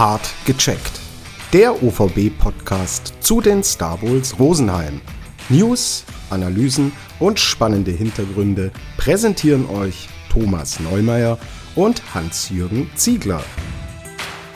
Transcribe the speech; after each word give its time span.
Hart 0.00 0.32
gecheckt. 0.46 0.98
Der 1.52 1.82
OVB-Podcast 1.82 3.12
zu 3.20 3.42
den 3.42 3.62
Star 3.62 3.98
Bulls 3.98 4.38
Rosenheim. 4.38 5.02
News, 5.50 6.06
Analysen 6.30 6.92
und 7.18 7.38
spannende 7.38 7.90
Hintergründe 7.90 8.70
präsentieren 8.96 9.68
euch 9.68 10.08
Thomas 10.32 10.80
Neumeier 10.80 11.36
und 11.74 12.02
Hans-Jürgen 12.14 12.90
Ziegler. 12.94 13.44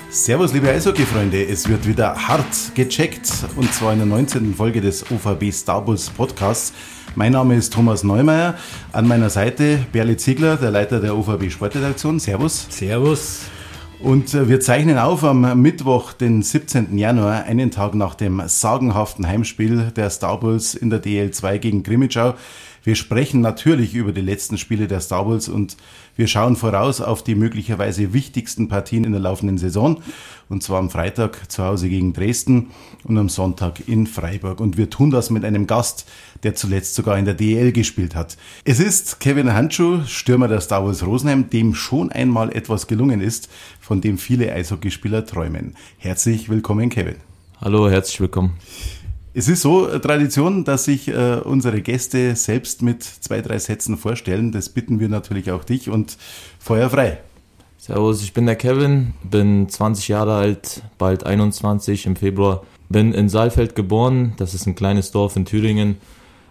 Servus, 0.09 0.55
liebe 0.55 0.71
Eishockey-Freunde. 0.71 1.45
Es 1.45 1.69
wird 1.69 1.87
wieder 1.87 2.27
hart 2.27 2.75
gecheckt 2.75 3.31
und 3.57 3.71
zwar 3.75 3.93
in 3.93 3.99
der 3.99 4.07
19. 4.07 4.55
Folge 4.55 4.81
des 4.81 5.05
OVB 5.11 5.53
Star 5.53 5.83
Bulls 5.83 6.09
Podcasts. 6.09 6.73
Mein 7.17 7.33
Name 7.33 7.57
ist 7.57 7.71
Thomas 7.71 8.03
Neumeier. 8.03 8.55
An 8.93 9.07
meiner 9.07 9.29
Seite 9.29 9.85
Berli 9.93 10.17
Ziegler, 10.17 10.57
der 10.57 10.71
Leiter 10.71 11.01
der 11.01 11.15
OVB 11.15 11.51
Sportredaktion. 11.51 12.19
Servus. 12.19 12.67
Servus. 12.71 13.43
Und 14.01 14.35
äh, 14.35 14.49
wir 14.49 14.61
zeichnen 14.61 14.99
auf 14.99 15.25
am 15.25 15.61
Mittwoch, 15.63 16.13
den 16.13 16.43
17. 16.43 16.99
Januar, 16.99 17.45
einen 17.45 17.71
Tag 17.71 17.95
nach 17.95 18.15
dem 18.15 18.43
sagenhaften 18.47 19.27
Heimspiel 19.27 19.93
der 19.97 20.11
Star 20.11 20.39
Bulls 20.41 20.75
in 20.75 20.91
der 20.91 21.03
DL2 21.03 21.59
gegen 21.59 21.83
Grimmitschau. 21.83 22.35
Wir 22.83 22.97
sprechen 22.97 23.41
natürlich 23.41 23.95
über 23.95 24.13
die 24.13 24.21
letzten 24.21 24.59
Spiele 24.59 24.87
der 24.87 25.01
Star 25.01 25.25
Bulls 25.25 25.49
und 25.49 25.79
wir 26.17 26.27
schauen 26.27 26.55
voraus 26.55 27.01
auf 27.01 27.25
die 27.25 27.35
möglicherweise 27.35 28.13
wichtigsten 28.13 28.69
Partien 28.69 29.05
in 29.05 29.13
der 29.13 29.23
laufenden 29.23 29.57
Saison. 29.57 30.03
Und 30.51 30.63
zwar 30.63 30.81
am 30.81 30.91
Freitag 30.91 31.51
zu 31.51 31.65
Hause 31.65 31.89
gegen 31.89 32.13
Dresden 32.13 32.73
und 33.05 33.17
am 33.17 33.31
Sonntag 33.31 33.89
in 33.89 34.07
Freiburg. 34.07 34.61
Und 34.61 34.77
wir 34.77 34.91
tun 34.91 35.11
das 35.11 35.31
mit 35.31 35.47
einem 35.47 35.67
Gast, 35.67 36.07
der 36.45 36.55
zuletzt 36.55 36.95
sogar 36.95 37.19
in 37.19 37.25
der 37.25 37.35
DL 37.35 37.73
gespielt 37.73 38.15
hat. 38.15 38.37
Es 38.65 38.79
ist 38.79 39.19
Kevin 39.19 39.53
Handschuh, 39.53 40.05
Stürmer 40.07 40.47
der 40.47 40.61
Star 40.61 40.85
Wars 40.85 41.05
Rosenheim, 41.05 41.51
dem 41.51 41.75
schon 41.75 42.13
einmal 42.13 42.55
etwas 42.55 42.87
gelungen 42.87 43.21
ist, 43.21 43.49
von 43.81 44.01
dem 44.01 44.19
viele 44.19 44.53
Eishockeyspieler 44.53 45.27
träumen. 45.27 45.75
Herzlich 45.99 46.49
willkommen, 46.49 46.91
Kevin. 46.91 47.17
Hallo, 47.61 47.89
herzlich 47.89 48.21
willkommen. 48.21 48.53
Es 49.37 49.49
ist 49.49 49.63
so 49.63 49.89
äh, 49.89 49.99
Tradition, 49.99 50.65
dass 50.65 50.85
sich 50.85 51.09
äh, 51.09 51.41
unsere 51.43 51.81
Gäste 51.81 52.37
selbst 52.37 52.83
mit 52.83 53.03
zwei, 53.03 53.41
drei 53.41 53.59
Sätzen 53.59 53.97
vorstellen. 53.97 54.53
Das 54.53 54.69
bitten 54.69 55.01
wir 55.01 55.09
natürlich 55.09 55.51
auch 55.51 55.65
dich 55.65 55.91
und 55.91 56.17
Feuer 56.61 56.89
frei. 56.89 57.19
Servus, 57.79 58.23
ich 58.23 58.33
bin 58.33 58.47
der 58.47 58.57
Kevin, 58.57 59.15
bin 59.25 59.69
20 59.69 60.09
Jahre 60.09 60.37
alt, 60.37 60.83
bald 60.99 61.27
21 61.27 62.07
im 62.07 62.17
Februar. 62.17 62.63
Bin 62.89 63.13
in 63.13 63.29
Saalfeld 63.29 63.75
geboren, 63.75 64.35
das 64.37 64.55
ist 64.55 64.67
ein 64.67 64.75
kleines 64.75 65.11
Dorf 65.11 65.35
in 65.37 65.45
Thüringen. 65.45 65.97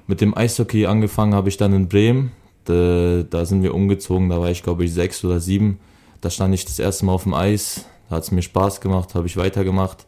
Mit 0.08 0.22
dem 0.22 0.36
Eishockey 0.36 0.86
angefangen 0.86 1.34
habe 1.34 1.50
ich 1.50 1.58
dann 1.58 1.73
in 1.73 1.88
Bremen. 1.88 2.32
Da, 2.66 3.23
da 3.30 3.46
sind 3.46 3.64
wir 3.64 3.73
umgezogen, 3.73 4.30
da 4.30 4.40
war 4.40 4.50
ich 4.50 4.64
glaube 4.64 4.86
ich 4.86 4.94
sechs 4.94 5.23
oder 5.23 5.40
sieben. 5.40 5.80
Da 6.22 6.30
stand 6.30 6.54
ich 6.54 6.66
das 6.66 6.80
erste 6.80 7.06
Mal 7.06 7.14
auf 7.14 7.23
dem 7.23 7.34
Eis, 7.34 7.86
da 8.10 8.16
hat 8.16 8.23
es 8.23 8.32
mir 8.32 8.42
Spaß 8.42 8.80
gemacht, 8.80 9.16
habe 9.16 9.28
ich 9.28 9.38
weitergemacht. 9.38 10.06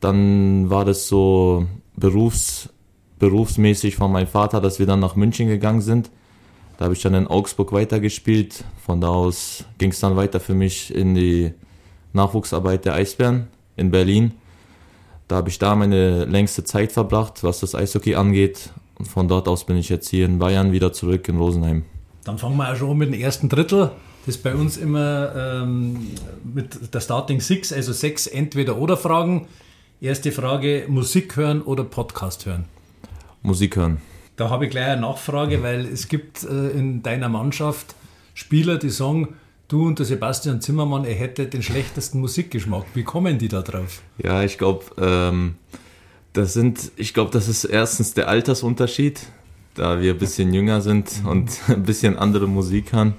Dann 0.00 0.70
war 0.70 0.84
das 0.84 1.06
so 1.08 1.66
berufs, 1.94 2.70
berufsmäßig 3.18 3.96
von 3.96 4.10
meinem 4.10 4.26
Vater, 4.26 4.60
dass 4.60 4.78
wir 4.78 4.86
dann 4.86 5.00
nach 5.00 5.16
München 5.16 5.48
gegangen 5.48 5.82
sind. 5.82 6.10
Da 6.78 6.86
habe 6.86 6.94
ich 6.94 7.02
dann 7.02 7.14
in 7.14 7.26
Augsburg 7.26 7.72
weitergespielt. 7.72 8.64
Von 8.84 9.00
da 9.00 9.08
aus 9.08 9.64
ging 9.78 9.90
es 9.90 10.00
dann 10.00 10.16
weiter 10.16 10.40
für 10.40 10.54
mich 10.54 10.92
in 10.94 11.14
die 11.14 11.52
Nachwuchsarbeit 12.12 12.84
der 12.84 12.94
Eisbären 12.94 13.48
in 13.76 13.90
Berlin. 13.90 14.32
Da 15.28 15.36
habe 15.36 15.48
ich 15.48 15.58
da 15.58 15.74
meine 15.76 16.24
längste 16.24 16.64
Zeit 16.64 16.92
verbracht, 16.92 17.44
was 17.44 17.60
das 17.60 17.74
Eishockey 17.74 18.14
angeht. 18.14 18.70
Von 19.04 19.28
dort 19.28 19.48
aus 19.48 19.64
bin 19.64 19.76
ich 19.76 19.88
jetzt 19.88 20.08
hier 20.08 20.26
in 20.26 20.38
Bayern 20.38 20.72
wieder 20.72 20.92
zurück 20.92 21.28
in 21.28 21.36
Rosenheim. 21.36 21.84
Dann 22.24 22.38
fangen 22.38 22.56
wir 22.56 22.70
auch 22.70 22.76
schon 22.76 22.96
mit 22.98 23.12
dem 23.12 23.20
ersten 23.20 23.48
Drittel. 23.48 23.90
Das 24.24 24.36
ist 24.36 24.42
bei 24.42 24.54
uns 24.54 24.76
immer 24.76 25.34
ähm, 25.34 26.08
mit 26.44 26.94
der 26.94 27.00
Starting 27.00 27.40
Six, 27.40 27.72
also 27.72 27.92
sechs 27.92 28.26
Entweder-Oder-Fragen. 28.26 29.46
Erste 30.00 30.30
Frage: 30.30 30.84
Musik 30.88 31.36
hören 31.36 31.62
oder 31.62 31.84
Podcast 31.84 32.46
hören? 32.46 32.66
Musik 33.42 33.76
hören. 33.76 33.98
Da 34.36 34.50
habe 34.50 34.66
ich 34.66 34.70
gleich 34.70 34.86
eine 34.86 35.00
Nachfrage, 35.00 35.62
weil 35.62 35.86
es 35.86 36.08
gibt 36.08 36.44
äh, 36.44 36.68
in 36.70 37.02
deiner 37.02 37.28
Mannschaft 37.28 37.94
Spieler, 38.34 38.78
die 38.78 38.90
sagen, 38.90 39.36
du 39.68 39.86
und 39.86 39.98
der 39.98 40.06
Sebastian 40.06 40.60
Zimmermann, 40.60 41.04
er 41.04 41.14
hätte 41.14 41.46
den 41.46 41.62
schlechtesten 41.62 42.20
Musikgeschmack. 42.20 42.84
Wie 42.94 43.02
kommen 43.02 43.38
die 43.38 43.48
da 43.48 43.62
drauf? 43.62 44.02
Ja, 44.22 44.42
ich 44.42 44.58
glaube, 44.58 44.84
ähm, 44.98 45.56
das 46.32 46.52
sind, 46.52 46.92
ich 46.96 47.14
glaube, 47.14 47.30
das 47.30 47.48
ist 47.48 47.64
erstens 47.64 48.14
der 48.14 48.28
Altersunterschied, 48.28 49.20
da 49.74 50.00
wir 50.00 50.12
ein 50.12 50.18
bisschen 50.18 50.52
jünger 50.52 50.80
sind 50.80 51.10
und 51.24 51.50
ein 51.68 51.82
bisschen 51.82 52.16
andere 52.18 52.46
Musik 52.46 52.92
hören. 52.92 53.14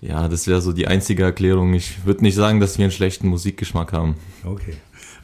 Ja, 0.00 0.28
das 0.28 0.46
wäre 0.46 0.60
so 0.60 0.72
die 0.72 0.86
einzige 0.86 1.24
Erklärung. 1.24 1.74
Ich 1.74 2.04
würde 2.06 2.22
nicht 2.22 2.36
sagen, 2.36 2.60
dass 2.60 2.78
wir 2.78 2.84
einen 2.84 2.92
schlechten 2.92 3.28
Musikgeschmack 3.28 3.92
haben. 3.92 4.14
Okay. 4.44 4.74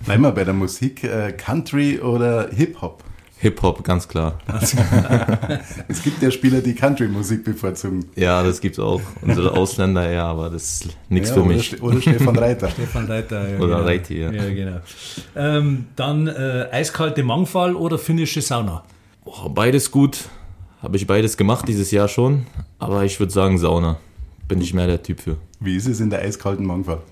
Bleiben 0.04 0.22
wir 0.22 0.32
bei 0.32 0.44
der 0.44 0.54
Musik. 0.54 1.04
Äh, 1.04 1.32
Country 1.32 2.00
oder 2.00 2.50
Hip-Hop? 2.50 3.04
Hip-Hop, 3.44 3.84
ganz 3.84 4.08
klar. 4.08 4.38
es 5.88 6.02
gibt 6.02 6.22
ja 6.22 6.30
Spieler, 6.30 6.62
die 6.62 6.74
Country-Musik 6.74 7.44
bevorzugen. 7.44 8.06
Ja, 8.16 8.42
das 8.42 8.58
gibt 8.58 8.78
es 8.78 8.82
auch. 8.82 9.02
Unsere 9.20 9.52
Ausländer, 9.52 10.10
ja, 10.10 10.24
aber 10.24 10.48
das 10.48 10.62
ist 10.62 10.96
nichts 11.10 11.28
ja, 11.28 11.34
für 11.34 11.44
mich. 11.44 11.82
Oder 11.82 12.00
Stefan 12.00 12.38
Reiter. 12.38 12.70
Stefan 12.70 13.04
Reiter, 13.04 13.46
ja. 13.46 13.58
Oder 13.58 13.76
genau. 13.76 13.86
Reiti, 13.86 14.18
ja. 14.18 14.32
Ja, 14.32 14.48
genau. 14.48 14.80
Ähm, 15.36 15.88
dann 15.94 16.26
äh, 16.26 16.68
eiskalte 16.72 17.22
Mangfall 17.22 17.76
oder 17.76 17.98
finnische 17.98 18.40
Sauna? 18.40 18.82
Oh, 19.26 19.50
beides 19.50 19.90
gut. 19.90 20.20
Habe 20.80 20.96
ich 20.96 21.06
beides 21.06 21.36
gemacht 21.36 21.68
dieses 21.68 21.90
Jahr 21.90 22.08
schon. 22.08 22.46
Aber 22.78 23.04
ich 23.04 23.20
würde 23.20 23.32
sagen 23.32 23.58
Sauna. 23.58 23.98
Bin 24.48 24.62
ich 24.62 24.72
mehr 24.72 24.86
der 24.86 25.02
Typ 25.02 25.20
für. 25.20 25.36
Wie 25.60 25.76
ist 25.76 25.86
es 25.86 26.00
in 26.00 26.08
der 26.08 26.20
eiskalten 26.20 26.64
Mangfall? 26.64 27.02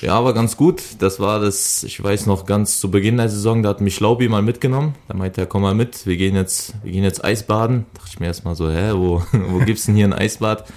Ja, 0.00 0.14
aber 0.14 0.32
ganz 0.32 0.56
gut. 0.56 0.82
Das 1.00 1.18
war 1.18 1.40
das, 1.40 1.82
ich 1.82 2.02
weiß 2.02 2.26
noch 2.26 2.46
ganz 2.46 2.78
zu 2.78 2.90
Beginn 2.90 3.16
der 3.16 3.28
Saison, 3.28 3.62
da 3.62 3.70
hat 3.70 3.80
mich 3.80 3.98
Laubi 3.98 4.28
mal 4.28 4.42
mitgenommen. 4.42 4.94
Da 5.08 5.14
meinte 5.14 5.40
er, 5.40 5.46
komm 5.46 5.62
mal 5.62 5.74
mit, 5.74 6.06
wir 6.06 6.16
gehen 6.16 6.36
jetzt, 6.36 6.74
wir 6.84 6.92
gehen 6.92 7.04
jetzt 7.04 7.24
Eisbaden. 7.24 7.86
Da 7.92 7.98
dachte 7.98 8.10
ich 8.12 8.20
mir 8.20 8.26
erstmal 8.26 8.54
so, 8.54 8.70
hä, 8.70 8.92
wo, 8.94 9.22
wo 9.32 9.58
gibt's 9.58 9.86
denn 9.86 9.96
hier 9.96 10.06
ein 10.06 10.12
Eisbad? 10.12 10.68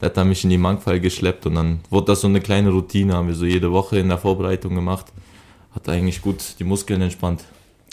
Da 0.00 0.06
hat 0.06 0.16
er 0.18 0.26
mich 0.26 0.44
in 0.44 0.50
die 0.50 0.58
Mangfall 0.58 1.00
geschleppt 1.00 1.46
und 1.46 1.54
dann 1.54 1.80
wurde 1.88 2.06
das 2.06 2.20
so 2.20 2.28
eine 2.28 2.40
kleine 2.40 2.70
Routine, 2.70 3.14
haben 3.14 3.28
wir 3.28 3.34
so 3.34 3.46
jede 3.46 3.72
Woche 3.72 3.98
in 3.98 4.08
der 4.08 4.18
Vorbereitung 4.18 4.74
gemacht. 4.74 5.06
Hat 5.74 5.88
eigentlich 5.88 6.20
gut 6.20 6.56
die 6.58 6.64
Muskeln 6.64 7.00
entspannt. 7.00 7.44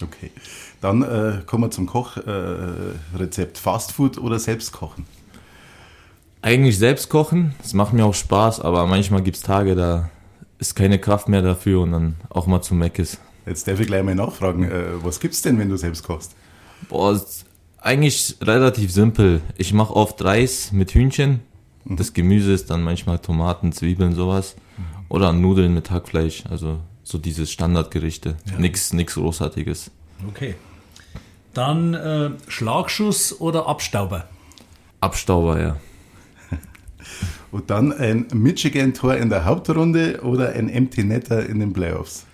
Okay. 0.02 0.32
Dann 0.82 1.02
äh, 1.02 1.42
kommen 1.46 1.64
wir 1.64 1.72
zum 1.72 1.86
Kochrezept. 1.86 3.58
Äh, 3.58 3.60
Fastfood 3.62 4.18
oder 4.18 4.38
selbst 4.38 4.74
kochen? 4.74 5.06
Eigentlich 6.42 6.78
selbst 6.78 7.08
kochen. 7.08 7.56
Es 7.64 7.74
macht 7.74 7.94
mir 7.94 8.06
auch 8.06 8.14
Spaß, 8.14 8.60
aber 8.60 8.86
manchmal 8.86 9.22
gibt's 9.22 9.42
Tage, 9.42 9.76
da 9.76 10.10
ist 10.60 10.76
keine 10.76 11.00
Kraft 11.00 11.28
mehr 11.28 11.42
dafür 11.42 11.82
und 11.82 11.92
dann 11.92 12.16
auch 12.30 12.48
mal 12.48 12.62
zu 12.62 12.76
Meckes. 12.76 13.20
Jetzt 13.46 13.68
darf 13.68 13.80
ich 13.80 13.88
gleich 13.88 14.04
mal 14.04 14.16
nachfragen, 14.16 14.64
äh, 14.64 15.04
was 15.04 15.20
gibt's 15.20 15.42
denn, 15.42 15.60
wenn 15.60 15.70
du 15.70 15.78
selbst 15.78 16.04
kochst? 16.04 16.36
Boah, 16.90 17.14
ist 17.14 17.46
eigentlich 17.80 18.38
relativ 18.42 18.92
simpel. 18.92 19.42
Ich 19.58 19.74
mache 19.74 19.96
oft 19.96 20.24
Reis 20.24 20.72
mit 20.72 20.94
Hühnchen. 20.94 21.42
Mhm. 21.84 21.98
Das 21.98 22.14
Gemüse 22.14 22.54
ist 22.54 22.70
dann 22.70 22.84
manchmal 22.84 23.20
Tomaten, 23.20 23.74
Zwiebeln, 23.74 24.16
sowas. 24.16 24.56
Mhm. 24.78 24.84
Oder 25.10 25.34
Nudeln 25.34 25.74
mit 25.74 25.92
Hackfleisch. 25.92 26.46
Also 26.50 26.80
so 27.04 27.18
dieses 27.18 27.52
Standardgerichte. 27.52 28.38
Ja. 28.46 28.60
Nix, 28.60 28.94
nix 28.94 29.16
Großartiges. 29.16 29.92
Okay. 30.28 30.56
Dann 31.54 31.94
äh, 31.94 32.32
Schlagschuss 32.48 33.40
oder 33.40 33.68
Abstauber? 33.68 34.28
Abstauber, 35.02 35.62
ja. 35.62 35.78
Und 37.54 37.70
dann 37.70 37.94
ein 37.94 38.26
Michigan-Tor 38.34 39.16
in 39.18 39.30
der 39.30 39.46
Hauptrunde 39.46 40.22
oder 40.24 40.54
ein 40.54 40.70
Empty 40.70 41.04
Netter 41.04 41.48
in 41.48 41.60
den 41.60 41.72
Playoffs? 41.72 42.26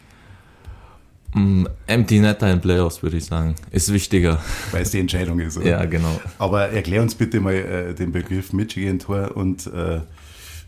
Mm, 1.33 1.65
Empty 1.87 2.19
Netter 2.19 2.49
in 2.49 2.61
Playoffs, 2.61 3.03
würde 3.03 3.17
ich 3.17 3.25
sagen. 3.25 3.53
Ist 3.69 3.91
wichtiger. 3.91 4.41
Weil 4.71 4.83
es 4.83 4.91
die 4.91 4.99
Entscheidung 5.01 5.41
ist, 5.41 5.57
oder? 5.57 5.67
Ja, 5.67 5.83
genau. 5.83 6.21
Aber 6.37 6.69
erklär 6.69 7.01
uns 7.01 7.15
bitte 7.15 7.41
mal 7.41 7.53
äh, 7.53 7.93
den 7.93 8.13
Begriff 8.13 8.53
Michigan-Tor 8.53 9.35
und 9.35 9.67
äh, 9.67 9.99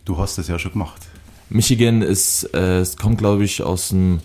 du 0.04 0.18
hast 0.18 0.38
das 0.38 0.50
ja 0.50 0.60
schon 0.60 0.74
gemacht. 0.74 1.02
Michigan 1.50 2.02
ist, 2.02 2.44
äh, 2.54 2.80
es 2.80 2.98
kommt 2.98 3.20
glaube 3.20 3.46
ich 3.46 3.64
aus 3.64 3.88
dem 3.88 4.20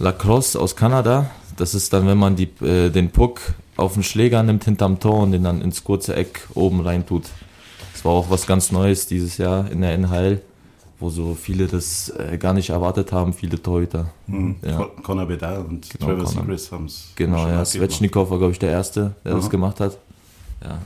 Lacrosse 0.00 0.60
aus 0.60 0.74
Kanada. 0.74 1.30
Das 1.56 1.76
ist 1.76 1.92
dann, 1.92 2.04
wenn 2.08 2.18
man 2.18 2.34
die, 2.34 2.50
äh, 2.64 2.90
den 2.90 3.10
Puck 3.10 3.40
auf 3.76 3.94
den 3.94 4.02
Schläger 4.02 4.42
nimmt 4.42 4.64
hinterm 4.64 4.98
Tor 4.98 5.22
und 5.22 5.30
den 5.30 5.44
dann 5.44 5.62
ins 5.62 5.84
kurze 5.84 6.16
Eck 6.16 6.48
oben 6.54 6.80
rein 6.80 7.06
tut. 7.06 7.26
Das 7.26 7.30
war 8.08 8.14
auch 8.14 8.30
was 8.30 8.46
ganz 8.46 8.72
Neues 8.72 9.06
dieses 9.06 9.36
Jahr 9.36 9.70
in 9.70 9.82
der 9.82 9.92
NHL, 9.92 10.40
wo 10.98 11.10
so 11.10 11.34
viele 11.34 11.66
das 11.66 12.08
äh, 12.08 12.38
gar 12.38 12.54
nicht 12.54 12.70
erwartet 12.70 13.12
haben, 13.12 13.34
viele 13.34 13.60
Torhüter. 13.60 14.10
Mhm. 14.26 14.56
Ja. 14.62 14.88
Conor 15.02 15.26
Bedard 15.26 15.68
und 15.68 15.90
genau, 15.90 16.06
Trevor 16.06 16.26
Seagrass 16.26 16.72
haben 16.72 16.86
es 16.86 17.12
Genau, 17.16 17.46
ja. 17.46 17.62
Svechnikov 17.64 18.30
war, 18.30 18.38
glaube 18.38 18.52
ich, 18.52 18.58
der 18.58 18.70
Erste, 18.70 19.14
der 19.24 19.32
Aha. 19.32 19.40
das 19.40 19.50
gemacht 19.50 19.78
hat. 19.80 19.98
Ja. 20.64 20.78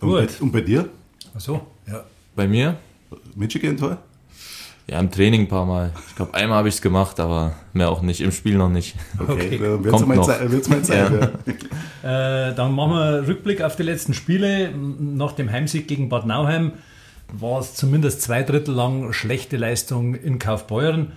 Und, 0.00 0.12
bei, 0.12 0.28
und 0.40 0.52
bei 0.52 0.60
dir? 0.60 0.88
Ach 1.34 1.40
so, 1.40 1.60
ja. 1.88 2.04
Bei 2.36 2.46
mir? 2.46 2.76
Michigan-Tor? 3.34 3.98
Ja, 4.88 5.00
im 5.00 5.10
Training 5.10 5.42
ein 5.42 5.48
paar 5.48 5.66
Mal. 5.66 5.92
Ich 6.08 6.14
glaube, 6.14 6.34
einmal 6.34 6.58
habe 6.58 6.68
ich 6.68 6.76
es 6.76 6.82
gemacht, 6.82 7.18
aber 7.18 7.54
mehr 7.72 7.90
auch 7.90 8.02
nicht. 8.02 8.20
Im 8.20 8.30
Spiel 8.30 8.56
noch 8.56 8.68
nicht. 8.68 8.94
Okay, 9.18 9.32
okay. 9.32 9.58
dann 9.58 9.84
wird 9.84 9.94
es 9.94 10.06
mal, 10.06 10.22
Zeit, 10.22 10.68
mal 10.68 10.82
Zeit. 10.82 11.32
Ja. 12.04 12.50
äh, 12.50 12.54
dann 12.54 12.72
machen 12.72 12.92
wir 12.92 13.26
Rückblick 13.26 13.62
auf 13.62 13.74
die 13.74 13.82
letzten 13.82 14.14
Spiele. 14.14 14.70
Nach 14.70 15.32
dem 15.32 15.50
Heimsieg 15.50 15.88
gegen 15.88 16.08
Bad 16.08 16.26
Nauheim 16.26 16.72
war 17.32 17.58
es 17.58 17.74
zumindest 17.74 18.22
zwei 18.22 18.44
Drittel 18.44 18.74
lang 18.74 19.12
schlechte 19.12 19.56
Leistung 19.56 20.14
in 20.14 20.38
Kaufbeuren. 20.38 21.12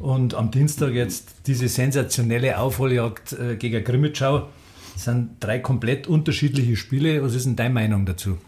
Und 0.00 0.34
am 0.34 0.50
Dienstag 0.50 0.92
jetzt 0.92 1.46
diese 1.46 1.68
sensationelle 1.68 2.58
Aufholjagd 2.58 3.34
äh, 3.34 3.54
gegen 3.54 3.84
Grimmitschau. 3.84 4.48
Das 4.94 5.04
sind 5.04 5.36
drei 5.38 5.60
komplett 5.60 6.08
unterschiedliche 6.08 6.74
Spiele. 6.74 7.22
Was 7.22 7.34
ist 7.34 7.46
denn 7.46 7.54
deine 7.54 7.72
Meinung 7.72 8.04
dazu? 8.04 8.38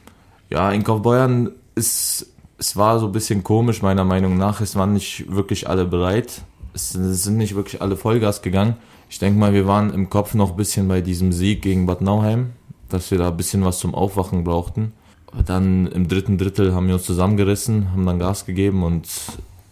Ja, 0.50 0.72
in 0.72 0.82
Kaufbeuern 0.82 1.52
ist, 1.76 2.33
es 2.58 2.76
war 2.76 2.98
so 2.98 3.06
ein 3.06 3.12
bisschen 3.12 3.42
komisch, 3.42 3.82
meiner 3.82 4.04
Meinung 4.04 4.36
nach. 4.36 4.60
Es 4.60 4.76
waren 4.76 4.92
nicht 4.92 5.30
wirklich 5.30 5.68
alle 5.68 5.84
bereit. 5.84 6.42
Es 6.72 6.90
sind 6.90 7.36
nicht 7.36 7.54
wirklich 7.54 7.82
alle 7.82 7.96
Vollgas 7.96 8.42
gegangen. 8.42 8.76
Ich 9.08 9.18
denke 9.18 9.38
mal, 9.38 9.52
wir 9.52 9.66
waren 9.66 9.92
im 9.92 10.10
Kopf 10.10 10.34
noch 10.34 10.50
ein 10.50 10.56
bisschen 10.56 10.88
bei 10.88 11.00
diesem 11.00 11.32
Sieg 11.32 11.62
gegen 11.62 11.86
Bad 11.86 12.00
Nauheim, 12.00 12.50
dass 12.88 13.10
wir 13.10 13.18
da 13.18 13.28
ein 13.28 13.36
bisschen 13.36 13.64
was 13.64 13.78
zum 13.78 13.94
Aufwachen 13.94 14.44
brauchten. 14.44 14.92
Aber 15.30 15.42
dann 15.42 15.86
im 15.88 16.08
dritten 16.08 16.38
Drittel 16.38 16.74
haben 16.74 16.86
wir 16.86 16.94
uns 16.94 17.04
zusammengerissen, 17.04 17.92
haben 17.92 18.06
dann 18.06 18.18
Gas 18.18 18.46
gegeben 18.46 18.82
und 18.82 19.08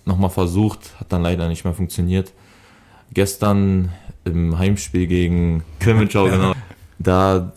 nochmal 0.04 0.30
versucht, 0.30 0.98
hat 0.98 1.12
dann 1.12 1.22
leider 1.22 1.48
nicht 1.48 1.64
mehr 1.64 1.74
funktioniert. 1.74 2.32
Gestern 3.12 3.90
im 4.24 4.58
Heimspiel 4.58 5.06
gegen 5.06 5.62
Krimitschau, 5.80 6.24
genau, 6.24 6.52
da, 6.98 7.52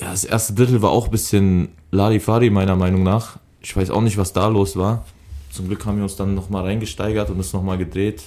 ja, 0.00 0.10
das 0.10 0.24
erste 0.24 0.54
Drittel 0.54 0.82
war 0.82 0.90
auch 0.90 1.06
ein 1.06 1.10
bisschen 1.10 1.68
Larifari 1.90 2.50
meiner 2.50 2.76
Meinung 2.76 3.02
nach. 3.02 3.38
Ich 3.62 3.76
weiß 3.76 3.90
auch 3.90 4.00
nicht, 4.00 4.18
was 4.18 4.32
da 4.32 4.48
los 4.48 4.76
war. 4.76 5.04
Zum 5.50 5.68
Glück 5.68 5.84
haben 5.86 5.96
wir 5.96 6.04
uns 6.04 6.16
dann 6.16 6.34
nochmal 6.34 6.64
reingesteigert 6.64 7.30
und 7.30 7.38
es 7.38 7.52
nochmal 7.52 7.78
gedreht, 7.78 8.22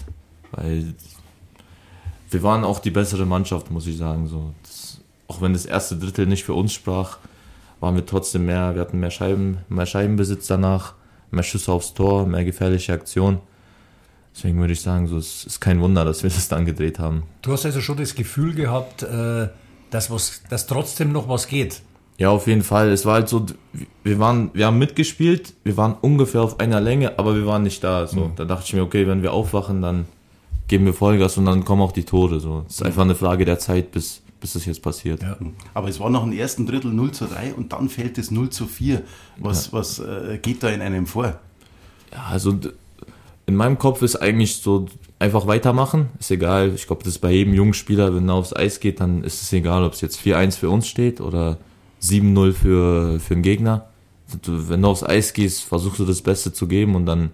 weil 0.52 0.94
wir 2.30 2.44
waren 2.44 2.64
auch 2.64 2.80
die 2.80 2.92
bessere 2.92 3.26
Mannschaft, 3.26 3.72
muss 3.72 3.88
ich 3.88 3.98
sagen. 3.98 4.28
So, 4.28 4.54
das, 4.64 5.00
auch 5.28 5.42
wenn 5.42 5.54
das 5.54 5.66
erste 5.66 5.98
Drittel 5.98 6.28
nicht 6.28 6.44
für 6.44 6.54
uns 6.54 6.74
sprach, 6.74 7.18
waren 7.80 7.96
wir 7.96 8.06
trotzdem 8.06 8.46
mehr, 8.46 8.76
wir 8.76 8.82
hatten 8.82 9.00
mehr 9.00 9.12
Scheiben, 9.12 9.60
mehr 9.70 9.86
Scheibenbesitz 9.86 10.48
danach, 10.48 10.94
mehr 11.32 11.44
Schüsse 11.44 11.72
aufs 11.72 11.94
Tor, 11.94 12.26
mehr 12.26 12.46
gefährliche 12.46 12.94
Aktionen. 12.94 13.40
Deswegen 14.36 14.60
würde 14.60 14.74
ich 14.74 14.82
sagen, 14.82 15.08
so, 15.08 15.18
es 15.18 15.46
ist 15.46 15.62
kein 15.62 15.80
Wunder, 15.82 16.06
dass 16.06 16.24
wir 16.24 16.30
das 16.36 16.48
dann 16.48 16.66
gedreht 16.66 17.00
haben. 17.00 17.24
Du 17.42 17.52
hast 17.52 17.66
also 17.66 17.82
schon 17.82 17.98
das 17.98 18.16
Gefühl 18.16 18.54
gehabt, 18.54 19.04
äh, 19.04 19.50
dass, 19.90 20.12
was, 20.12 20.42
dass 20.50 20.68
trotzdem 20.68 21.12
noch 21.12 21.30
was 21.30 21.48
geht. 21.48 21.82
Ja, 22.18 22.30
auf 22.30 22.48
jeden 22.48 22.64
Fall. 22.64 22.92
Es 22.92 23.06
war 23.06 23.16
halt 23.16 23.28
so, 23.30 23.46
wir 24.04 24.20
waren, 24.20 24.50
wir 24.54 24.68
haben 24.68 24.78
mitgespielt, 24.78 25.54
wir 25.64 25.76
waren 25.76 25.96
ungefähr 26.00 26.42
auf 26.42 26.60
einer 26.60 26.80
Länge, 26.80 27.20
aber 27.20 27.36
wir 27.36 27.46
waren 27.46 27.64
nicht 27.64 27.84
da. 27.84 28.08
So, 28.08 28.26
mhm. 28.26 28.32
da 28.38 28.46
dachte 28.46 28.64
ich 28.68 28.74
mir, 28.74 28.84
okay, 28.84 29.06
wenn 29.08 29.22
wir 29.22 29.34
aufwachen, 29.34 29.82
dann 29.82 30.06
geben 30.68 30.86
wir 30.86 30.94
Vollgas 30.94 31.38
und 31.38 31.46
dann 31.46 31.66
kommen 31.66 31.82
auch 31.82 31.92
die 31.92 32.06
Tore. 32.06 32.40
So, 32.40 32.64
es 32.68 32.76
ist 32.76 32.84
einfach 32.84 33.02
eine 33.02 33.16
Frage 33.16 33.44
der 33.44 33.60
Zeit, 33.60 33.92
bis, 33.92 34.22
bis 34.40 34.54
das 34.54 34.66
jetzt 34.66 34.82
passiert. 34.82 35.22
Ja. 35.24 35.38
Aber 35.74 35.90
es 35.90 36.00
war 36.00 36.10
noch 36.10 36.24
im 36.24 36.32
ersten 36.32 36.66
Drittel 36.66 36.94
0 36.94 37.12
zu 37.12 37.26
3 37.26 37.54
und 37.54 37.74
dann 37.74 37.90
fällt 37.90 38.18
es 38.18 38.32
0 38.32 38.50
zu 38.50 38.66
4. 38.66 39.02
Was, 39.38 39.68
ja. 39.68 39.74
was 39.74 40.00
äh, 40.00 40.40
geht 40.42 40.64
da 40.64 40.70
in 40.70 40.82
einem 40.82 41.08
vor? 41.08 41.40
Ja, 42.14 42.28
also 42.30 42.58
in 43.46 43.56
meinem 43.56 43.78
Kopf 43.78 44.02
ist 44.02 44.16
eigentlich 44.16 44.58
so 44.58 44.88
einfach 45.20 45.48
weitermachen. 45.48 46.10
Ist 46.20 46.32
egal. 46.32 46.72
Ich 46.74 46.88
glaube, 46.88 47.04
das 47.04 47.16
ist 47.16 47.20
bei 47.20 47.32
jedem 47.32 47.54
jungen 47.54 47.74
Spieler, 47.74 48.16
wenn 48.16 48.30
er 48.30 48.36
aufs 48.36 48.56
Eis 48.56 48.80
geht, 48.80 49.02
dann 49.02 49.24
ist 49.24 49.42
es 49.42 49.52
egal, 49.52 49.84
ob 49.84 49.94
es 49.94 50.02
jetzt 50.02 50.20
4-1 50.20 50.58
für 50.58 50.70
uns 50.70 50.88
steht 50.88 51.20
oder 51.20 51.58
7-0 52.10 52.54
für, 52.54 53.20
für 53.20 53.34
den 53.34 53.44
Gegner. 53.44 53.90
Wenn 54.44 54.82
du 54.82 54.88
aufs 54.88 55.04
Eis 55.04 55.34
gehst, 55.34 55.64
versuchst 55.64 56.00
du 56.00 56.06
das 56.06 56.22
Beste 56.22 56.52
zu 56.52 56.68
geben 56.68 56.96
und 56.96 57.06
dann, 57.06 57.30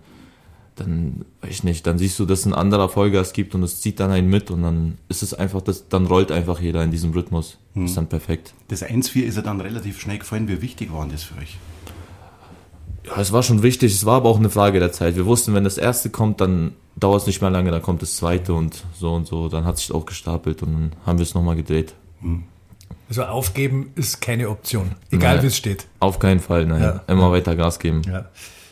dann, 0.75 1.25
weiß 1.41 1.51
ich 1.51 1.63
nicht, 1.63 1.87
dann 1.87 1.97
siehst 1.97 2.19
du, 2.19 2.25
dass 2.25 2.45
ein 2.45 2.53
anderer 2.53 2.89
Vollgas 2.89 3.33
gibt 3.33 3.55
und 3.55 3.63
es 3.63 3.79
zieht 3.79 3.99
dann 3.99 4.11
einen 4.11 4.29
mit 4.29 4.51
und 4.51 4.63
dann 4.63 4.97
ist 5.07 5.23
es 5.23 5.33
einfach, 5.33 5.61
das, 5.61 5.87
dann 5.87 6.05
rollt 6.05 6.31
einfach 6.31 6.59
jeder 6.59 6.83
in 6.83 6.91
diesem 6.91 7.11
Rhythmus. 7.11 7.57
Hm. 7.73 7.85
Ist 7.85 7.95
dann 7.95 8.07
perfekt. 8.07 8.53
Das 8.67 8.83
1-4 8.83 9.21
ist 9.21 9.35
ja 9.37 9.41
dann 9.41 9.61
relativ 9.61 9.99
schnell 9.99 10.17
gefallen. 10.17 10.47
Wie 10.47 10.61
wichtig 10.61 10.91
war 10.91 11.07
das 11.07 11.23
für 11.23 11.37
euch? 11.37 11.57
Ja, 13.05 13.19
es 13.19 13.31
war 13.31 13.41
schon 13.41 13.63
wichtig, 13.63 13.93
es 13.93 14.05
war 14.05 14.17
aber 14.17 14.29
auch 14.29 14.37
eine 14.37 14.49
Frage 14.49 14.79
der 14.79 14.91
Zeit. 14.91 15.15
Wir 15.15 15.25
wussten, 15.25 15.53
wenn 15.53 15.63
das 15.63 15.77
erste 15.77 16.09
kommt, 16.09 16.39
dann 16.39 16.73
dauert 16.97 17.21
es 17.21 17.27
nicht 17.27 17.41
mehr 17.41 17.49
lange, 17.49 17.71
dann 17.71 17.81
kommt 17.81 18.01
das 18.01 18.15
zweite 18.15 18.53
und 18.53 18.83
so 18.93 19.13
und 19.13 19.27
so. 19.27 19.49
Dann 19.49 19.65
hat 19.65 19.77
sich 19.77 19.91
auch 19.91 20.05
gestapelt 20.05 20.61
und 20.61 20.73
dann 20.73 20.91
haben 21.05 21.17
wir 21.17 21.23
es 21.23 21.33
nochmal 21.33 21.55
gedreht. 21.55 21.95
Hm. 22.21 22.43
Also 23.09 23.23
aufgeben 23.23 23.91
ist 23.95 24.21
keine 24.21 24.49
Option, 24.49 24.95
egal 25.11 25.41
wie 25.43 25.47
es 25.47 25.57
steht. 25.57 25.87
Auf 25.99 26.19
keinen 26.19 26.39
Fall, 26.39 26.65
nein. 26.65 26.81
Ja. 26.81 27.03
Immer 27.07 27.31
weiter 27.31 27.55
Gas 27.55 27.79
geben. 27.79 28.01
Ja. 28.03 28.29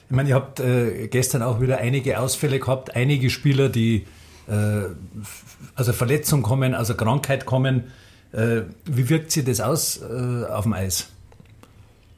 Ich 0.09 0.15
meine, 0.15 0.29
ihr 0.29 0.35
habt 0.35 0.59
äh, 0.59 1.07
gestern 1.07 1.43
auch 1.43 1.61
wieder 1.61 1.77
einige 1.77 2.19
Ausfälle 2.19 2.59
gehabt, 2.59 2.95
einige 2.95 3.29
Spieler, 3.29 3.69
die 3.69 4.05
äh, 4.47 4.81
also 5.75 5.93
Verletzung 5.93 6.41
kommen, 6.41 6.73
also 6.73 6.95
Krankheit 6.95 7.45
kommen. 7.45 7.91
Äh, 8.31 8.61
wie 8.85 9.09
wirkt 9.09 9.31
sich 9.31 9.45
das 9.45 9.61
aus 9.61 10.01
äh, 10.01 10.45
auf 10.45 10.63
dem 10.63 10.73
Eis? 10.73 11.09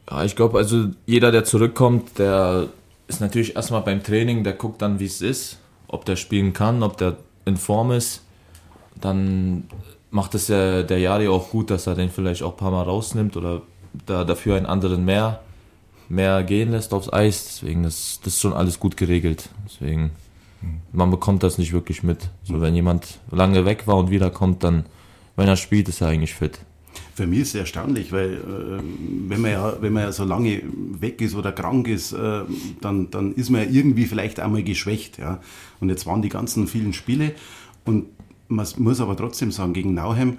Ja, 0.09 0.23
ich 0.23 0.35
glaube, 0.35 0.57
also 0.57 0.89
jeder, 1.05 1.31
der 1.31 1.43
zurückkommt, 1.43 2.17
der 2.19 2.67
ist 3.07 3.21
natürlich 3.21 3.55
erstmal 3.55 3.81
beim 3.81 4.03
Training, 4.03 4.43
der 4.43 4.53
guckt 4.53 4.81
dann, 4.81 4.99
wie 4.99 5.05
es 5.05 5.21
ist, 5.21 5.59
ob 5.87 6.05
der 6.05 6.15
spielen 6.15 6.53
kann, 6.53 6.83
ob 6.83 6.97
der 6.97 7.17
in 7.45 7.57
Form 7.57 7.91
ist. 7.91 8.21
Dann 8.99 9.65
macht 10.11 10.35
es 10.35 10.49
ja 10.49 10.83
der 10.83 10.99
Jari 10.99 11.27
auch 11.27 11.49
gut, 11.49 11.71
dass 11.71 11.87
er 11.87 11.95
den 11.95 12.09
vielleicht 12.09 12.43
auch 12.43 12.51
ein 12.51 12.57
paar 12.57 12.71
Mal 12.71 12.83
rausnimmt 12.83 13.37
oder 13.37 13.61
da 14.05 14.23
dafür 14.23 14.57
einen 14.57 14.65
anderen 14.65 15.03
mehr, 15.05 15.41
mehr 16.09 16.43
gehen 16.43 16.71
lässt 16.71 16.93
aufs 16.93 17.11
Eis. 17.11 17.45
Deswegen, 17.45 17.83
das, 17.83 18.19
das 18.23 18.33
ist 18.33 18.41
schon 18.41 18.53
alles 18.53 18.79
gut 18.79 18.97
geregelt. 18.97 19.49
Deswegen, 19.65 20.11
man 20.91 21.09
bekommt 21.09 21.43
das 21.43 21.57
nicht 21.57 21.73
wirklich 21.73 22.03
mit. 22.03 22.29
So, 22.43 22.61
wenn 22.61 22.75
jemand 22.75 23.19
lange 23.31 23.65
weg 23.65 23.87
war 23.87 23.97
und 23.97 24.11
wiederkommt, 24.11 24.63
dann, 24.63 24.85
wenn 25.35 25.47
er 25.47 25.55
spielt, 25.55 25.89
ist 25.89 26.01
er 26.01 26.09
eigentlich 26.09 26.35
fit. 26.35 26.59
Für 27.15 27.25
mich 27.25 27.39
ist 27.39 27.49
es 27.49 27.55
erstaunlich, 27.55 28.11
weil 28.11 28.33
äh, 28.33 28.83
wenn, 29.29 29.41
man 29.41 29.51
ja, 29.51 29.81
wenn 29.81 29.93
man 29.93 30.03
ja 30.03 30.11
so 30.11 30.25
lange 30.25 30.61
weg 30.99 31.21
ist 31.21 31.35
oder 31.35 31.51
krank 31.51 31.87
ist, 31.87 32.11
äh, 32.11 32.41
dann, 32.81 33.09
dann 33.11 33.33
ist 33.33 33.49
man 33.49 33.61
ja 33.61 33.69
irgendwie 33.69 34.05
vielleicht 34.05 34.39
einmal 34.39 34.63
geschwächt. 34.63 35.17
Ja? 35.17 35.39
Und 35.79 35.89
jetzt 35.89 36.05
waren 36.05 36.21
die 36.21 36.29
ganzen 36.29 36.67
vielen 36.67 36.93
Spiele 36.93 37.33
und 37.85 38.07
man 38.51 38.67
muss 38.77 39.01
aber 39.01 39.15
trotzdem 39.15 39.51
sagen, 39.51 39.73
gegen 39.73 39.93
Nauheim 39.93 40.37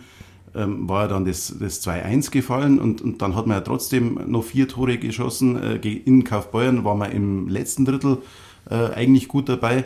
ähm, 0.55 0.88
war 0.88 1.03
ja 1.03 1.09
dann 1.09 1.25
das, 1.25 1.55
das 1.59 1.87
2-1 1.87 2.31
gefallen 2.31 2.79
und, 2.79 3.00
und 3.00 3.23
dann 3.23 3.35
hat 3.35 3.47
man 3.47 3.56
ja 3.56 3.61
trotzdem 3.62 4.20
noch 4.26 4.44
vier 4.44 4.69
Tore 4.69 4.99
geschossen. 4.99 5.56
Äh, 5.56 5.76
in 5.76 6.25
Kaufbeuern 6.25 6.85
war 6.85 6.94
man 6.94 7.11
im 7.12 7.49
letzten 7.49 7.85
Drittel 7.85 8.19
äh, 8.70 8.75
eigentlich 8.75 9.29
gut 9.29 9.49
dabei. 9.49 9.85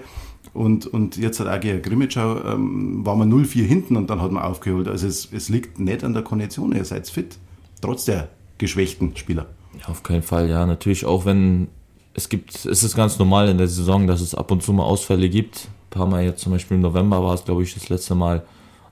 Und, 0.54 0.86
und 0.86 1.16
jetzt 1.16 1.38
hat 1.40 1.48
AG 1.48 1.82
Grimmitschau, 1.82 2.44
ähm, 2.44 3.04
war 3.04 3.14
man 3.14 3.32
0-4 3.32 3.64
hinten 3.64 3.96
und 3.96 4.08
dann 4.08 4.22
hat 4.22 4.32
man 4.32 4.42
aufgeholt. 4.42 4.88
Also 4.88 5.06
es, 5.06 5.28
es 5.32 5.48
liegt 5.48 5.78
nicht 5.78 6.02
an 6.02 6.14
der 6.14 6.22
Kondition, 6.22 6.72
ihr 6.72 6.84
seid 6.84 7.08
fit, 7.08 7.38
trotz 7.80 8.06
der 8.06 8.28
geschwächten 8.58 9.16
Spieler. 9.16 9.46
Auf 9.86 10.02
keinen 10.02 10.22
Fall, 10.22 10.48
ja. 10.48 10.64
Natürlich 10.64 11.04
auch 11.04 11.26
wenn 11.26 11.68
es 12.14 12.30
gibt, 12.30 12.64
es 12.64 12.82
ist 12.82 12.96
ganz 12.96 13.18
normal 13.18 13.48
in 13.48 13.58
der 13.58 13.68
Saison, 13.68 14.06
dass 14.06 14.22
es 14.22 14.34
ab 14.34 14.50
und 14.50 14.62
zu 14.62 14.72
mal 14.72 14.84
Ausfälle 14.84 15.28
gibt. 15.28 15.68
Ein 15.96 15.98
paar 15.98 16.06
Mal 16.08 16.24
jetzt 16.24 16.42
zum 16.42 16.52
Beispiel 16.52 16.76
im 16.76 16.82
November 16.82 17.22
war 17.22 17.34
es, 17.34 17.44
glaube 17.44 17.62
ich, 17.62 17.74
das 17.74 17.88
letzte 17.88 18.14
Mal. 18.14 18.42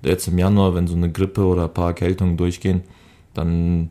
Oder 0.03 0.11
jetzt 0.11 0.27
im 0.27 0.39
Januar, 0.39 0.75
wenn 0.75 0.87
so 0.87 0.97
eine 0.97 1.11
Grippe 1.11 1.45
oder 1.45 1.65
ein 1.65 1.75
paar 1.75 1.89
Erkältungen 1.89 2.37
durchgehen, 2.37 2.83
dann 3.35 3.91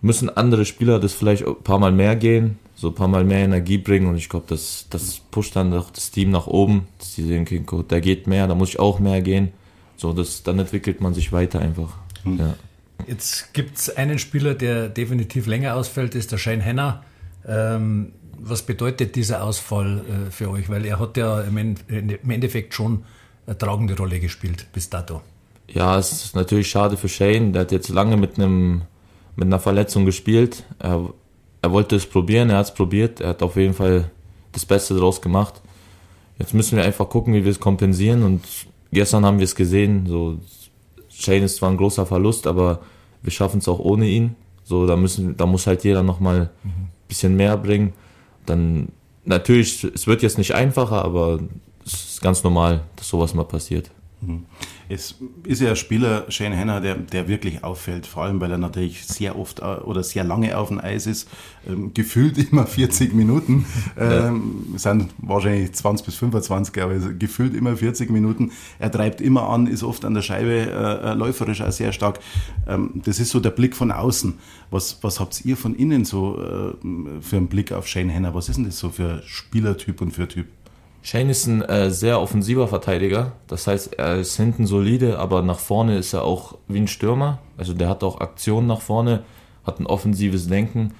müssen 0.00 0.28
andere 0.28 0.64
Spieler 0.64 0.98
das 0.98 1.12
vielleicht 1.12 1.46
ein 1.46 1.62
paar 1.62 1.78
Mal 1.78 1.92
mehr 1.92 2.16
gehen 2.16 2.58
so 2.80 2.88
ein 2.88 2.94
paar 2.94 3.08
Mal 3.08 3.24
mehr 3.24 3.40
Energie 3.40 3.76
bringen 3.76 4.06
und 4.06 4.16
ich 4.16 4.30
glaube, 4.30 4.46
das, 4.48 4.86
das 4.88 5.20
pusht 5.30 5.54
dann 5.54 5.74
auch 5.74 5.90
das 5.90 6.10
Team 6.10 6.30
nach 6.30 6.46
oben, 6.46 6.88
dass 6.98 7.14
die 7.14 7.24
sehen, 7.24 7.42
okay, 7.42 7.62
der 7.90 8.00
geht 8.00 8.26
mehr, 8.26 8.46
da 8.46 8.54
muss 8.54 8.70
ich 8.70 8.80
auch 8.80 8.98
mehr 9.00 9.20
gehen. 9.20 9.52
So, 9.98 10.14
das, 10.14 10.44
dann 10.44 10.58
entwickelt 10.58 11.02
man 11.02 11.12
sich 11.12 11.30
weiter 11.30 11.60
einfach. 11.60 11.98
Mhm. 12.24 12.38
Ja. 12.38 12.54
Jetzt 13.06 13.52
gibt 13.52 13.76
es 13.76 13.94
einen 13.94 14.18
Spieler, 14.18 14.54
der 14.54 14.88
definitiv 14.88 15.46
länger 15.46 15.74
ausfällt, 15.74 16.14
ist 16.14 16.32
der 16.32 16.38
Shane 16.38 16.62
Henner. 16.62 17.04
Ähm, 17.46 18.12
was 18.42 18.62
bedeutet 18.62 19.16
dieser 19.16 19.44
Ausfall 19.44 20.00
äh, 20.00 20.30
für 20.30 20.50
euch? 20.50 20.68
Weil 20.68 20.84
er 20.86 20.98
hat 20.98 21.16
ja 21.16 21.40
im, 21.42 21.76
Endeffekt 22.28 22.74
schon 22.74 23.04
eine 23.46 23.58
tragende 23.58 23.96
Rolle 23.96 24.20
gespielt 24.20 24.66
bis 24.72 24.90
dato. 24.90 25.22
Ja, 25.68 25.98
es 25.98 26.12
ist 26.12 26.36
natürlich 26.36 26.68
schade 26.68 26.96
für 26.96 27.08
Shane. 27.08 27.52
Der 27.52 27.62
hat 27.62 27.72
jetzt 27.72 27.88
lange 27.88 28.16
mit 28.16 28.38
einem 28.38 28.82
mit 29.36 29.46
einer 29.46 29.60
Verletzung 29.60 30.04
gespielt. 30.04 30.64
Er 30.78 31.10
er 31.62 31.72
wollte 31.72 31.96
es 31.96 32.06
probieren, 32.06 32.50
er 32.50 32.58
hat 32.58 32.66
es 32.66 32.74
probiert, 32.74 33.20
er 33.20 33.30
hat 33.30 33.42
auf 33.42 33.56
jeden 33.56 33.74
Fall 33.74 34.10
das 34.52 34.64
Beste 34.64 34.94
daraus 34.94 35.20
gemacht. 35.20 35.60
Jetzt 36.38 36.54
müssen 36.54 36.76
wir 36.76 36.84
einfach 36.84 37.08
gucken, 37.08 37.34
wie 37.34 37.44
wir 37.44 37.50
es 37.50 37.60
kompensieren 37.60 38.22
und 38.22 38.42
gestern 38.92 39.26
haben 39.26 39.38
wir 39.38 39.44
es 39.44 39.54
gesehen, 39.54 40.06
so 40.06 40.38
Shane 41.10 41.42
ist 41.42 41.56
zwar 41.56 41.70
ein 41.70 41.76
großer 41.76 42.06
Verlust, 42.06 42.46
aber 42.46 42.80
wir 43.22 43.30
schaffen 43.30 43.58
es 43.58 43.68
auch 43.68 43.78
ohne 43.78 44.06
ihn. 44.06 44.36
So, 44.64 44.86
da 44.86 44.96
müssen, 44.96 45.36
da 45.36 45.44
muss 45.44 45.66
halt 45.66 45.84
jeder 45.84 46.02
nochmal 46.02 46.50
ein 46.64 46.90
bisschen 47.08 47.36
mehr 47.36 47.56
bringen. 47.56 47.92
Dann, 48.46 48.88
natürlich, 49.24 49.84
es 49.84 50.06
wird 50.06 50.22
jetzt 50.22 50.38
nicht 50.38 50.54
einfacher, 50.54 51.04
aber 51.04 51.40
es 51.84 51.92
ist 51.92 52.22
ganz 52.22 52.42
normal, 52.42 52.82
dass 52.96 53.08
sowas 53.08 53.34
mal 53.34 53.44
passiert. 53.44 53.90
Mhm. 54.20 54.46
Es 54.90 55.14
ist 55.44 55.60
ja 55.60 55.70
ein 55.70 55.76
Spieler, 55.76 56.24
Shane 56.30 56.52
Henner, 56.52 56.80
der, 56.80 56.96
der 56.96 57.28
wirklich 57.28 57.62
auffällt, 57.62 58.06
vor 58.06 58.24
allem 58.24 58.40
weil 58.40 58.50
er 58.50 58.58
natürlich 58.58 59.06
sehr 59.06 59.38
oft 59.38 59.60
äh, 59.60 59.62
oder 59.62 60.02
sehr 60.02 60.24
lange 60.24 60.58
auf 60.58 60.66
dem 60.66 60.80
Eis 60.80 61.06
ist, 61.06 61.28
ähm, 61.68 61.94
gefühlt 61.94 62.36
immer 62.50 62.66
40 62.66 63.14
Minuten, 63.14 63.66
ähm, 63.96 64.66
ja. 64.72 64.78
sind 64.78 65.10
wahrscheinlich 65.18 65.72
20 65.72 66.06
bis 66.06 66.16
25, 66.16 66.82
aber 66.82 66.94
gefühlt 66.98 67.54
immer 67.54 67.76
40 67.76 68.10
Minuten. 68.10 68.50
Er 68.80 68.90
treibt 68.90 69.20
immer 69.20 69.48
an, 69.48 69.68
ist 69.68 69.84
oft 69.84 70.04
an 70.04 70.14
der 70.14 70.22
Scheibe 70.22 70.54
äh, 70.54 71.10
äh, 71.10 71.14
läuferisch 71.14 71.62
auch 71.62 71.70
sehr 71.70 71.92
stark. 71.92 72.18
Ähm, 72.66 73.00
das 73.04 73.20
ist 73.20 73.30
so 73.30 73.38
der 73.38 73.50
Blick 73.50 73.76
von 73.76 73.92
außen. 73.92 74.40
Was, 74.72 74.98
was 75.02 75.20
habt 75.20 75.44
ihr 75.44 75.56
von 75.56 75.76
innen 75.76 76.04
so 76.04 76.36
äh, 76.36 77.20
für 77.20 77.36
einen 77.36 77.46
Blick 77.46 77.70
auf 77.70 77.86
Shane 77.86 78.08
Henner? 78.08 78.34
Was 78.34 78.48
ist 78.48 78.56
denn 78.56 78.64
das 78.64 78.78
so 78.78 78.90
für 78.90 79.22
Spielertyp 79.24 80.00
und 80.00 80.10
für 80.10 80.26
Typ? 80.26 80.46
Shane 81.02 81.30
ist 81.30 81.46
ein 81.46 81.62
äh, 81.62 81.90
sehr 81.90 82.20
offensiver 82.20 82.68
Verteidiger. 82.68 83.32
Das 83.46 83.66
heißt, 83.66 83.94
er 83.94 84.16
ist 84.16 84.36
hinten 84.36 84.66
solide, 84.66 85.18
aber 85.18 85.42
nach 85.42 85.58
vorne 85.58 85.96
ist 85.96 86.12
er 86.12 86.24
auch 86.24 86.58
wie 86.68 86.78
ein 86.78 86.88
Stürmer. 86.88 87.38
Also 87.56 87.72
der 87.72 87.88
hat 87.88 88.04
auch 88.04 88.20
Aktionen 88.20 88.66
nach 88.66 88.82
vorne, 88.82 89.22
hat 89.64 89.80
ein 89.80 89.86
offensives 89.86 90.48
Denken. 90.48 90.92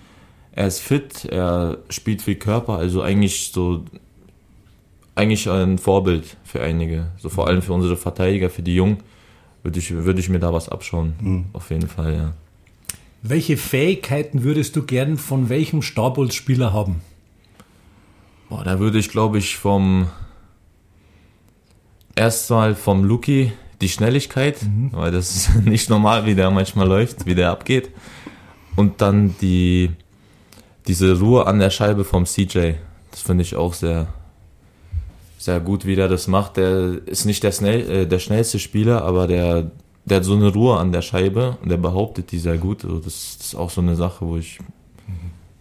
Er 0.52 0.66
ist 0.66 0.80
fit, 0.80 1.26
er 1.26 1.78
spielt 1.90 2.22
viel 2.22 2.36
Körper, 2.36 2.76
also 2.76 3.02
eigentlich 3.02 3.52
so 3.52 3.84
eigentlich 5.14 5.48
ein 5.48 5.78
Vorbild 5.78 6.36
für 6.44 6.62
einige. 6.62 7.08
So 7.18 7.28
vor 7.28 7.46
allem 7.46 7.60
für 7.60 7.74
unsere 7.74 7.96
Verteidiger, 7.96 8.48
für 8.48 8.62
die 8.62 8.74
Jungen, 8.74 8.98
würde 9.62 9.78
ich, 9.78 9.92
würde 9.92 10.20
ich 10.20 10.30
mir 10.30 10.38
da 10.38 10.52
was 10.52 10.68
abschauen. 10.68 11.14
Mhm. 11.20 11.44
Auf 11.52 11.70
jeden 11.70 11.88
Fall, 11.88 12.14
ja. 12.14 12.32
Welche 13.22 13.58
Fähigkeiten 13.58 14.44
würdest 14.44 14.76
du 14.76 14.82
gern 14.82 15.18
von 15.18 15.50
welchem 15.50 15.82
Starbolz-Spieler 15.82 16.72
haben? 16.72 17.02
Boah, 18.50 18.64
da 18.64 18.80
würde 18.80 18.98
ich, 18.98 19.08
glaube 19.08 19.38
ich, 19.38 19.56
vom 19.56 20.08
erstmal 22.16 22.74
vom 22.74 23.04
Luki 23.04 23.52
die 23.80 23.88
Schnelligkeit, 23.88 24.60
mhm. 24.64 24.90
weil 24.92 25.12
das 25.12 25.34
ist 25.34 25.54
nicht 25.64 25.88
normal, 25.88 26.26
wie 26.26 26.34
der 26.34 26.50
manchmal 26.50 26.88
läuft, 26.88 27.26
wie 27.26 27.36
der 27.36 27.50
abgeht. 27.50 27.90
Und 28.74 29.00
dann 29.00 29.36
die 29.40 29.92
diese 30.88 31.18
Ruhe 31.20 31.46
an 31.46 31.60
der 31.60 31.70
Scheibe 31.70 32.04
vom 32.04 32.26
CJ. 32.26 32.72
Das 33.12 33.20
finde 33.20 33.42
ich 33.42 33.54
auch 33.54 33.72
sehr, 33.72 34.08
sehr 35.38 35.60
gut, 35.60 35.86
wie 35.86 35.94
der 35.94 36.08
das 36.08 36.26
macht. 36.26 36.56
Der 36.56 37.06
ist 37.06 37.26
nicht 37.26 37.44
der, 37.44 37.52
schnell, 37.52 37.88
äh, 37.88 38.06
der 38.06 38.18
schnellste 38.18 38.58
Spieler, 38.58 39.04
aber 39.04 39.28
der, 39.28 39.70
der 40.06 40.16
hat 40.16 40.24
so 40.24 40.34
eine 40.34 40.52
Ruhe 40.52 40.76
an 40.76 40.90
der 40.90 41.02
Scheibe 41.02 41.56
und 41.62 41.68
der 41.68 41.76
behauptet 41.76 42.32
die 42.32 42.40
sehr 42.40 42.58
gut. 42.58 42.84
Also 42.84 42.98
das, 42.98 43.36
das 43.38 43.46
ist 43.48 43.54
auch 43.54 43.70
so 43.70 43.80
eine 43.80 43.94
Sache, 43.94 44.26
wo 44.26 44.36
ich, 44.36 44.58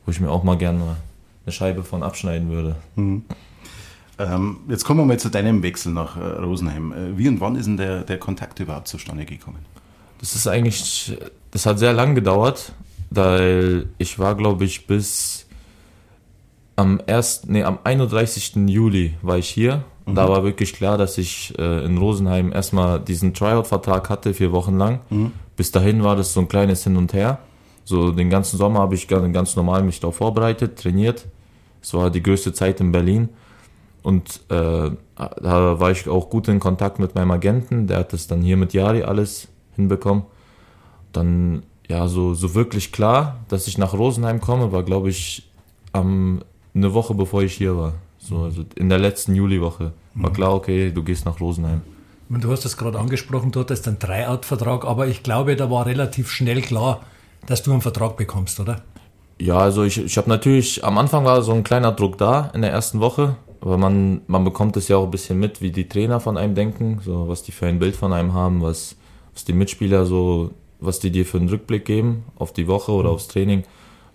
wo 0.06 0.12
ich 0.12 0.20
mir 0.20 0.32
auch 0.32 0.44
mal 0.44 0.58
gerne 0.58 0.98
eine 1.50 1.52
Scheibe 1.52 1.84
von 1.84 2.04
abschneiden 2.04 2.50
würde. 2.50 2.76
Mhm. 2.96 3.24
Ähm, 4.20 4.58
jetzt 4.68 4.84
kommen 4.84 5.00
wir 5.00 5.06
mal 5.06 5.20
zu 5.20 5.30
deinem 5.30 5.64
Wechsel 5.64 5.94
nach 5.94 6.18
äh, 6.18 6.20
Rosenheim. 6.20 6.92
Äh, 6.92 7.18
wie 7.18 7.28
und 7.28 7.40
wann 7.42 7.56
ist 7.56 7.66
denn 7.66 7.78
der, 7.78 8.04
der 8.04 8.20
Kontakt 8.20 8.60
überhaupt 8.60 8.88
zustande 8.88 9.26
gekommen? 9.26 9.66
Das 10.20 10.36
ist 10.36 10.48
eigentlich, 10.48 11.18
das 11.52 11.66
hat 11.66 11.80
sehr 11.80 11.94
lang 11.94 12.16
gedauert, 12.16 12.74
weil 13.10 13.88
ich 13.98 14.20
war, 14.20 14.36
glaube 14.36 14.66
ich, 14.66 14.86
bis 14.86 15.46
am 16.76 17.02
1., 17.08 17.46
nee, 17.48 17.64
am 17.64 17.80
31. 17.84 18.68
Juli 18.68 19.16
war 19.22 19.38
ich 19.38 19.50
hier. 19.50 19.84
Mhm. 20.06 20.16
da 20.16 20.28
war 20.28 20.44
wirklich 20.44 20.74
klar, 20.74 20.98
dass 20.98 21.18
ich 21.18 21.58
äh, 21.58 21.86
in 21.86 21.98
Rosenheim 21.98 22.52
erstmal 22.52 23.00
diesen 23.00 23.34
Tryout-Vertrag 23.34 24.10
hatte, 24.10 24.34
vier 24.34 24.52
Wochen 24.52 24.78
lang. 24.78 25.00
Mhm. 25.10 25.32
Bis 25.56 25.72
dahin 25.72 26.04
war 26.04 26.16
das 26.16 26.34
so 26.34 26.42
ein 26.42 26.48
kleines 26.48 26.84
Hin 26.84 26.98
und 26.98 27.14
Her. 27.14 27.40
So 27.86 28.12
den 28.12 28.30
ganzen 28.30 28.58
Sommer 28.58 28.82
habe 28.82 28.96
ich 28.96 29.08
ganz 29.08 29.56
normal 29.56 29.82
mich 29.84 30.00
darauf 30.00 30.18
vorbereitet, 30.18 30.78
trainiert. 30.78 31.26
Es 31.82 31.94
war 31.94 32.10
die 32.10 32.24
größte 32.24 32.54
Zeit 32.54 32.80
in 32.80 32.92
Berlin. 32.92 33.30
Und 34.02 34.42
äh, 34.50 34.92
da 35.16 35.80
war 35.80 35.92
ich 35.92 36.08
auch 36.08 36.30
gut 36.30 36.48
in 36.48 36.60
Kontakt 36.60 37.00
mit 37.00 37.16
meinem 37.16 37.32
Agenten. 37.32 37.88
Der 37.88 38.00
hat 38.00 38.14
das 38.14 38.28
dann 38.28 38.42
hier 38.42 38.58
mit 38.58 38.74
Jari 38.74 39.04
alles 39.04 39.48
hinbekommen. 39.76 40.24
Dann, 41.12 41.64
ja, 41.88 42.08
so, 42.08 42.34
so 42.34 42.56
wirklich 42.56 42.92
klar, 42.92 43.40
dass 43.50 43.68
ich 43.68 43.78
nach 43.78 43.94
Rosenheim 43.94 44.40
komme, 44.40 44.72
war, 44.72 44.84
glaube 44.84 45.10
ich, 45.10 45.50
am, 45.92 46.42
eine 46.74 46.94
Woche 46.94 47.14
bevor 47.14 47.42
ich 47.42 47.54
hier 47.54 47.76
war. 47.78 47.94
So, 48.20 48.44
also 48.44 48.64
in 48.76 48.90
der 48.90 49.00
letzten 49.00 49.34
Juliwoche 49.34 49.94
war 50.14 50.32
klar, 50.32 50.54
okay, 50.54 50.92
du 50.92 51.04
gehst 51.04 51.26
nach 51.26 51.40
Rosenheim. 51.40 51.82
Du 52.30 52.52
hast 52.52 52.64
das 52.64 52.78
gerade 52.78 53.00
angesprochen, 53.00 53.52
du 53.52 53.62
hattest 53.62 53.88
einen 53.88 53.98
Tryout-Vertrag, 53.98 54.86
aber 54.86 55.08
ich 55.08 55.24
glaube, 55.24 55.56
da 55.56 55.72
war 55.72 55.88
relativ 55.88 56.30
schnell 56.30 56.62
klar, 56.62 57.02
dass 57.48 57.64
du 57.64 57.72
einen 57.72 57.82
Vertrag 57.82 58.18
bekommst, 58.18 58.60
oder? 58.60 58.84
Ja, 59.42 59.58
also 59.58 59.84
ich, 59.84 60.04
ich 60.04 60.18
habe 60.18 60.30
natürlich, 60.30 60.84
am 60.84 60.98
Anfang 60.98 61.24
war 61.24 61.42
so 61.42 61.54
ein 61.54 61.64
kleiner 61.64 61.92
Druck 61.94 62.18
da 62.18 62.52
in 62.54 62.62
der 62.62 62.72
ersten 62.72 63.00
Woche, 63.00 63.38
aber 63.62 63.78
man, 63.78 64.22
man 64.28 64.44
bekommt 64.44 64.76
es 64.78 64.88
ja 64.90 64.98
auch 64.98 65.06
ein 65.06 65.12
bisschen 65.12 65.40
mit, 65.40 65.62
wie 65.62 65.72
die 65.72 65.88
Trainer 65.88 66.20
von 66.20 66.38
einem 66.38 66.56
denken, 66.56 67.00
so 67.04 67.28
was 67.28 67.44
die 67.44 67.52
für 67.52 67.68
ein 67.68 67.80
Bild 67.80 67.96
von 67.96 68.12
einem 68.12 68.34
haben, 68.34 68.62
was, 68.62 68.96
was 69.34 69.46
die 69.46 69.54
Mitspieler 69.54 70.06
so, 70.06 70.52
was 70.80 71.00
die 71.00 71.12
dir 71.12 71.26
für 71.26 71.38
einen 71.38 71.50
Rückblick 71.50 71.86
geben 71.86 72.24
auf 72.36 72.54
die 72.54 72.68
Woche 72.68 72.92
oder 72.92 73.10
mhm. 73.10 73.16
aufs 73.16 73.28
Training. 73.28 73.64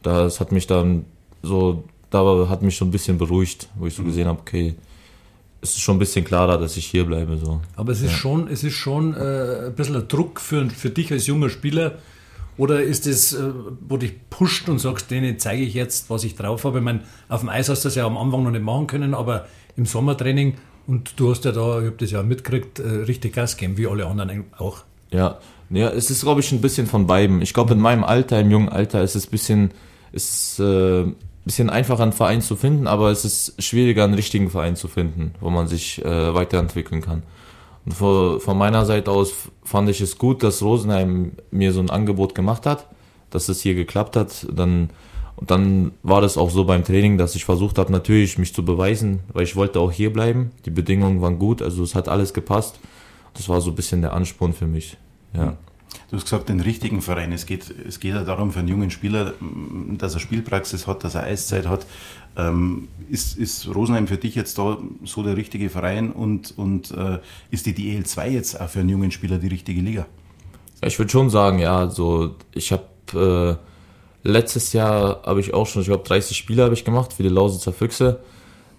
Das 0.02 0.40
hat 0.40 0.52
mich 0.52 0.66
dann 0.66 1.06
so, 1.42 1.84
da 2.10 2.48
hat 2.48 2.62
mich 2.62 2.76
schon 2.76 2.88
ein 2.88 2.92
bisschen 2.92 3.16
beruhigt, 3.16 3.68
wo 3.76 3.86
ich 3.86 3.94
so 3.94 4.02
mhm. 4.02 4.06
gesehen 4.06 4.28
habe, 4.28 4.40
okay, 4.40 4.74
es 5.62 5.70
ist 5.70 5.80
schon 5.80 5.96
ein 5.96 6.00
bisschen 6.00 6.26
klarer, 6.26 6.58
dass 6.58 6.76
ich 6.76 6.84
hier 6.84 7.04
bleibe. 7.04 7.38
So. 7.38 7.62
Aber 7.76 7.92
es 7.92 8.02
ist 8.02 8.12
ja. 8.12 8.16
schon, 8.16 8.48
es 8.48 8.62
ist 8.62 8.74
schon 8.74 9.14
äh, 9.14 9.66
ein 9.66 9.74
bisschen 9.74 9.96
ein 9.96 10.06
Druck 10.08 10.38
für, 10.38 10.68
für 10.68 10.90
dich 10.90 11.10
als 11.10 11.26
junger 11.26 11.48
Spieler, 11.48 11.98
oder 12.56 12.82
ist 12.82 13.06
es, 13.06 13.32
äh, 13.32 13.52
wo 13.88 13.96
dich 13.96 14.14
pusht 14.30 14.68
und 14.68 14.78
sagst, 14.78 15.10
denen 15.10 15.38
zeige 15.38 15.62
ich 15.62 15.74
jetzt, 15.74 16.10
was 16.10 16.24
ich 16.24 16.36
drauf 16.36 16.64
habe? 16.64 16.78
Ich 16.78 16.84
meine, 16.84 17.00
auf 17.28 17.40
dem 17.40 17.48
Eis 17.48 17.68
hast 17.68 17.84
du 17.84 17.88
das 17.88 17.96
ja 17.96 18.06
am 18.06 18.16
Anfang 18.16 18.44
noch 18.44 18.50
nicht 18.50 18.64
machen 18.64 18.86
können, 18.86 19.14
aber 19.14 19.46
im 19.76 19.86
Sommertraining, 19.86 20.54
und 20.86 21.18
du 21.18 21.30
hast 21.30 21.44
ja 21.44 21.52
da, 21.52 21.80
ich 21.80 21.86
habe 21.86 21.96
das 21.98 22.10
ja 22.10 22.22
mitgekriegt, 22.22 22.78
äh, 22.78 22.88
richtig 22.88 23.34
Gas 23.34 23.56
gegeben, 23.56 23.78
wie 23.78 23.86
alle 23.86 24.06
anderen 24.06 24.44
auch. 24.58 24.84
Ja, 25.10 25.38
ja 25.70 25.88
es 25.90 26.10
ist, 26.10 26.22
glaube 26.22 26.40
ich, 26.40 26.52
ein 26.52 26.60
bisschen 26.60 26.86
von 26.86 27.06
beiden. 27.06 27.42
Ich 27.42 27.54
glaube, 27.54 27.74
in 27.74 27.80
meinem 27.80 28.04
Alter, 28.04 28.40
im 28.40 28.50
jungen 28.50 28.68
Alter, 28.68 29.02
ist 29.02 29.16
es 29.16 29.26
ein 29.26 29.30
bisschen, 29.30 29.70
ist, 30.12 30.60
äh, 30.60 31.06
bisschen 31.44 31.70
einfacher, 31.70 32.02
einen 32.02 32.12
Verein 32.12 32.40
zu 32.40 32.56
finden, 32.56 32.86
aber 32.86 33.10
es 33.10 33.24
ist 33.24 33.62
schwieriger, 33.62 34.04
einen 34.04 34.14
richtigen 34.14 34.50
Verein 34.50 34.76
zu 34.76 34.88
finden, 34.88 35.34
wo 35.40 35.50
man 35.50 35.68
sich 35.68 36.04
äh, 36.04 36.34
weiterentwickeln 36.34 37.02
kann. 37.02 37.22
Und 37.84 37.92
von, 37.92 38.40
von 38.40 38.58
meiner 38.58 38.86
Seite 38.86 39.10
aus 39.10 39.34
fand 39.62 39.88
ich 39.88 40.00
es 40.00 40.18
gut, 40.18 40.42
dass 40.42 40.62
Rosenheim 40.62 41.32
mir 41.50 41.72
so 41.72 41.80
ein 41.80 41.90
Angebot 41.90 42.34
gemacht 42.34 42.66
hat, 42.66 42.86
dass 43.30 43.48
es 43.48 43.60
hier 43.60 43.74
geklappt 43.74 44.16
hat. 44.16 44.46
Dann, 44.50 44.90
und 45.36 45.50
dann 45.50 45.92
war 46.02 46.20
das 46.20 46.38
auch 46.38 46.50
so 46.50 46.64
beim 46.64 46.84
Training, 46.84 47.18
dass 47.18 47.34
ich 47.34 47.44
versucht 47.44 47.78
habe, 47.78 47.92
natürlich 47.92 48.38
mich 48.38 48.54
zu 48.54 48.64
beweisen, 48.64 49.20
weil 49.32 49.44
ich 49.44 49.56
wollte 49.56 49.80
auch 49.80 49.92
hier 49.92 50.12
bleiben. 50.12 50.52
Die 50.64 50.70
Bedingungen 50.70 51.20
waren 51.20 51.38
gut, 51.38 51.60
also 51.60 51.82
es 51.82 51.94
hat 51.94 52.08
alles 52.08 52.32
gepasst. 52.32 52.78
Das 53.34 53.48
war 53.48 53.60
so 53.60 53.70
ein 53.70 53.76
bisschen 53.76 54.00
der 54.00 54.12
Ansporn 54.12 54.52
für 54.52 54.66
mich. 54.66 54.96
Ja. 55.34 55.56
Du 56.10 56.16
hast 56.16 56.24
gesagt, 56.24 56.48
den 56.48 56.60
richtigen 56.60 57.02
Verein. 57.02 57.32
Es 57.32 57.46
geht, 57.46 57.74
es 57.86 58.00
geht 58.00 58.14
ja 58.14 58.24
darum 58.24 58.52
für 58.52 58.60
einen 58.60 58.68
jungen 58.68 58.90
Spieler, 58.90 59.34
dass 59.98 60.14
er 60.14 60.20
Spielpraxis 60.20 60.86
hat, 60.86 61.02
dass 61.04 61.14
er 61.14 61.24
Eiszeit 61.24 61.66
hat. 61.66 61.86
Ähm, 62.36 62.88
ist, 63.10 63.38
ist 63.38 63.72
Rosenheim 63.74 64.06
für 64.06 64.16
dich 64.16 64.34
jetzt 64.34 64.58
da 64.58 64.78
so 65.04 65.22
der 65.22 65.36
richtige 65.36 65.70
Verein 65.70 66.12
und, 66.12 66.56
und 66.58 66.90
äh, 66.90 67.18
ist 67.50 67.66
die 67.66 67.74
DL2 67.74 68.28
jetzt 68.28 68.60
auch 68.60 68.68
für 68.68 68.80
einen 68.80 68.88
jungen 68.88 69.10
Spieler 69.10 69.38
die 69.38 69.48
richtige 69.48 69.80
Liga? 69.80 70.06
Ich 70.82 70.98
würde 70.98 71.10
schon 71.10 71.30
sagen, 71.30 71.58
ja. 71.58 71.88
So, 71.88 72.34
ich 72.52 72.72
habe 72.72 73.58
äh, 74.24 74.28
letztes 74.28 74.72
Jahr 74.72 75.22
habe 75.24 75.40
ich 75.40 75.54
auch 75.54 75.66
schon, 75.66 75.82
ich 75.82 75.88
glaube 75.88 76.04
30 76.04 76.36
Spiele 76.36 76.64
habe 76.64 76.74
ich 76.74 76.84
gemacht 76.84 77.12
für 77.12 77.22
die 77.22 77.28
Lausitzer 77.28 77.72
Füchse. 77.72 78.20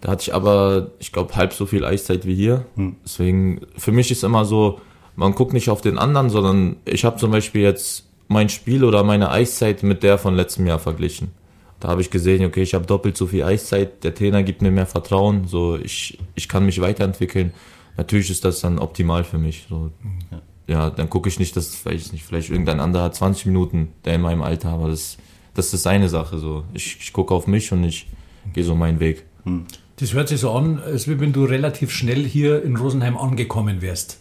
Da 0.01 0.11
hatte 0.11 0.23
ich 0.23 0.33
aber, 0.35 0.91
ich 0.99 1.11
glaube, 1.11 1.35
halb 1.35 1.53
so 1.53 1.65
viel 1.65 1.85
Eiszeit 1.85 2.27
wie 2.27 2.35
hier. 2.35 2.65
Hm. 2.75 2.97
Deswegen, 3.03 3.61
für 3.77 3.91
mich 3.91 4.11
ist 4.11 4.23
immer 4.23 4.45
so, 4.45 4.79
man 5.15 5.33
guckt 5.33 5.53
nicht 5.53 5.69
auf 5.69 5.81
den 5.81 5.97
anderen, 5.97 6.29
sondern 6.29 6.77
ich 6.85 7.05
habe 7.05 7.17
zum 7.17 7.31
Beispiel 7.31 7.61
jetzt 7.61 8.05
mein 8.27 8.49
Spiel 8.49 8.83
oder 8.83 9.03
meine 9.03 9.31
Eiszeit 9.31 9.83
mit 9.83 10.03
der 10.03 10.17
von 10.17 10.35
letztem 10.35 10.67
Jahr 10.67 10.79
verglichen. 10.79 11.31
Da 11.79 11.89
habe 11.89 12.01
ich 12.01 12.09
gesehen, 12.09 12.45
okay, 12.45 12.63
ich 12.63 12.73
habe 12.73 12.85
doppelt 12.85 13.17
so 13.17 13.27
viel 13.27 13.43
Eiszeit, 13.43 14.03
der 14.03 14.15
Trainer 14.15 14.43
gibt 14.43 14.61
mir 14.61 14.71
mehr 14.71 14.85
Vertrauen, 14.85 15.47
so 15.47 15.77
ich, 15.77 16.17
ich 16.33 16.47
kann 16.47 16.65
mich 16.65 16.81
weiterentwickeln. 16.81 17.53
Natürlich 17.97 18.29
ist 18.29 18.43
das 18.43 18.61
dann 18.61 18.79
optimal 18.79 19.23
für 19.23 19.37
mich. 19.37 19.67
So. 19.69 19.91
Ja. 20.31 20.41
ja 20.67 20.89
dann 20.89 21.09
gucke 21.09 21.29
ich 21.29 21.39
nicht, 21.39 21.55
dass 21.55 21.75
vielleicht 21.75 22.11
nicht, 22.13 22.25
vielleicht 22.25 22.49
irgendein 22.49 22.79
anderer 22.79 23.11
20 23.11 23.45
Minuten, 23.47 23.89
der 24.03 24.15
in 24.15 24.21
meinem 24.21 24.41
Alter, 24.41 24.69
aber 24.69 24.89
das, 24.89 25.17
das 25.53 25.73
ist 25.73 25.83
seine 25.83 26.09
Sache. 26.09 26.39
So. 26.39 26.63
Ich, 26.73 26.97
ich 26.99 27.13
gucke 27.13 27.33
auf 27.33 27.47
mich 27.47 27.71
und 27.71 27.83
ich 27.83 28.07
gehe 28.53 28.63
so 28.63 28.75
meinen 28.75 28.99
Weg. 28.99 29.25
Hm. 29.43 29.65
Das 29.97 30.13
hört 30.13 30.27
sich 30.27 30.41
so 30.41 30.51
an, 30.51 30.79
als 30.79 31.07
wenn 31.07 31.31
du 31.31 31.45
relativ 31.45 31.91
schnell 31.91 32.25
hier 32.25 32.63
in 32.63 32.75
Rosenheim 32.75 33.15
angekommen 33.15 33.81
wärst. 33.81 34.19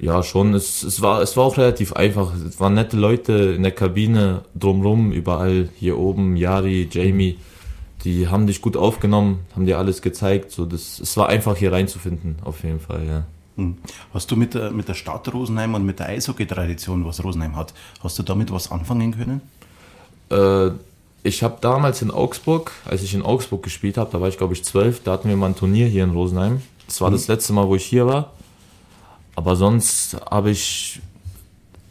Ja, 0.00 0.22
schon. 0.22 0.54
Es, 0.54 0.82
es, 0.84 1.02
war, 1.02 1.22
es 1.22 1.36
war 1.36 1.44
auch 1.44 1.56
relativ 1.56 1.92
einfach. 1.92 2.32
Es 2.34 2.60
waren 2.60 2.74
nette 2.74 2.96
Leute 2.96 3.32
in 3.32 3.62
der 3.64 3.72
Kabine, 3.72 4.42
drumrum, 4.54 5.10
überall, 5.10 5.68
hier 5.76 5.98
oben, 5.98 6.36
Yari, 6.36 6.88
Jamie. 6.90 7.38
Die 8.04 8.28
haben 8.28 8.46
dich 8.46 8.62
gut 8.62 8.76
aufgenommen, 8.76 9.40
haben 9.56 9.66
dir 9.66 9.76
alles 9.76 10.02
gezeigt. 10.02 10.52
So, 10.52 10.66
das, 10.66 11.00
es 11.00 11.16
war 11.16 11.28
einfach 11.28 11.56
hier 11.56 11.72
reinzufinden, 11.72 12.36
auf 12.44 12.62
jeden 12.62 12.78
Fall, 12.78 13.04
ja. 13.06 13.24
Hm. 13.56 13.76
Hast 14.14 14.30
du 14.30 14.36
mit 14.36 14.54
der, 14.54 14.70
mit 14.70 14.88
der 14.88 14.94
Stadt 14.94 15.32
Rosenheim 15.34 15.74
und 15.74 15.84
mit 15.84 15.98
der 15.98 16.10
Eishockey-Tradition, 16.10 17.04
was 17.04 17.22
Rosenheim 17.24 17.56
hat, 17.56 17.74
hast 18.00 18.16
du 18.16 18.22
damit 18.22 18.52
was 18.52 18.70
anfangen 18.70 19.16
können? 19.16 19.40
Äh, 20.30 20.70
ich 21.24 21.42
habe 21.42 21.58
damals 21.60 22.00
in 22.00 22.12
Augsburg, 22.12 22.70
als 22.84 23.02
ich 23.02 23.14
in 23.14 23.22
Augsburg 23.22 23.64
gespielt 23.64 23.98
habe, 23.98 24.10
da 24.12 24.20
war 24.20 24.28
ich 24.28 24.38
glaube 24.38 24.54
ich 24.54 24.62
zwölf, 24.62 25.02
da 25.02 25.10
hatten 25.10 25.28
wir 25.28 25.36
mal 25.36 25.46
ein 25.46 25.56
Turnier 25.56 25.88
hier 25.88 26.04
in 26.04 26.10
Rosenheim. 26.10 26.62
Das 26.86 27.00
war 27.00 27.08
hm. 27.08 27.14
das 27.14 27.26
letzte 27.26 27.52
Mal, 27.52 27.66
wo 27.66 27.74
ich 27.74 27.84
hier 27.84 28.06
war. 28.06 28.32
Aber 29.38 29.54
sonst 29.54 30.16
habe 30.28 30.50
ich 30.50 31.00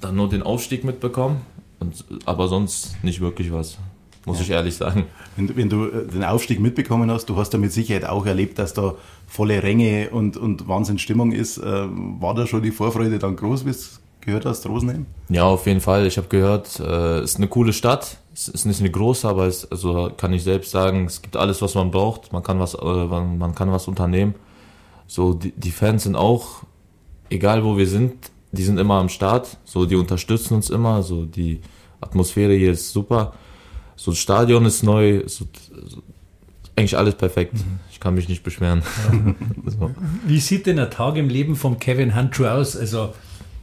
dann 0.02 0.18
nur 0.18 0.28
den 0.28 0.44
Aufstieg 0.44 0.84
mitbekommen, 0.84 1.44
und, 1.80 2.04
aber 2.26 2.50
sonst 2.50 3.02
nicht 3.06 3.22
wirklich 3.22 3.54
was, 3.54 3.78
muss 4.26 4.40
ja. 4.40 4.44
ich 4.44 4.50
ehrlich 4.50 4.76
sagen. 4.76 5.06
Wenn, 5.38 5.56
wenn, 5.56 5.70
du 5.70 5.86
äh, 5.86 6.08
den 6.08 6.26
Aufstieg 6.26 6.60
mitbekommen 6.60 7.10
hast, 7.10 7.30
du 7.30 7.38
hast 7.38 7.52
da 7.52 7.58
mit 7.58 7.72
Sicherheit 7.72 8.04
auch 8.04 8.26
erlebt, 8.26 8.60
dass 8.60 8.74
da 8.74 8.96
volle 9.28 9.64
Ränge 9.64 10.10
und, 10.10 10.36
und 10.36 10.68
Wahnsinnsstimmung 10.68 11.32
ist. 11.32 11.58
Äh, 11.58 11.64
war 11.64 12.36
da 12.36 12.46
schon 12.48 12.64
die 12.64 12.72
Vorfreude 12.72 13.18
dann 13.18 13.38
groß, 13.38 13.66
wie 13.66 13.70
es 13.70 14.02
gehört 14.20 14.46
hast, 14.46 14.68
Rosenheim? 14.68 15.06
Ja, 15.30 15.46
auf 15.46 15.68
jeden 15.68 15.80
Fall. 15.80 16.06
Ich 16.06 16.18
habe 16.18 16.28
gehört, 16.28 16.68
es 16.68 16.80
äh, 16.82 17.24
ist 17.24 17.38
eine 17.38 17.48
coole 17.48 17.72
Stadt. 17.72 18.18
Es 18.34 18.50
ist 18.50 18.66
nicht 18.66 18.82
eine 18.82 18.92
große, 18.92 19.26
aber 19.26 19.46
es 19.46 19.72
also 19.72 20.12
kann 20.18 20.34
ich 20.34 20.44
selbst 20.44 20.72
sagen, 20.72 21.06
es 21.06 21.22
gibt 21.22 21.38
alles, 21.38 21.62
was 21.62 21.76
man 21.76 21.92
braucht. 21.92 22.34
Man 22.34 22.44
kann 22.44 22.60
was, 22.60 22.76
man 22.76 23.56
kann 23.56 23.72
was 23.72 23.88
unternehmen. 23.88 24.36
So, 25.08 25.34
die, 25.34 25.54
die 25.56 25.72
Fans 25.72 26.04
sind 26.04 26.18
auch, 26.18 26.64
egal 27.30 27.64
wo 27.64 27.78
wir 27.78 27.88
sind, 27.88 28.14
die 28.52 28.64
sind 28.64 28.78
immer 28.80 28.96
am 28.96 29.10
Start. 29.10 29.58
So, 29.66 29.86
die 29.86 29.96
unterstützen 29.96 30.56
uns 30.56 30.70
immer. 30.70 31.04
So, 31.04 31.26
die 31.26 31.62
Atmosphäre 32.02 32.54
hier 32.54 32.72
ist 32.72 32.92
super. 32.92 33.34
So, 33.96 34.12
das 34.12 34.20
Stadion 34.20 34.66
ist 34.66 34.84
neu. 34.84 35.24
So, 35.26 35.46
so, 35.86 36.02
eigentlich 36.76 36.98
alles 36.98 37.16
perfekt. 37.16 37.54
Mhm. 37.54 37.80
Ich 37.92 38.00
kann 38.00 38.14
mich 38.14 38.30
nicht 38.30 38.44
beschweren. 38.44 38.84
Ja. 39.12 39.36
so. 39.72 39.92
Wie 40.26 40.40
sieht 40.40 40.68
denn 40.68 40.80
ein 40.80 40.92
Tag 40.92 41.18
im 41.18 41.30
Leben 41.30 41.56
von 41.56 41.80
Kevin 41.80 42.16
Handschuh 42.16 42.46
aus? 42.46 42.78
Also, 42.78 43.14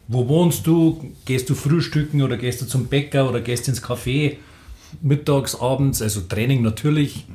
wo 0.09 0.29
wohnst 0.29 0.67
du? 0.67 1.13
Gehst 1.25 1.49
du 1.49 1.55
frühstücken 1.55 2.23
oder 2.23 2.37
gehst 2.37 2.61
du 2.61 2.67
zum 2.67 2.87
Bäcker 2.87 3.29
oder 3.29 3.41
gehst 3.41 3.69
ins 3.69 3.83
Café? 3.83 4.37
Mittags, 5.03 5.57
abends, 5.57 6.03
also 6.03 6.21
Training 6.21 6.63
natürlich. 6.63 7.27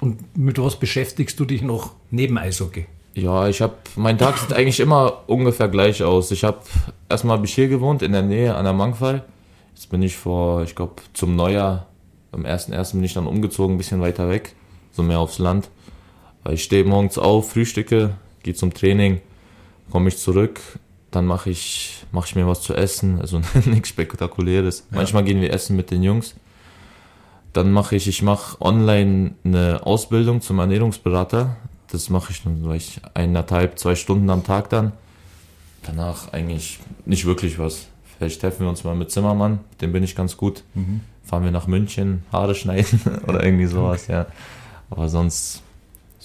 Und 0.00 0.36
mit 0.36 0.58
was 0.58 0.78
beschäftigst 0.78 1.38
du 1.38 1.44
dich 1.44 1.62
noch 1.62 1.92
neben 2.10 2.38
Eishockey? 2.38 2.86
Ja, 3.18 3.48
ich 3.48 3.60
habe, 3.60 3.74
mein 3.96 4.16
Tag 4.16 4.38
sieht 4.38 4.52
eigentlich 4.52 4.78
immer 4.78 5.24
ungefähr 5.26 5.68
gleich 5.68 6.04
aus. 6.04 6.30
Ich 6.30 6.44
habe, 6.44 6.58
erstmal 7.08 7.36
habe 7.36 7.46
ich 7.46 7.54
hier 7.54 7.66
gewohnt, 7.66 8.02
in 8.02 8.12
der 8.12 8.22
Nähe 8.22 8.54
an 8.54 8.64
der 8.64 8.72
Mangfall. 8.72 9.24
Jetzt 9.74 9.90
bin 9.90 10.02
ich 10.02 10.16
vor, 10.16 10.62
ich 10.62 10.76
glaube, 10.76 11.02
zum 11.14 11.34
Neujahr, 11.34 11.86
am 12.30 12.44
1.1. 12.44 12.92
bin 12.92 13.02
ich 13.02 13.14
dann 13.14 13.26
umgezogen, 13.26 13.74
ein 13.74 13.78
bisschen 13.78 14.00
weiter 14.00 14.28
weg, 14.30 14.54
so 14.92 15.02
mehr 15.02 15.18
aufs 15.18 15.38
Land. 15.38 15.68
Ich 16.48 16.62
stehe 16.62 16.84
morgens 16.84 17.18
auf, 17.18 17.50
frühstücke, 17.50 18.14
gehe 18.44 18.54
zum 18.54 18.72
Training, 18.72 19.20
komme 19.90 20.08
ich 20.08 20.18
zurück, 20.18 20.60
dann 21.10 21.26
mache 21.26 21.50
ich, 21.50 22.04
mach 22.12 22.26
ich 22.26 22.36
mir 22.36 22.46
was 22.46 22.60
zu 22.60 22.74
essen, 22.74 23.20
also 23.20 23.40
nichts 23.64 23.88
Spektakuläres. 23.88 24.86
Ja. 24.90 24.98
Manchmal 24.98 25.24
gehen 25.24 25.40
wir 25.40 25.52
essen 25.52 25.74
mit 25.74 25.90
den 25.90 26.04
Jungs. 26.04 26.36
Dann 27.52 27.72
mache 27.72 27.96
ich, 27.96 28.06
ich 28.06 28.22
mache 28.22 28.60
online 28.60 29.34
eine 29.42 29.84
Ausbildung 29.84 30.40
zum 30.40 30.60
Ernährungsberater. 30.60 31.56
Das 31.90 32.10
mache 32.10 32.32
ich 32.32 32.42
dann 32.42 32.70
ich 32.72 33.00
eineinhalb, 33.14 33.78
zwei 33.78 33.94
Stunden 33.94 34.28
am 34.30 34.44
Tag 34.44 34.70
dann. 34.70 34.92
Danach 35.82 36.32
eigentlich 36.32 36.80
nicht 37.04 37.24
wirklich 37.24 37.58
was. 37.58 37.86
Vielleicht 38.16 38.40
treffen 38.40 38.60
wir 38.60 38.68
uns 38.68 38.84
mal 38.84 38.94
mit 38.94 39.10
Zimmermann, 39.10 39.60
dem 39.80 39.92
bin 39.92 40.02
ich 40.02 40.16
ganz 40.16 40.36
gut. 40.36 40.64
Mhm. 40.74 41.00
Fahren 41.24 41.44
wir 41.44 41.50
nach 41.50 41.66
München, 41.66 42.24
Haare 42.32 42.54
schneiden 42.54 43.00
oder 43.26 43.42
irgendwie 43.44 43.66
sowas, 43.66 44.06
ja. 44.08 44.26
Aber 44.90 45.08
sonst 45.08 45.62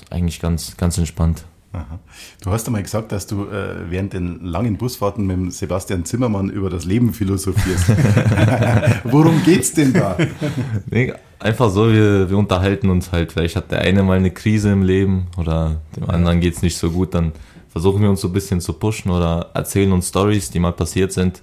eigentlich 0.10 0.40
ganz, 0.40 0.76
ganz 0.78 0.98
entspannt. 0.98 1.44
Aha. 1.74 2.00
Du 2.44 2.52
hast 2.52 2.68
einmal 2.68 2.84
gesagt, 2.84 3.12
dass 3.12 3.26
du 3.26 3.46
äh, 3.46 3.90
während 3.90 4.14
den 4.14 4.46
langen 4.46 4.78
Busfahrten 4.78 5.26
mit 5.26 5.54
Sebastian 5.54 6.06
Zimmermann 6.06 6.52
über 6.52 6.70
das 6.70 6.86
Leben 6.86 7.14
philosophierst. 7.14 7.90
Worum 9.06 9.44
geht's 9.44 9.74
denn 9.74 9.92
da? 9.92 10.16
Nee, 10.86 11.14
einfach 11.40 11.72
so, 11.72 11.92
wir, 11.92 12.30
wir 12.30 12.38
unterhalten 12.38 12.92
uns 12.92 13.12
halt. 13.12 13.32
Vielleicht 13.32 13.56
hat 13.56 13.72
der 13.72 13.80
eine 13.82 14.04
mal 14.04 14.18
eine 14.18 14.30
Krise 14.30 14.72
im 14.72 14.84
Leben 14.84 15.28
oder 15.36 15.82
dem 15.96 16.08
anderen 16.08 16.42
geht's 16.42 16.62
nicht 16.62 16.78
so 16.78 16.92
gut, 16.92 17.16
dann 17.16 17.32
versuchen 17.70 18.04
wir 18.04 18.10
uns 18.12 18.22
so 18.22 18.28
ein 18.28 18.34
bisschen 18.34 18.62
zu 18.62 18.74
pushen 18.74 19.10
oder 19.10 19.50
erzählen 19.56 19.92
uns 19.94 20.10
Stories, 20.10 20.52
die 20.52 20.60
mal 20.60 20.74
passiert 20.74 21.12
sind. 21.12 21.42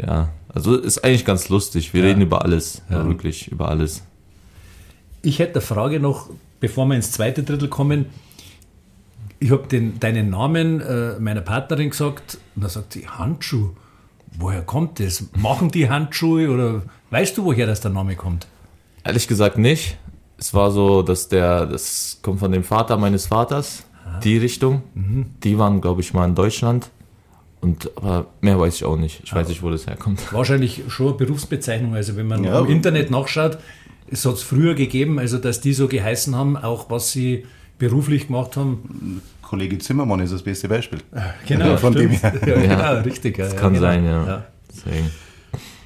Ja, 0.00 0.30
also 0.48 0.74
ist 0.74 1.04
eigentlich 1.04 1.26
ganz 1.26 1.50
lustig. 1.50 1.92
Wir 1.92 2.00
ja. 2.00 2.08
reden 2.08 2.22
über 2.22 2.42
alles, 2.42 2.80
ja. 2.88 3.06
wirklich 3.06 3.48
über 3.48 3.68
alles. 3.68 4.02
Ich 5.20 5.38
hätte 5.38 5.56
eine 5.56 5.60
Frage 5.60 6.00
noch, 6.00 6.30
bevor 6.60 6.86
wir 6.86 6.96
ins 6.96 7.12
zweite 7.12 7.42
Drittel 7.42 7.68
kommen 7.68 8.06
ich 9.44 9.50
habe 9.50 9.68
deinen 9.68 10.30
Namen 10.30 10.80
äh, 10.80 11.18
meiner 11.20 11.42
Partnerin 11.42 11.90
gesagt 11.90 12.38
und 12.56 12.64
da 12.64 12.70
sagt 12.70 12.94
sie, 12.94 13.06
Handschuh. 13.06 13.72
Woher 14.38 14.62
kommt 14.62 15.00
das? 15.00 15.26
Machen 15.36 15.70
die 15.70 15.90
Handschuhe 15.90 16.48
oder 16.48 16.82
weißt 17.10 17.36
du, 17.36 17.44
woher 17.44 17.66
das 17.66 17.82
der 17.82 17.90
Name 17.90 18.16
kommt? 18.16 18.46
Ehrlich 19.04 19.28
gesagt 19.28 19.58
nicht. 19.58 19.98
Es 20.38 20.54
war 20.54 20.70
so, 20.70 21.02
dass 21.02 21.28
der, 21.28 21.66
das 21.66 22.20
kommt 22.22 22.40
von 22.40 22.52
dem 22.52 22.64
Vater 22.64 22.96
meines 22.96 23.26
Vaters, 23.26 23.84
ah. 24.06 24.18
die 24.20 24.38
Richtung. 24.38 24.82
Mhm. 24.94 25.26
Die 25.44 25.58
waren, 25.58 25.82
glaube 25.82 26.00
ich, 26.00 26.14
mal 26.14 26.24
in 26.24 26.34
Deutschland. 26.34 26.88
Und, 27.60 27.90
aber 27.96 28.28
mehr 28.40 28.58
weiß 28.58 28.76
ich 28.76 28.84
auch 28.84 28.96
nicht. 28.96 29.20
Ich 29.24 29.34
weiß 29.34 29.46
nicht, 29.48 29.62
wo 29.62 29.68
das 29.68 29.86
herkommt. 29.86 30.32
Wahrscheinlich 30.32 30.84
schon 30.88 31.08
eine 31.08 31.16
Berufsbezeichnung. 31.16 31.94
Also 31.94 32.16
wenn 32.16 32.28
man 32.28 32.44
ja. 32.44 32.60
im 32.60 32.70
Internet 32.70 33.10
nachschaut, 33.10 33.58
es 34.10 34.24
hat 34.24 34.34
es 34.34 34.42
früher 34.42 34.74
gegeben, 34.74 35.18
also 35.18 35.36
dass 35.36 35.60
die 35.60 35.74
so 35.74 35.86
geheißen 35.86 36.34
haben, 36.34 36.56
auch 36.56 36.88
was 36.88 37.12
sie 37.12 37.44
beruflich 37.78 38.28
gemacht 38.28 38.56
haben. 38.56 39.20
Kollege 39.44 39.78
Zimmermann 39.78 40.20
ist 40.20 40.32
das 40.32 40.42
beste 40.42 40.68
Beispiel. 40.68 41.00
Genau, 41.46 41.76
von 41.76 41.94
dem 41.94 42.10
her. 42.10 42.32
Ja, 42.46 42.54
genau, 42.54 43.00
richtig. 43.02 43.36
Das 43.36 43.52
ja, 43.52 43.58
kann 43.58 43.74
genau. 43.74 43.86
sein, 43.86 44.04
ja. 44.04 44.26
ja. 44.26 44.44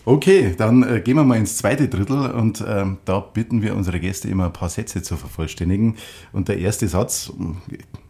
Okay, 0.05 0.55
dann 0.57 0.83
äh, 0.83 1.01
gehen 1.01 1.17
wir 1.17 1.25
mal 1.25 1.37
ins 1.37 1.59
zweite 1.59 1.87
Drittel 1.89 2.31
und 2.31 2.65
ähm, 2.67 2.97
da 3.05 3.21
bitten 3.21 3.61
wir 3.61 3.77
unsere 3.77 4.01
Gäste 4.01 4.29
immer 4.29 4.47
ein 4.47 4.53
paar 4.55 4.71
Sätze 4.71 5.03
zu 5.03 5.17
vervollständigen. 5.17 5.97
Und 6.33 6.49
der 6.49 6.59
erste 6.59 6.89
Satz, 6.89 7.31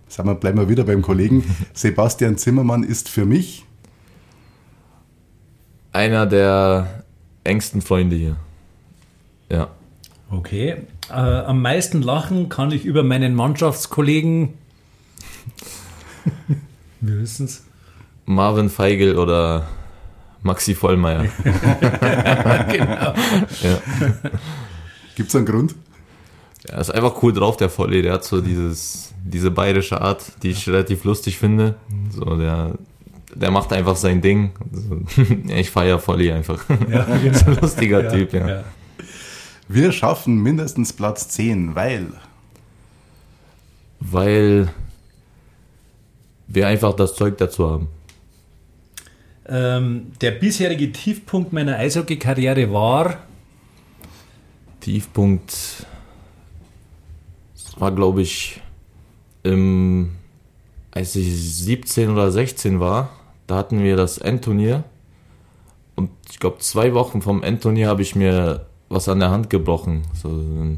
sagen 0.06 0.28
wir, 0.28 0.37
bleiben 0.37 0.58
wir 0.58 0.68
wieder 0.68 0.84
beim 0.84 1.02
Kollegen, 1.02 1.42
Sebastian 1.72 2.38
Zimmermann 2.38 2.84
ist 2.84 3.08
für 3.08 3.26
mich 3.26 3.64
einer 5.92 6.26
der 6.26 7.02
engsten 7.42 7.82
Freunde 7.82 8.14
hier. 8.14 8.37
Ja. 9.50 9.68
Okay. 10.30 10.76
Äh, 11.11 11.14
am 11.14 11.62
meisten 11.62 12.02
lachen 12.02 12.48
kann 12.48 12.70
ich 12.70 12.84
über 12.84 13.02
meinen 13.02 13.34
Mannschaftskollegen 13.34 14.50
Wir 17.00 17.20
wissen 17.20 17.46
es. 17.46 17.64
Marvin 18.26 18.68
Feigl 18.68 19.16
oder 19.16 19.66
Maxi 20.42 20.74
Vollmeier. 20.74 21.24
genau. 21.42 23.14
Ja. 23.62 23.80
Gibt 25.14 25.28
es 25.28 25.37
einen 25.37 25.46
Grund? 25.46 25.74
Ja, 26.68 26.78
ist 26.78 26.90
einfach 26.90 27.22
cool 27.22 27.32
drauf, 27.32 27.56
der 27.56 27.70
Volli. 27.70 28.02
Der 28.02 28.14
hat 28.14 28.24
so 28.24 28.40
dieses, 28.40 29.12
diese 29.24 29.50
bayerische 29.50 30.00
Art, 30.00 30.24
die 30.42 30.50
ich 30.50 30.68
relativ 30.68 31.04
lustig 31.04 31.38
finde. 31.38 31.76
So, 32.11 32.37
der, 32.37 32.74
der 33.34 33.50
macht 33.50 33.72
einfach 33.72 33.96
sein 33.96 34.20
Ding. 34.20 34.52
ich 35.48 35.70
feiere 35.70 35.98
Volli 35.98 36.30
einfach. 36.30 36.64
Ja, 36.90 37.04
genau. 37.04 37.38
so 37.38 37.46
ein 37.46 37.58
lustiger 37.61 38.04
ja, 38.04 38.11
Typ, 38.11 38.32
ja. 38.32 38.48
ja. 38.48 38.64
Wir 39.68 39.92
schaffen 39.92 40.42
mindestens 40.42 40.92
Platz 40.92 41.28
10, 41.28 41.74
weil. 41.74 42.08
Weil 44.00 44.68
wir 46.48 46.66
einfach 46.66 46.94
das 46.94 47.14
Zeug 47.14 47.38
dazu 47.38 47.70
haben. 47.70 47.88
Ähm, 49.46 50.12
der 50.20 50.32
bisherige 50.32 50.92
Tiefpunkt 50.92 51.52
meiner 51.52 51.76
Eishockey-Karriere 51.76 52.72
war. 52.72 53.18
Tiefpunkt 54.80 55.87
war, 57.78 57.92
glaube 57.92 58.22
ich, 58.22 58.61
im, 59.42 60.16
als 60.90 61.16
ich 61.16 61.32
17 61.32 62.11
oder 62.11 62.30
16 62.30 62.80
war. 62.80 63.11
Da 63.46 63.56
hatten 63.56 63.82
wir 63.82 63.96
das 63.96 64.18
Endturnier. 64.18 64.84
Und 65.94 66.11
ich 66.30 66.38
glaube, 66.38 66.58
zwei 66.58 66.92
Wochen 66.94 67.22
vom 67.22 67.42
Endturnier 67.42 67.88
habe 67.88 68.02
ich 68.02 68.14
mir 68.14 68.66
was 68.88 69.08
an 69.08 69.20
der 69.20 69.30
Hand 69.30 69.50
gebrochen. 69.50 70.02
So, 70.14 70.76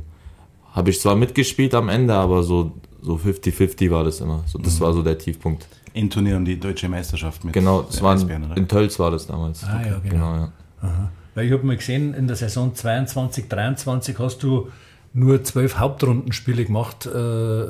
habe 0.72 0.90
ich 0.90 1.00
zwar 1.00 1.16
mitgespielt 1.16 1.74
am 1.74 1.88
Ende, 1.88 2.14
aber 2.14 2.42
so 2.42 2.72
so 3.02 3.16
50-50 3.16 3.90
war 3.90 4.04
das 4.04 4.20
immer. 4.20 4.44
So, 4.46 4.58
das 4.58 4.78
mhm. 4.78 4.84
war 4.84 4.92
so 4.92 5.02
der 5.02 5.18
Tiefpunkt. 5.18 5.66
In 5.92 6.08
Turnier 6.08 6.36
um 6.36 6.44
die 6.44 6.58
deutsche 6.58 6.88
Meisterschaft 6.88 7.44
mit 7.44 7.52
Genau, 7.52 7.82
das 7.82 8.00
war 8.00 8.20
in, 8.20 8.52
in 8.54 8.68
Tölz 8.68 8.98
war 8.98 9.10
das 9.10 9.26
damals. 9.26 9.64
Ah, 9.64 9.82
ja, 9.82 9.98
genau. 9.98 10.32
genau 10.32 10.34
ja. 10.82 11.10
Weil 11.34 11.46
ich 11.46 11.52
habe 11.52 11.64
mal 11.64 11.76
gesehen, 11.76 12.14
in 12.14 12.26
der 12.26 12.36
Saison 12.36 12.74
22, 12.74 13.48
23 13.48 14.18
hast 14.18 14.42
du 14.42 14.70
nur 15.12 15.42
zwölf 15.42 15.78
Hauptrundenspiele 15.78 16.64
gemacht. 16.64 17.06
Äh, 17.06 17.18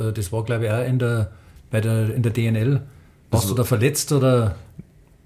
äh, 0.09 0.13
das 0.13 0.33
war, 0.33 0.45
glaube 0.45 0.67
ich, 0.67 0.71
auch 0.71 0.85
in 0.85 0.99
der, 0.99 1.31
bei 1.71 1.81
der, 1.81 2.15
in 2.15 2.23
der 2.23 2.33
DNL. 2.33 2.83
Warst 3.31 3.45
also, 3.45 3.55
du 3.55 3.63
da 3.63 3.65
verletzt 3.65 4.13
oder? 4.13 4.57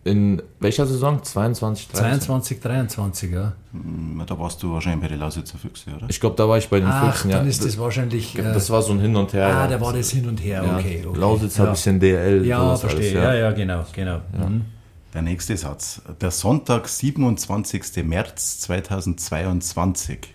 In 0.05 0.43
welcher 0.61 0.87
Saison? 0.87 1.23
22, 1.23 1.89
23? 1.89 2.61
22, 2.61 2.61
23, 2.61 3.33
ja. 3.33 3.55
Hm, 3.73 4.23
da 4.27 4.39
warst 4.39 4.63
du 4.63 4.71
wahrscheinlich 4.75 5.01
bei 5.01 5.09
den 5.09 5.19
Lausitzer 5.19 5.57
Füchse, 5.57 5.91
oder? 5.97 6.07
Ich 6.11 6.21
glaube, 6.21 6.37
da 6.37 6.47
war 6.47 6.59
ich 6.59 6.69
bei 6.69 6.79
den 6.81 6.89
Ach, 6.91 7.07
Füchsen, 7.07 7.31
ja. 7.31 7.39
dann 7.39 7.49
ist 7.49 7.65
das 7.65 7.79
wahrscheinlich... 7.79 8.35
Das 8.35 8.69
war 8.69 8.83
so 8.83 8.93
ein 8.93 9.01
Hin 9.01 9.17
und 9.17 9.33
Her. 9.33 9.47
Ah, 9.47 9.65
ja. 9.65 9.67
da 9.67 9.81
war 9.81 9.95
das 9.95 10.11
Hin 10.11 10.29
und 10.29 10.37
Her, 10.45 10.63
okay. 10.63 11.03
okay. 11.07 11.19
Lausitz 11.19 11.57
ja. 11.57 11.65
ein 11.65 11.71
bisschen 11.71 12.01
DL. 12.01 12.45
Ja, 12.45 12.77
verstehe. 12.77 13.01
Alles, 13.01 13.13
ja. 13.15 13.35
ja, 13.35 13.41
ja, 13.41 13.51
genau. 13.53 13.85
genau. 13.95 14.21
Ja. 14.39 14.47
Mhm. 14.47 14.67
Der 15.15 15.23
nächste 15.23 15.57
Satz. 15.57 16.03
Der 16.21 16.31
Sonntag, 16.31 16.87
27. 16.87 18.05
März 18.05 18.61
2022 18.61 20.35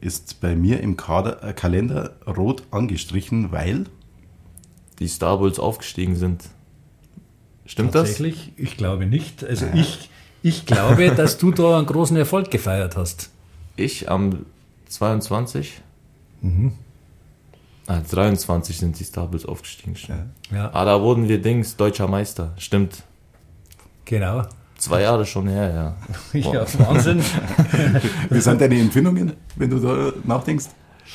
ist 0.00 0.40
bei 0.40 0.56
mir 0.56 0.80
im 0.80 0.96
Kader, 0.96 1.44
äh, 1.44 1.52
Kalender 1.52 2.16
rot 2.26 2.64
angestrichen, 2.72 3.52
weil... 3.52 3.84
Die 4.98 5.08
Star 5.08 5.38
Bulls 5.38 5.58
aufgestiegen 5.58 6.16
sind. 6.16 6.44
Stimmt 7.70 7.92
Tatsächlich? 7.92 8.34
das? 8.34 8.44
Tatsächlich? 8.46 8.68
Ich 8.72 8.76
glaube 8.76 9.06
nicht. 9.06 9.44
Also 9.44 9.66
ja. 9.66 9.74
ich, 9.74 10.10
ich 10.42 10.66
glaube, 10.66 11.10
dass 11.16 11.38
du 11.38 11.52
da 11.52 11.78
einen 11.78 11.86
großen 11.86 12.16
Erfolg 12.16 12.50
gefeiert 12.50 12.96
hast. 12.96 13.30
Ich 13.76 14.10
am 14.10 14.44
22? 14.88 15.80
Mhm. 16.40 16.72
Ah, 17.86 18.00
23 18.00 18.76
sind 18.76 18.98
die 18.98 19.04
Stables 19.04 19.46
aufgestiegen. 19.46 19.94
Ja. 20.08 20.56
ja. 20.56 20.70
Ah, 20.72 20.84
da 20.84 21.00
wurden 21.00 21.28
wir 21.28 21.40
Dings, 21.40 21.76
deutscher 21.76 22.08
Meister. 22.08 22.54
Stimmt. 22.58 23.04
Genau. 24.04 24.42
Zwei 24.76 25.02
Jahre 25.02 25.24
schon 25.24 25.46
her, 25.46 25.96
ja. 26.34 26.40
ja, 26.52 26.66
Wahnsinn. 26.80 27.22
Wie 28.30 28.40
sind 28.40 28.60
deine 28.60 28.80
Empfindungen, 28.80 29.34
wenn 29.54 29.70
du 29.70 29.78
da 29.78 30.12
nachdenkst? 30.24 30.66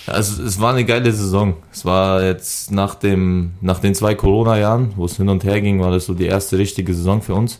Also 0.08 0.44
es 0.44 0.60
war 0.60 0.74
eine 0.74 0.86
geile 0.86 1.12
Saison. 1.12 1.56
Es 1.72 1.84
war 1.86 2.24
jetzt 2.24 2.72
nach 2.72 2.96
dem 2.96 3.54
nach 3.62 3.80
den 3.80 3.96
zwei 3.96 4.16
Corona-Jahren, 4.16 4.94
wo 4.96 5.06
es 5.06 5.18
hin 5.18 5.30
und 5.30 5.44
her 5.44 5.62
ging, 5.62 5.82
war 5.82 5.92
das 5.92 6.06
so 6.06 6.14
die 6.14 6.26
erste 6.26 6.58
richtige 6.58 6.94
Saison 6.94 7.22
für 7.22 7.34
uns. 7.34 7.60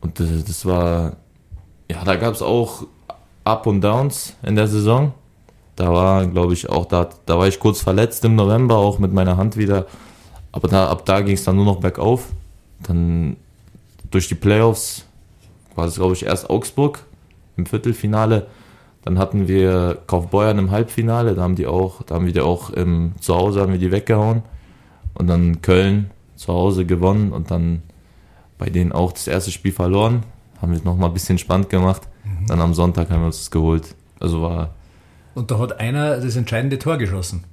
Und 0.00 0.18
das, 0.18 0.44
das 0.44 0.66
war 0.66 1.16
ja, 1.90 2.04
da 2.04 2.16
gab 2.16 2.34
es 2.34 2.42
auch 2.42 2.86
Up 3.44 3.66
und 3.66 3.80
Downs 3.82 4.34
in 4.42 4.56
der 4.56 4.66
Saison. 4.66 5.12
Da 5.76 5.92
war, 5.92 6.26
glaube 6.26 6.52
ich, 6.52 6.68
auch 6.68 6.86
da, 6.86 7.08
da 7.26 7.38
war 7.38 7.48
ich 7.48 7.58
kurz 7.58 7.80
verletzt 7.80 8.24
im 8.24 8.34
November, 8.34 8.76
auch 8.76 8.98
mit 8.98 9.12
meiner 9.12 9.36
Hand 9.36 9.56
wieder. 9.56 9.86
Aber 10.52 10.68
da, 10.68 10.88
ab 10.88 11.04
da 11.06 11.20
ging 11.20 11.34
es 11.34 11.44
dann 11.44 11.56
nur 11.56 11.64
noch 11.64 11.80
bergauf. 11.80 12.28
Dann 12.86 13.36
durch 14.10 14.28
die 14.28 14.34
Playoffs 14.34 15.04
war 15.74 15.86
es, 15.86 15.96
glaube 15.96 16.14
ich, 16.14 16.24
erst 16.24 16.50
Augsburg 16.50 17.04
im 17.56 17.66
Viertelfinale. 17.66 18.46
Dann 19.02 19.18
hatten 19.18 19.48
wir 19.48 19.98
Kaufbeuern 20.06 20.58
im 20.58 20.70
Halbfinale, 20.70 21.34
da 21.34 21.42
haben 21.42 21.56
die 21.56 21.66
auch, 21.66 22.02
da 22.02 22.14
haben 22.14 22.26
wir 22.26 22.32
die 22.32 22.40
auch 22.40 22.70
im, 22.70 23.12
zu 23.20 23.34
Hause 23.34 23.60
haben 23.60 23.72
wir 23.72 23.78
die 23.78 23.90
weggehauen. 23.90 24.42
Und 25.14 25.26
dann 25.26 25.60
Köln 25.60 26.10
zu 26.36 26.52
Hause 26.52 26.86
gewonnen 26.86 27.32
und 27.32 27.50
dann 27.50 27.82
bei 28.58 28.70
denen 28.70 28.92
auch 28.92 29.12
das 29.12 29.26
erste 29.26 29.50
Spiel 29.50 29.72
verloren. 29.72 30.22
Haben 30.60 30.72
wir 30.72 30.78
es 30.78 30.84
nochmal 30.84 31.10
ein 31.10 31.14
bisschen 31.14 31.38
spannend 31.38 31.68
gemacht. 31.68 32.02
Mhm. 32.24 32.46
Dann 32.46 32.60
am 32.60 32.74
Sonntag 32.74 33.10
haben 33.10 33.20
wir 33.20 33.26
uns 33.26 33.38
das 33.38 33.50
geholt. 33.50 33.94
Also 34.20 34.42
war. 34.42 34.70
Und 35.34 35.50
da 35.50 35.58
hat 35.58 35.80
einer 35.80 36.18
das 36.18 36.36
entscheidende 36.36 36.78
Tor 36.78 36.96
geschossen. 36.96 37.44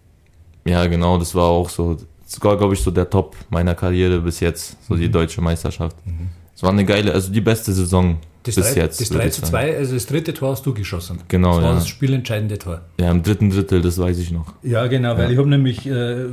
Ja, 0.65 0.85
genau, 0.85 1.17
das 1.17 1.33
war 1.33 1.45
auch 1.45 1.69
so, 1.69 1.97
sogar 2.25 2.57
glaube 2.57 2.75
ich 2.75 2.81
so 2.81 2.91
der 2.91 3.09
Top 3.09 3.35
meiner 3.49 3.73
Karriere 3.73 4.19
bis 4.19 4.39
jetzt, 4.39 4.77
so 4.88 4.93
mhm. 4.93 4.99
die 4.99 5.09
deutsche 5.09 5.41
Meisterschaft. 5.41 5.95
Mhm. 6.05 6.29
Es 6.60 6.63
war 6.63 6.72
eine 6.72 6.84
geile, 6.84 7.13
also 7.13 7.32
die 7.32 7.39
beste 7.39 7.72
Saison 7.72 8.17
das 8.43 8.56
bis 8.56 8.74
3, 8.74 8.80
jetzt. 8.82 9.00
Das 9.00 9.10
3 9.12 9.30
zu 9.30 9.41
2, 9.43 9.78
also 9.78 9.93
das 9.93 10.06
dritte 10.08 10.34
Tor 10.34 10.52
hast 10.52 10.65
du 10.65 10.74
geschossen. 10.74 11.19
Genau, 11.30 11.54
Das 11.54 11.63
war 11.63 11.69
ja. 11.69 11.76
das 11.76 11.88
spielentscheidende 11.88 12.60
Tor. 12.60 12.82
Ja, 13.00 13.12
im 13.12 13.24
dritten 13.24 13.50
Drittel, 13.50 13.82
das 13.82 13.98
weiß 13.98 14.17
ich 14.19 14.32
noch. 14.32 14.54
Ja, 14.62 14.88
genau, 14.88 15.13
weil 15.15 15.28
Ja. 15.28 15.30
ich 15.30 15.38
habe 15.38 15.48
nämlich 15.48 15.86
äh, 15.88 16.26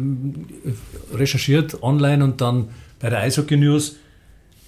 recherchiert 1.15 1.81
online 1.81 2.25
und 2.25 2.41
dann 2.41 2.71
bei 2.99 3.09
der 3.09 3.21
Eishockey 3.21 3.57
News, 3.57 3.95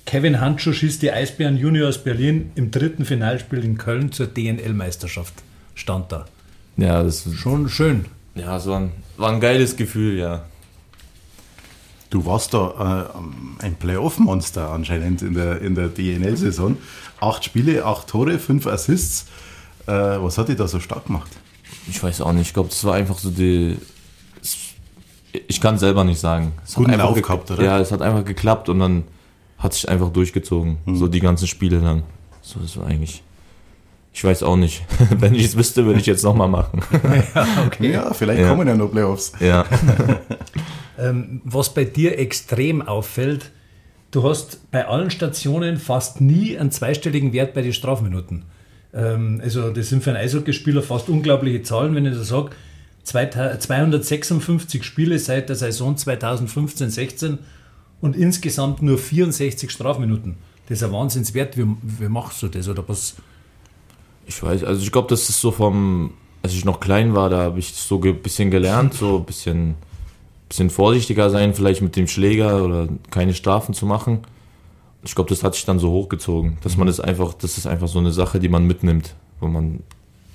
Kevin 0.07 0.40
Handschuh 0.40 0.73
schießt 0.73 1.03
die 1.03 1.11
Eisbären 1.11 1.57
Juniors 1.59 2.05
Berlin 2.05 2.53
im 2.55 2.71
dritten 2.71 3.05
Finalspiel 3.05 3.64
in 3.64 3.79
Köln 3.79 4.12
zur 4.12 4.29
DNL-Meisterschaft. 4.29 5.35
Stand 5.75 6.12
da. 6.12 6.27
Ja, 6.77 7.03
das, 7.03 7.27
Schon 7.35 7.68
schön. 7.68 8.05
ja, 8.37 8.59
es 8.59 8.66
war 8.68 8.79
ein, 8.79 8.92
war 9.16 9.33
ein 9.33 9.40
geiles 9.40 9.75
Gefühl, 9.77 10.18
ja. 10.21 10.44
Du 12.11 12.25
warst 12.25 12.55
da 12.55 13.11
äh, 13.61 13.64
ein 13.64 13.75
Playoff-Monster 13.77 14.71
anscheinend 14.71 15.21
in 15.23 15.35
der, 15.35 15.61
in 15.61 15.75
der 15.75 15.88
DNL-Saison. 15.88 16.77
Acht 17.21 17.44
Spiele, 17.44 17.85
acht 17.85 18.07
Tore, 18.09 18.38
fünf 18.38 18.66
Assists. 18.66 19.27
Äh, 19.87 19.92
was 19.92 20.38
hat 20.38 20.49
dich 20.49 20.57
da 20.57 20.66
so 20.68 20.81
stark 20.81 21.07
gemacht? 21.07 21.31
Ich 21.87 22.03
weiß 22.03 22.23
auch 22.23 22.33
nicht, 22.33 22.49
ich 22.49 22.55
glaube, 22.55 22.71
das 22.71 22.83
war 22.85 22.94
einfach 22.94 23.18
so 23.18 23.31
die. 23.31 23.77
es- 24.40 24.57
Ich 25.49 25.61
kann 25.61 25.75
es 25.75 25.81
selber 25.81 26.05
nicht 26.05 26.18
sagen. 26.21 26.53
Es 26.64 26.75
Guten 26.75 26.88
hat 26.88 26.94
einfach 26.94 27.07
Lauf 27.09 27.14
ge- 27.14 27.23
gehabt, 27.23 27.51
oder? 27.51 27.62
Ja, 27.62 27.79
es 27.79 27.92
hat 27.92 28.01
einfach 28.01 28.25
geklappt 28.25 28.68
und 28.71 28.79
dann 28.79 29.05
hat 29.59 29.75
sich 29.75 29.88
einfach 29.88 30.11
durchgezogen. 30.11 30.79
Hm. 30.87 30.97
So 30.97 31.09
die 31.09 31.21
ganzen 31.21 31.47
Spiele 31.47 31.81
dann. 31.81 32.05
So, 32.40 32.59
das 32.61 32.77
war 32.79 32.87
eigentlich. 32.87 33.23
Ich 34.14 34.25
weiß 34.25 34.42
auch 34.44 34.57
nicht. 34.57 34.83
Wenn 35.18 35.35
ich 35.35 35.44
es 35.44 35.57
wüsste, 35.57 35.85
würde 35.85 36.01
ich 36.01 36.07
jetzt 36.07 36.25
nochmal 36.25 36.49
machen. 36.49 36.81
Ja, 37.81 38.12
vielleicht 38.14 38.40
Ja. 38.40 38.49
kommen 38.49 38.66
ja 38.66 38.75
noch 38.75 38.90
Playoffs. 38.90 39.33
ja. 39.40 39.64
Ähm, 40.98 41.40
was 41.44 41.72
bei 41.72 41.84
dir 41.84 42.18
extrem 42.18 42.82
auffällt, 42.82 43.50
du 44.11 44.24
hast 44.24 44.70
bei 44.70 44.87
allen 44.87 45.11
Stationen 45.11 45.76
fast 45.76 46.20
nie 46.20 46.58
einen 46.58 46.70
zweistelligen 46.70 47.32
Wert 47.32 47.54
bei 47.54 47.62
den 47.62 47.72
Strafminuten. 47.72 48.44
Ähm, 48.92 49.40
also 49.42 49.70
das 49.70 49.88
sind 49.88 50.02
für 50.02 50.11
einen 50.11 50.18
Eishockeyspieler 50.18 50.82
fast 50.82 51.08
unglaubliche 51.08 51.62
Zahlen, 51.62 51.94
wenn 51.94 52.06
ich 52.06 52.14
so 52.14 52.22
sage, 52.24 52.50
256 53.04 54.84
Spiele 54.84 55.18
seit 55.18 55.48
der 55.48 55.56
Saison 55.56 55.96
2015-16 55.96 57.38
und 58.00 58.16
insgesamt 58.16 58.82
nur 58.82 58.98
64 58.98 59.70
Strafminuten. 59.70 60.37
Das 60.68 60.78
ist 60.78 60.84
ein 60.84 60.92
Wahnsinnswert. 60.92 61.56
Wie, 61.56 61.66
wie 61.82 62.08
machst 62.08 62.42
du 62.42 62.48
das? 62.48 62.68
Oder 62.68 62.87
was? 62.87 63.16
Ich 64.26 64.42
weiß, 64.42 64.64
also 64.64 64.82
ich 64.82 64.92
glaube, 64.92 65.08
das 65.08 65.28
ist 65.28 65.40
so 65.40 65.50
vom, 65.50 66.12
als 66.42 66.52
ich 66.52 66.66
noch 66.66 66.80
klein 66.80 67.14
war, 67.14 67.30
da 67.30 67.38
habe 67.38 67.58
ich 67.58 67.72
so 67.72 68.00
ein 68.02 68.22
bisschen 68.22 68.50
gelernt, 68.50 68.92
so 68.92 69.16
ein 69.16 69.24
bisschen, 69.24 69.76
bisschen 70.48 70.70
vorsichtiger 70.70 71.30
sein, 71.30 71.54
vielleicht 71.54 71.82
mit 71.82 71.96
dem 71.96 72.06
Schläger 72.06 72.64
oder 72.64 72.88
keine 73.11 73.34
Strafen 73.34 73.74
zu 73.74 73.87
machen. 73.87 74.20
Ich 75.04 75.14
glaube, 75.14 75.30
das 75.30 75.42
hat 75.42 75.54
sich 75.54 75.64
dann 75.64 75.78
so 75.78 75.90
hochgezogen, 75.90 76.58
dass 76.62 76.76
man 76.76 76.87
das 76.87 77.00
einfach, 77.00 77.34
das 77.34 77.58
ist 77.58 77.66
einfach 77.66 77.88
so 77.88 77.98
eine 77.98 78.12
Sache, 78.12 78.40
die 78.40 78.48
man 78.48 78.64
mitnimmt, 78.64 79.14
wo 79.40 79.46
man, 79.46 79.80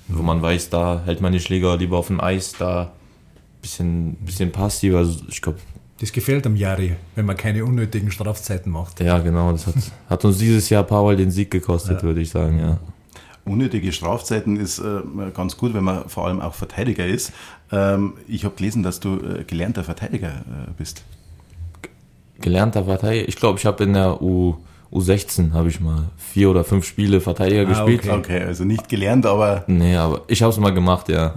wo 0.08 0.22
man 0.22 0.40
weiß, 0.40 0.70
da 0.70 1.02
hält 1.04 1.20
man 1.20 1.32
den 1.32 1.40
Schläger 1.40 1.76
lieber 1.76 1.98
auf 1.98 2.06
dem 2.06 2.20
Eis, 2.20 2.54
da 2.58 2.92
bisschen, 3.60 4.14
bisschen 4.16 4.52
passiver. 4.52 4.98
Also 4.98 5.20
ich 5.28 5.42
glaube, 5.42 5.58
Das 5.98 6.12
gefällt 6.12 6.46
am 6.46 6.56
Jari, 6.56 6.96
wenn 7.14 7.26
man 7.26 7.36
keine 7.36 7.64
unnötigen 7.64 8.10
Strafzeiten 8.10 8.70
macht. 8.72 9.00
ja 9.00 9.18
genau, 9.18 9.52
das 9.52 9.66
hat, 9.66 9.74
hat 10.08 10.24
uns 10.24 10.38
dieses 10.38 10.68
Jahr 10.70 10.86
Mal 10.90 11.16
den 11.16 11.30
Sieg 11.30 11.50
gekostet, 11.50 12.02
würde 12.02 12.20
ich 12.20 12.30
sagen, 12.30 12.58
ja. 12.58 12.78
Unnötige 13.46 13.92
Strafzeiten 13.92 14.56
ist 14.56 14.78
äh, 14.78 15.00
ganz 15.34 15.56
gut, 15.58 15.74
wenn 15.74 15.84
man 15.84 16.08
vor 16.08 16.26
allem 16.26 16.40
auch 16.40 16.54
Verteidiger 16.54 17.06
ist. 17.06 17.32
Ähm, 17.70 18.14
ich 18.26 18.44
habe 18.44 18.54
gelesen, 18.56 18.82
dass 18.82 19.00
du 19.00 19.16
äh, 19.16 19.44
gelernter 19.44 19.84
Verteidiger 19.84 20.28
äh, 20.28 20.70
bist. 20.78 21.04
gelernter 22.40 22.84
Verteidiger. 22.84 23.28
Ich 23.28 23.36
glaube, 23.36 23.58
ich 23.58 23.66
habe 23.66 23.84
in 23.84 23.92
der 23.94 24.22
U, 24.22 24.56
U16 24.92 25.52
habe 25.52 25.68
ich 25.68 25.80
mal 25.80 26.04
vier 26.16 26.50
oder 26.50 26.64
fünf 26.64 26.86
Spiele 26.86 27.20
Verteidiger 27.20 27.62
Ah, 27.62 27.64
gespielt. 27.84 28.00
okay. 28.08 28.16
Okay, 28.18 28.42
also 28.44 28.64
nicht 28.64 28.88
gelernt, 28.88 29.26
aber 29.26 29.64
Nee, 29.66 29.96
aber 29.96 30.22
ich 30.28 30.42
habe 30.42 30.52
es 30.52 30.58
mal 30.58 30.72
gemacht, 30.72 31.08
ja. 31.08 31.34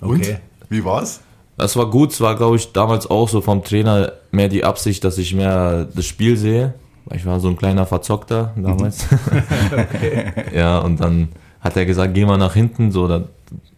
und? 0.00 0.40
Wie 0.70 0.84
war's? 0.84 1.20
Das 1.56 1.76
war 1.76 1.88
gut. 1.88 2.10
Es 2.12 2.20
war, 2.20 2.34
glaube 2.34 2.56
ich, 2.56 2.72
damals 2.72 3.06
auch 3.08 3.28
so 3.28 3.40
vom 3.40 3.62
Trainer 3.62 4.12
mehr 4.32 4.48
die 4.48 4.64
Absicht, 4.64 5.04
dass 5.04 5.18
ich 5.18 5.34
mehr 5.34 5.84
das 5.94 6.04
Spiel 6.04 6.36
sehe. 6.36 6.74
Ich 7.12 7.26
war 7.26 7.38
so 7.38 7.48
ein 7.48 7.56
kleiner 7.56 7.86
Verzockter 7.86 8.52
damals. 8.56 9.06
ja, 10.54 10.78
und 10.78 11.00
dann 11.00 11.28
hat 11.64 11.76
er 11.76 11.86
gesagt, 11.86 12.14
geh 12.14 12.24
mal 12.24 12.36
nach 12.36 12.54
hinten. 12.54 12.92
So, 12.92 13.08
da- 13.08 13.24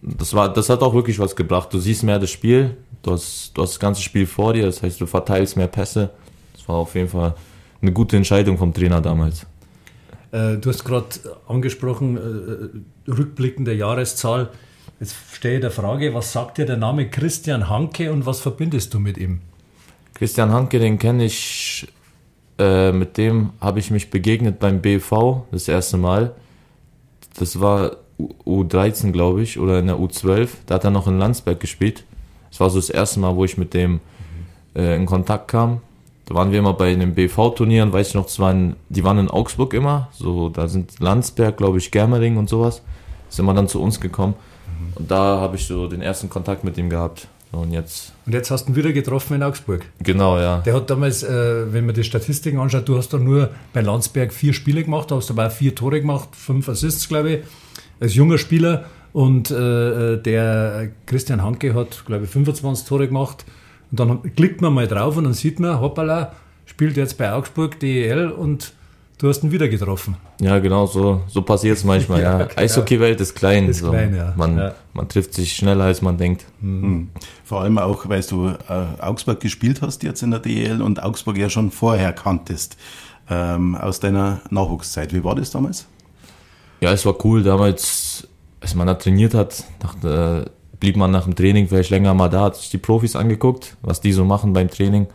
das, 0.03 0.35
war, 0.35 0.53
das 0.53 0.69
hat 0.69 0.83
auch 0.83 0.93
wirklich 0.93 1.19
was 1.19 1.35
gebracht. 1.37 1.73
Du 1.73 1.79
siehst 1.79 2.03
mehr 2.03 2.19
das 2.19 2.31
Spiel. 2.31 2.77
Du 3.03 3.13
hast, 3.13 3.53
du 3.55 3.63
hast 3.63 3.71
das 3.75 3.81
ganze 3.81 4.03
Spiel 4.03 4.27
vor 4.27 4.53
dir. 4.53 4.67
Das 4.67 4.83
heißt, 4.83 5.01
du 5.01 5.07
verteilst 5.07 5.57
mehr 5.57 5.69
Pässe. 5.69 6.11
Das 6.55 6.69
war 6.69 6.77
auf 6.77 6.95
jeden 6.95 7.09
Fall 7.09 7.35
eine 7.81 7.93
gute 7.93 8.17
Entscheidung 8.17 8.59
vom 8.59 8.75
Trainer 8.75 9.01
damals. 9.01 9.47
Äh, 10.33 10.57
du 10.57 10.69
hast 10.71 10.85
gerade 10.85 11.07
angesprochen, 11.47 12.17
äh, 13.07 13.11
rückblickende 13.11 13.73
Jahreszahl. 13.75 14.49
Jetzt 14.99 15.15
stelle 15.33 15.57
ich 15.57 15.61
der 15.61 15.71
Frage, 15.71 16.15
was 16.15 16.33
sagt 16.33 16.59
dir 16.59 16.67
der 16.67 16.79
Name 16.79 17.09
Christian 17.09 17.69
Hanke 17.69 18.13
und 18.13 18.27
was 18.27 18.41
verbindest 18.41 18.95
du 18.95 18.99
mit 18.99 19.19
ihm? 19.19 19.41
Christian 20.15 20.51
Hanke, 20.51 20.79
den 20.79 20.99
kenne 20.99 21.27
ich, 21.27 21.87
äh, 22.59 22.91
mit 22.93 23.19
dem 23.19 23.51
habe 23.61 23.79
ich 23.79 23.91
mich 23.91 24.11
begegnet 24.11 24.59
beim 24.59 24.81
BV 24.81 25.45
das 25.53 25.69
erste 25.69 25.99
Mal. 25.99 26.35
Das 27.39 27.61
war 27.61 27.97
U- 28.19 28.63
U13, 28.65 29.13
glaube 29.13 29.43
ich, 29.43 29.59
oder 29.59 29.79
in 29.79 29.87
der 29.87 29.97
U12. 29.97 30.49
Da 30.67 30.77
hat 30.77 30.85
er 30.85 30.91
noch 30.91 31.07
in 31.07 31.19
Landsberg 31.19 31.61
gespielt. 31.61 32.05
Das 32.51 32.61
war 32.61 32.71
so 32.71 32.79
das 32.79 32.89
erste 32.91 33.21
Mal, 33.21 33.37
wo 33.37 33.45
ich 33.45 33.59
mit 33.59 33.75
dem 33.75 34.01
äh, 34.75 34.97
in 34.97 35.07
Kontakt 35.07 35.49
kam. 35.49 35.81
Da 36.25 36.35
waren 36.35 36.51
wir 36.51 36.59
immer 36.59 36.73
bei 36.73 36.95
den 36.95 37.15
BV-Turnieren, 37.15 37.93
weiß 37.93 38.09
ich 38.09 38.15
noch, 38.15 38.25
das 38.25 38.41
waren, 38.41 38.75
die 38.89 39.05
waren 39.05 39.19
in 39.19 39.31
Augsburg 39.31 39.75
immer. 39.75 40.09
So, 40.13 40.49
da 40.49 40.67
sind 40.67 40.99
Landsberg, 40.99 41.57
glaube 41.57 41.79
ich, 41.79 41.91
Germering 41.91 42.37
und 42.37 42.49
sowas. 42.49 42.83
Ist 43.29 43.39
immer 43.39 43.55
dann 43.55 43.69
zu 43.69 43.81
uns 43.83 44.01
gekommen. 44.01 44.35
Und 44.97 45.11
da 45.11 45.39
habe 45.41 45.57
ich 45.57 45.67
so 45.67 45.87
den 45.87 46.01
ersten 46.03 46.29
Kontakt 46.29 46.65
mit 46.65 46.79
ihm 46.79 46.91
gehabt. 46.91 47.29
Und 47.53 47.73
jetzt, 47.73 48.13
Und 48.27 48.33
jetzt 48.33 48.51
hast 48.51 48.67
du 48.67 48.73
ihn 48.73 48.77
wieder 48.77 48.93
getroffen 48.93 49.35
in 49.35 49.43
Augsburg. 49.43 49.87
genau, 50.03 50.39
ja. 50.39 50.59
Der 50.59 50.75
hat 50.75 50.91
damals, 50.91 51.23
äh, 51.23 51.73
wenn 51.73 51.87
man 51.87 51.95
die 51.95 52.05
Statistiken 52.05 52.59
anschaut, 52.59 52.89
du 52.89 52.99
hast 52.99 53.13
da 53.13 53.19
nur 53.19 53.51
bei 53.73 53.81
Landsberg 53.81 54.33
vier 54.33 54.53
Spiele 54.53 54.83
gemacht, 54.83 55.11
hast 55.11 55.31
dabei 55.31 55.49
vier 55.49 55.75
Tore 55.75 56.01
gemacht, 56.01 56.31
fünf 56.33 56.69
Assists, 56.69 57.09
glaube 57.09 57.31
ich, 57.31 57.45
als 58.01 58.15
junger 58.15 58.39
Spieler. 58.39 58.85
Und 59.13 59.51
äh, 59.51 60.19
der 60.19 60.91
Christian 61.07 61.43
Hanke 61.43 61.73
hat, 61.75 62.05
glaube 62.05 62.25
ich, 62.25 62.31
25 62.31 62.87
Tore 62.87 63.07
gemacht. 63.07 63.47
Und 63.91 64.01
dann 64.01 64.35
klickt 64.35 64.61
man 64.61 64.75
mal 64.75 64.87
drauf 64.87 65.17
und 65.17 65.25
dann 65.25 65.33
sieht 65.33 65.59
man, 65.59 65.81
hoppala, 65.81 66.35
spielt 66.67 66.97
jetzt 66.97 67.17
bei 67.17 67.33
Augsburg 67.33 67.81
DEL 67.81 68.31
und 68.31 68.73
du 69.19 69.29
hast 69.29 69.43
ihn 69.43 69.51
wieder 69.53 69.69
getroffen. 69.69 70.17
Ja, 70.41 70.59
genau, 70.59 70.87
so, 70.87 71.23
so 71.27 71.43
passiert 71.43 71.77
es 71.79 71.85
manchmal. 71.85 72.21
Ja, 72.23 72.41
ja. 72.41 72.49
Eishockey-Welt 72.57 73.21
ist 73.21 73.35
klein. 73.35 73.69
Ist 73.69 73.79
so. 73.81 73.91
klein, 73.91 74.15
ja. 74.15 74.35
Man, 74.37 74.59
Ja. 74.59 74.75
man 74.93 75.09
trifft 75.09 75.35
sich 75.35 75.55
schneller, 75.55 75.85
als 75.85 76.03
man 76.03 76.17
denkt. 76.19 76.45
Vor 77.45 77.61
allem 77.61 77.79
auch, 77.79 78.09
weil 78.09 78.23
du 78.23 78.49
äh, 78.49 78.57
Augsburg 79.03 79.41
gespielt 79.41 79.83
hast 79.83 80.03
jetzt 80.03 80.23
in 80.23 80.31
der 80.31 80.41
DEL 80.41 80.83
und 80.83 81.03
Augsburg 81.03 81.37
ja 81.39 81.49
schon 81.51 81.71
vorher 81.71 82.13
kanntest 82.13 82.77
ähm, 83.31 83.75
aus 83.75 84.01
deiner 84.01 84.41
Nachwuchszeit. 84.51 85.13
Wie 85.15 85.25
war 85.25 85.35
das 85.35 85.51
damals? 85.51 85.87
Ja, 86.81 86.93
es 86.93 87.07
war 87.07 87.15
cool. 87.25 87.43
Damals, 87.43 88.29
als 88.61 88.75
man 88.75 88.87
da 88.87 88.95
trainiert 88.95 89.35
hat, 89.35 89.65
dachte, 89.79 90.47
äh, 90.47 90.51
blieb 90.79 90.97
man 90.97 91.11
nach 91.11 91.25
dem 91.25 91.35
Training 91.35 91.69
vielleicht 91.69 91.91
länger 91.91 92.13
mal 92.15 92.29
da, 92.29 92.43
hat 92.43 92.57
sich 92.57 92.71
die 92.71 92.79
Profis 92.79 93.17
angeguckt, 93.17 93.77
was 93.83 94.01
die 94.01 94.13
so 94.13 94.25
machen 94.25 94.53
beim 94.53 94.69
Training. 94.69 95.07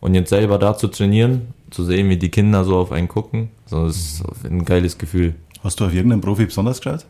Und 0.00 0.14
jetzt 0.14 0.30
selber 0.30 0.58
da 0.58 0.76
zu 0.76 0.88
trainieren, 0.88 1.52
zu 1.74 1.84
sehen, 1.84 2.08
wie 2.08 2.16
die 2.16 2.30
Kinder 2.30 2.64
so 2.64 2.76
auf 2.78 2.92
einen 2.92 3.08
gucken, 3.08 3.50
so, 3.66 3.86
das 3.86 3.96
ist 3.96 4.24
ein 4.44 4.64
geiles 4.64 4.96
Gefühl. 4.96 5.34
Hast 5.62 5.80
du 5.80 5.84
auf 5.86 5.92
irgendeinen 5.94 6.20
Profi 6.20 6.46
besonders 6.46 6.80
geschaut? 6.80 7.04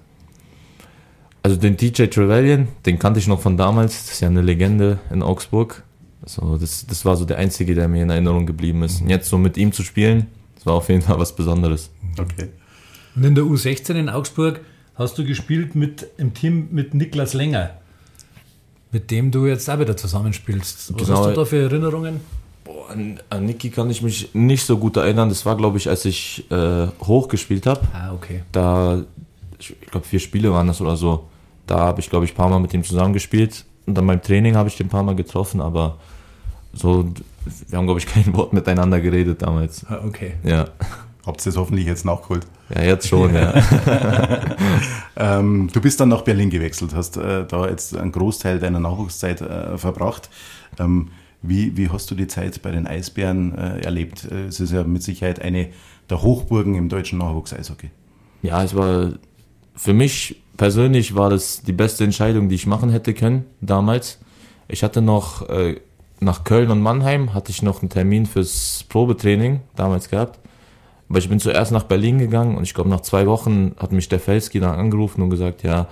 Also 1.43 1.57
den 1.57 1.77
DJ 1.77 2.05
Trevelyan, 2.07 2.69
den 2.87 2.99
kannte 2.99 3.21
ich 3.21 3.27
noch 3.27 3.41
von 3.41 3.57
damals. 3.57 4.05
Das 4.07 4.15
ist 4.15 4.21
ja 4.21 4.29
eine 4.29 4.41
Legende 4.41 4.99
in 5.11 5.23
Augsburg. 5.23 5.83
Also 6.23 6.57
das, 6.57 6.87
das 6.87 7.05
war 7.05 7.17
so 7.17 7.27
der 7.27 7.37
einzige, 7.37 7.75
der 7.75 7.87
mir 7.87 8.03
in 8.03 8.09
Erinnerung 8.11 8.47
geblieben 8.47 8.83
ist. 8.83 9.03
Und 9.03 9.11
jetzt 9.11 9.29
so 9.29 9.37
mit 9.37 9.59
ihm 9.59 9.73
zu 9.73 9.83
spielen, 9.83 10.29
das 10.55 10.65
war 10.65 10.75
auf 10.75 10.89
jeden 10.89 11.03
Fall 11.03 11.19
was 11.19 11.37
Besonderes. 11.37 11.91
Okay. 12.19 12.49
Und 13.15 13.25
in 13.25 13.35
der 13.35 13.45
U16 13.45 13.95
in 13.95 14.09
Augsburg 14.09 14.61
hast 14.95 15.19
du 15.19 15.25
gespielt 15.25 15.75
mit 15.75 16.07
im 16.17 16.33
Team 16.33 16.69
mit 16.71 16.95
Niklas 16.95 17.35
Länger, 17.35 17.71
mit 18.91 19.11
dem 19.11 19.31
du 19.31 19.47
jetzt 19.47 19.69
auch 19.69 19.79
wieder 19.79 19.97
zusammenspielst. 19.99 20.95
Was 20.95 21.07
Genau. 21.07 21.19
hast 21.19 21.31
du 21.31 21.35
da 21.35 21.45
für 21.45 21.59
Erinnerungen? 21.63 22.21
Boah, 22.65 22.91
an, 22.91 23.21
an 23.31 23.47
Niki 23.47 23.71
kann 23.71 23.91
ich 23.91 24.03
mich 24.03 24.35
nicht 24.35 24.65
so 24.65 24.79
gut 24.79 24.97
erinnern. 24.97 25.29
Das 25.29 25.45
war, 25.45 25.57
glaube 25.57 25.79
ich, 25.79 25.89
als 25.89 26.05
ich 26.05 26.51
äh, 26.51 26.87
hoch 27.03 27.29
gespielt 27.29 27.67
habe. 27.67 27.81
Ah, 27.93 28.13
okay. 28.13 28.43
Da, 28.53 29.03
ich 29.59 29.79
glaube, 29.91 30.07
vier 30.07 30.21
Spiele 30.21 30.53
waren 30.53 30.67
das 30.67 30.81
oder 30.81 30.97
so. 30.97 31.29
Da 31.67 31.79
habe 31.79 32.01
ich, 32.01 32.11
glaube 32.11 32.25
ich, 32.25 32.33
ein 32.33 32.37
paar 32.37 32.49
Mal 32.49 32.61
mit 32.61 32.73
ihm 32.75 32.83
zusammengespielt. 32.83 33.65
Und 33.87 33.97
dann 33.97 34.07
beim 34.07 34.23
Training 34.23 34.57
habe 34.57 34.69
ich 34.69 34.77
den 34.77 34.87
ein 34.87 34.91
paar 34.91 35.03
Mal 35.03 35.15
getroffen, 35.15 35.61
aber 35.61 35.99
so, 36.73 37.07
wir 37.69 37.79
haben, 37.79 37.87
glaube 37.87 38.01
ich, 38.01 38.07
kein 38.13 38.35
Wort 38.35 38.53
miteinander 38.53 39.01
geredet 39.01 39.43
damals. 39.43 39.85
Ah, 39.87 40.01
okay. 40.05 40.35
Ja, 40.43 40.69
Habt 41.27 41.41
ihr 41.41 41.45
das 41.47 41.57
hoffentlich 41.57 41.87
jetzt 41.87 42.05
nachgeholt? 42.05 42.47
ja 42.75 42.83
jetzt 42.83 43.09
schon, 43.09 43.35
ja. 43.35 43.55
Ähm, 45.17 45.71
du 45.73 45.81
bist 45.81 46.01
dann 46.01 46.09
nach 46.09 46.23
Berlin 46.23 46.51
gewechselt, 46.51 46.93
hast 46.93 47.17
äh, 47.17 47.47
da 47.47 47.69
jetzt 47.69 47.97
einen 47.97 48.11
Großteil 48.11 48.59
deiner 48.59 48.81
Nachwuchszeit 48.81 49.41
äh, 49.41 49.79
verbracht. 49.79 50.29
Ähm, 50.81 51.11
wie, 51.49 51.77
wie 51.77 51.89
hast 51.89 52.11
du 52.11 52.15
die 52.15 52.27
Zeit 52.27 52.63
bei 52.63 52.71
den 52.71 52.87
Eisbären 52.87 53.57
äh, 53.57 53.81
erlebt? 53.81 54.25
Es 54.25 54.61
ist 54.61 54.73
ja 54.73 54.85
mit 54.85 55.03
Sicherheit 55.03 55.41
eine 55.41 55.69
der 56.11 56.23
Hochburgen 56.23 56.75
im 56.75 56.89
deutschen 56.89 57.19
Nachwuchs-Eishockey. 57.19 57.91
Ja, 58.43 58.63
es 58.63 58.75
war 58.75 59.13
für 59.75 59.93
mich 59.93 60.43
persönlich 60.57 61.15
war 61.15 61.31
das 61.31 61.63
die 61.63 61.73
beste 61.73 62.05
Entscheidung, 62.05 62.49
die 62.49 62.55
ich 62.55 62.67
machen 62.67 62.91
hätte 62.91 63.15
können 63.15 63.45
damals. 63.61 64.19
Ich 64.69 64.83
hatte 64.83 65.03
noch 65.03 65.49
äh, 65.49 65.81
nach 66.21 66.45
Köln 66.45 66.71
und 66.71 66.81
Mannheim 66.81 67.35
hatte 67.35 67.51
ich 67.51 67.63
noch 67.63 67.83
einen 67.83 67.91
Termin 67.91 68.27
fürs 68.27 68.85
Probetraining 68.89 69.61
damals 69.77 70.09
gehabt. 70.09 70.39
Aber 71.09 71.19
ich 71.19 71.29
bin 71.29 71.39
zuerst 71.39 71.71
nach 71.71 71.85
Berlin 71.85 72.19
gegangen 72.19 72.57
und 72.57 72.63
ich 72.63 72.75
glaube 72.75 72.89
nach 72.89 73.03
zwei 73.03 73.27
Wochen 73.27 73.75
hat 73.79 73.93
mich 73.93 74.09
der 74.09 74.21
Felski 74.21 74.59
dann 74.61 74.79
angerufen 74.79 75.23
und 75.23 75.31
gesagt, 75.31 75.63
ja, 75.63 75.89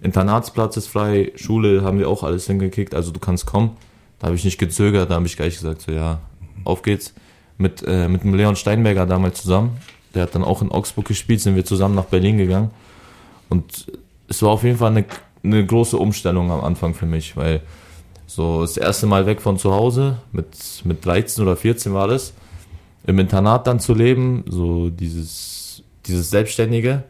Internatsplatz 0.00 0.76
ist 0.76 0.88
frei, 0.88 1.32
Schule 1.36 1.82
haben 1.82 1.98
wir 1.98 2.08
auch 2.08 2.22
alles 2.22 2.46
hingekickt, 2.46 2.94
also 2.94 3.12
du 3.12 3.20
kannst 3.20 3.46
kommen. 3.46 3.76
Da 4.22 4.28
habe 4.28 4.36
ich 4.36 4.44
nicht 4.44 4.58
gezögert, 4.58 5.10
da 5.10 5.16
habe 5.16 5.26
ich 5.26 5.36
gleich 5.36 5.56
gesagt, 5.56 5.82
so 5.82 5.90
ja, 5.90 6.20
auf 6.62 6.82
geht's. 6.82 7.12
Mit, 7.58 7.82
äh, 7.84 8.06
mit 8.08 8.22
dem 8.22 8.34
Leon 8.34 8.54
Steinberger 8.54 9.04
damals 9.04 9.42
zusammen. 9.42 9.78
Der 10.14 10.22
hat 10.22 10.34
dann 10.36 10.44
auch 10.44 10.62
in 10.62 10.70
Augsburg 10.70 11.06
gespielt, 11.06 11.40
sind 11.40 11.56
wir 11.56 11.64
zusammen 11.64 11.96
nach 11.96 12.04
Berlin 12.04 12.38
gegangen. 12.38 12.70
Und 13.48 13.86
es 14.28 14.40
war 14.42 14.50
auf 14.50 14.62
jeden 14.62 14.78
Fall 14.78 14.92
eine, 14.92 15.04
eine 15.42 15.66
große 15.66 15.96
Umstellung 15.96 16.52
am 16.52 16.60
Anfang 16.60 16.94
für 16.94 17.04
mich, 17.04 17.36
weil 17.36 17.62
so 18.28 18.62
das 18.62 18.76
erste 18.76 19.06
Mal 19.06 19.26
weg 19.26 19.40
von 19.40 19.58
zu 19.58 19.74
Hause, 19.74 20.18
mit, 20.30 20.46
mit 20.84 21.04
13 21.04 21.42
oder 21.42 21.56
14 21.56 21.92
war 21.92 22.06
das, 22.06 22.32
im 23.04 23.18
Internat 23.18 23.66
dann 23.66 23.80
zu 23.80 23.92
leben, 23.92 24.44
so 24.46 24.88
dieses, 24.88 25.82
dieses 26.06 26.30
Selbstständige. 26.30 27.02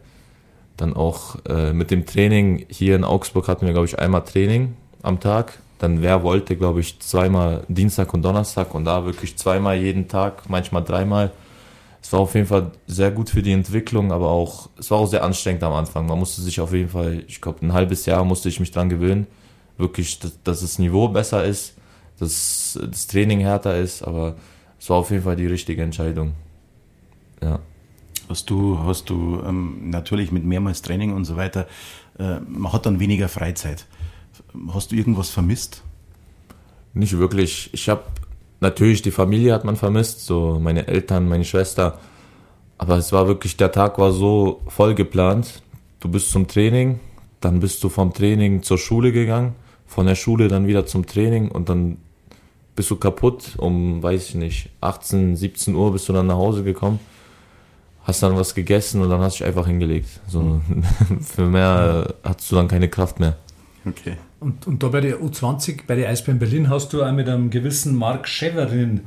Dann 0.77 0.95
auch 0.95 1.37
äh, 1.47 1.73
mit 1.73 1.91
dem 1.91 2.07
Training 2.07 2.65
hier 2.69 2.95
in 2.95 3.03
Augsburg 3.03 3.47
hatten 3.47 3.67
wir, 3.67 3.73
glaube 3.73 3.85
ich, 3.85 3.99
einmal 3.99 4.23
Training 4.23 4.75
am 5.03 5.19
Tag. 5.19 5.59
Dann 5.83 6.01
wer 6.01 6.23
wollte, 6.23 6.55
glaube 6.55 6.79
ich, 6.79 6.97
zweimal 7.01 7.65
Dienstag 7.67 8.13
und 8.13 8.21
Donnerstag 8.21 8.73
und 8.73 8.85
da 8.85 9.03
wirklich 9.03 9.35
zweimal 9.35 9.75
jeden 9.75 10.07
Tag, 10.07 10.49
manchmal 10.49 10.81
dreimal. 10.81 11.33
Es 12.01 12.13
war 12.13 12.21
auf 12.21 12.35
jeden 12.35 12.47
Fall 12.47 12.71
sehr 12.87 13.11
gut 13.11 13.29
für 13.29 13.41
die 13.41 13.51
Entwicklung, 13.51 14.13
aber 14.13 14.29
auch, 14.29 14.69
es 14.79 14.89
war 14.91 14.99
auch 14.99 15.07
sehr 15.07 15.25
anstrengend 15.25 15.61
am 15.61 15.73
Anfang. 15.73 16.05
Man 16.05 16.17
musste 16.17 16.41
sich 16.41 16.61
auf 16.61 16.71
jeden 16.71 16.87
Fall, 16.87 17.25
ich 17.27 17.41
glaube, 17.41 17.65
ein 17.65 17.73
halbes 17.73 18.05
Jahr 18.05 18.23
musste 18.23 18.47
ich 18.47 18.61
mich 18.61 18.71
dran 18.71 18.87
gewöhnen. 18.87 19.27
Wirklich, 19.77 20.19
dass, 20.19 20.41
dass 20.43 20.61
das 20.61 20.79
Niveau 20.79 21.09
besser 21.09 21.43
ist, 21.43 21.75
dass 22.17 22.79
das 22.81 23.07
Training 23.07 23.41
härter 23.41 23.75
ist, 23.75 24.03
aber 24.03 24.37
es 24.79 24.89
war 24.89 24.95
auf 24.95 25.11
jeden 25.11 25.23
Fall 25.23 25.35
die 25.35 25.47
richtige 25.47 25.83
Entscheidung. 25.83 26.31
Ja. 27.41 27.59
Hast 28.29 28.49
du, 28.49 28.79
hast 28.79 29.09
du 29.09 29.43
ähm, 29.45 29.89
natürlich 29.89 30.31
mit 30.31 30.45
mehrmals 30.45 30.81
Training 30.81 31.11
und 31.11 31.25
so 31.25 31.35
weiter, 31.35 31.67
äh, 32.17 32.39
man 32.39 32.71
hat 32.71 32.85
dann 32.85 33.01
weniger 33.01 33.27
Freizeit. 33.27 33.85
Hast 34.73 34.91
du 34.91 34.95
irgendwas 34.95 35.29
vermisst? 35.29 35.83
Nicht 36.93 37.17
wirklich. 37.17 37.69
Ich 37.73 37.89
habe 37.89 38.03
natürlich 38.59 39.01
die 39.01 39.11
Familie 39.11 39.53
hat 39.53 39.65
man 39.65 39.75
vermisst, 39.75 40.25
so 40.25 40.59
meine 40.59 40.87
Eltern, 40.87 41.27
meine 41.27 41.45
Schwester. 41.45 41.99
Aber 42.77 42.97
es 42.97 43.11
war 43.11 43.27
wirklich, 43.27 43.57
der 43.57 43.71
Tag 43.71 43.99
war 43.99 44.11
so 44.11 44.61
voll 44.67 44.95
geplant. 44.95 45.61
Du 45.99 46.09
bist 46.09 46.31
zum 46.31 46.47
Training, 46.47 46.99
dann 47.39 47.59
bist 47.59 47.83
du 47.83 47.89
vom 47.89 48.13
Training 48.13 48.63
zur 48.63 48.77
Schule 48.77 49.11
gegangen, 49.11 49.55
von 49.85 50.05
der 50.05 50.15
Schule 50.15 50.47
dann 50.47 50.67
wieder 50.67 50.85
zum 50.85 51.05
Training 51.05 51.49
und 51.49 51.69
dann 51.69 51.97
bist 52.75 52.89
du 52.89 52.95
kaputt. 52.95 53.55
Um, 53.57 54.01
weiß 54.01 54.29
ich 54.29 54.35
nicht, 54.35 54.69
18, 54.81 55.35
17 55.35 55.75
Uhr 55.75 55.91
bist 55.93 56.09
du 56.09 56.13
dann 56.13 56.27
nach 56.27 56.35
Hause 56.35 56.63
gekommen, 56.63 56.99
hast 58.03 58.23
dann 58.23 58.35
was 58.35 58.55
gegessen 58.55 59.01
und 59.01 59.09
dann 59.09 59.21
hast 59.21 59.39
du 59.39 59.43
dich 59.43 59.47
einfach 59.47 59.67
hingelegt. 59.67 60.09
So, 60.27 60.61
für 61.21 61.45
mehr 61.45 62.15
hast 62.23 62.51
du 62.51 62.55
dann 62.55 62.67
keine 62.67 62.89
Kraft 62.89 63.19
mehr. 63.19 63.37
Okay. 63.85 64.15
Und, 64.39 64.65
und 64.67 64.83
da 64.83 64.87
bei 64.89 65.01
der 65.01 65.19
U20, 65.19 65.81
bei 65.87 65.95
der 65.95 66.09
Eisbären 66.09 66.39
Berlin, 66.39 66.69
hast 66.69 66.93
du 66.93 67.03
auch 67.03 67.11
mit 67.11 67.27
einem 67.27 67.49
gewissen 67.49 67.95
Mark 67.95 68.27
Scheverin 68.27 69.01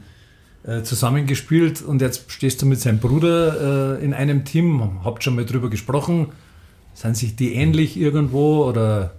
äh, 0.67 0.83
zusammengespielt 0.83 1.83
und 1.83 2.03
jetzt 2.03 2.31
stehst 2.31 2.61
du 2.61 2.67
mit 2.67 2.81
seinem 2.81 2.99
Bruder 2.99 3.99
äh, 4.01 4.05
in 4.05 4.12
einem 4.12 4.45
Team. 4.45 5.05
Habt 5.05 5.25
schon 5.25 5.37
mal 5.37 5.45
drüber 5.45 5.71
gesprochen? 5.71 6.29
Sind 6.93 7.17
sich 7.17 7.37
die 7.37 7.55
ähnlich 7.55 7.97
irgendwo 7.97 8.65
oder? 8.65 9.12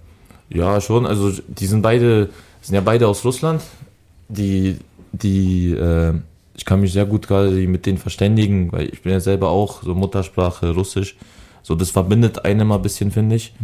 Ja, 0.50 0.80
schon. 0.80 1.06
Also 1.06 1.32
die 1.46 1.66
sind 1.66 1.82
beide, 1.82 2.30
sind 2.60 2.74
ja 2.74 2.80
beide 2.80 3.08
aus 3.08 3.24
Russland. 3.24 3.62
Die, 4.28 4.76
die, 5.12 5.72
äh, 5.72 6.14
ich 6.54 6.64
kann 6.64 6.80
mich 6.80 6.92
sehr 6.92 7.06
gut 7.06 7.26
gerade 7.26 7.50
mit 7.50 7.86
denen 7.86 7.98
verständigen, 7.98 8.70
weil 8.72 8.88
ich 8.92 9.02
bin 9.02 9.12
ja 9.12 9.20
selber 9.20 9.48
auch 9.48 9.82
so 9.82 9.94
Muttersprache 9.94 10.70
Russisch. 10.70 11.16
So, 11.62 11.74
das 11.74 11.90
verbindet 11.90 12.44
einen 12.44 12.60
immer 12.60 12.76
ein 12.76 12.82
bisschen, 12.82 13.10
finde 13.10 13.36
ich. 13.36 13.54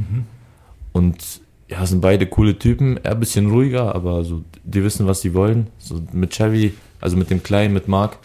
Und 0.92 1.40
ja, 1.68 1.85
sind 1.87 2.00
beide 2.00 2.27
coole 2.27 2.59
Typen. 2.59 2.98
Er 3.03 3.12
ein 3.12 3.20
bisschen 3.20 3.50
ruhiger, 3.50 3.94
aber 3.94 4.24
so, 4.24 4.42
die 4.64 4.85
wissen, 4.85 5.07
was 5.07 5.20
sie 5.22 5.35
wollen. 5.35 5.68
So 5.79 6.00
mit 6.12 6.35
Chevy, 6.35 6.74
also 7.00 7.16
mit 7.16 7.31
dem 7.31 7.42
Kleinen, 7.42 7.72
mit 7.72 7.88
Mark, 7.88 8.18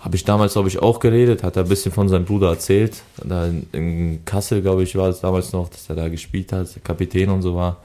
habe 0.00 0.16
ich 0.16 0.24
damals, 0.24 0.52
glaube 0.54 0.68
ich, 0.68 0.80
auch 0.80 1.00
geredet, 1.00 1.42
hat 1.42 1.56
er 1.56 1.64
ein 1.64 1.68
bisschen 1.68 1.92
von 1.92 2.08
seinem 2.08 2.24
Bruder 2.24 2.48
erzählt. 2.48 3.02
Da 3.24 3.48
in, 3.72 4.24
Kassel, 4.24 4.62
glaube 4.62 4.82
ich, 4.82 4.94
war 4.96 5.08
es 5.08 5.20
damals 5.20 5.52
noch, 5.52 5.68
dass 5.68 5.88
er 5.88 5.96
da 5.96 6.08
gespielt 6.08 6.52
hat, 6.52 6.74
der 6.74 6.82
Kapitän 6.82 7.30
und 7.30 7.42
so 7.42 7.56
war. 7.56 7.78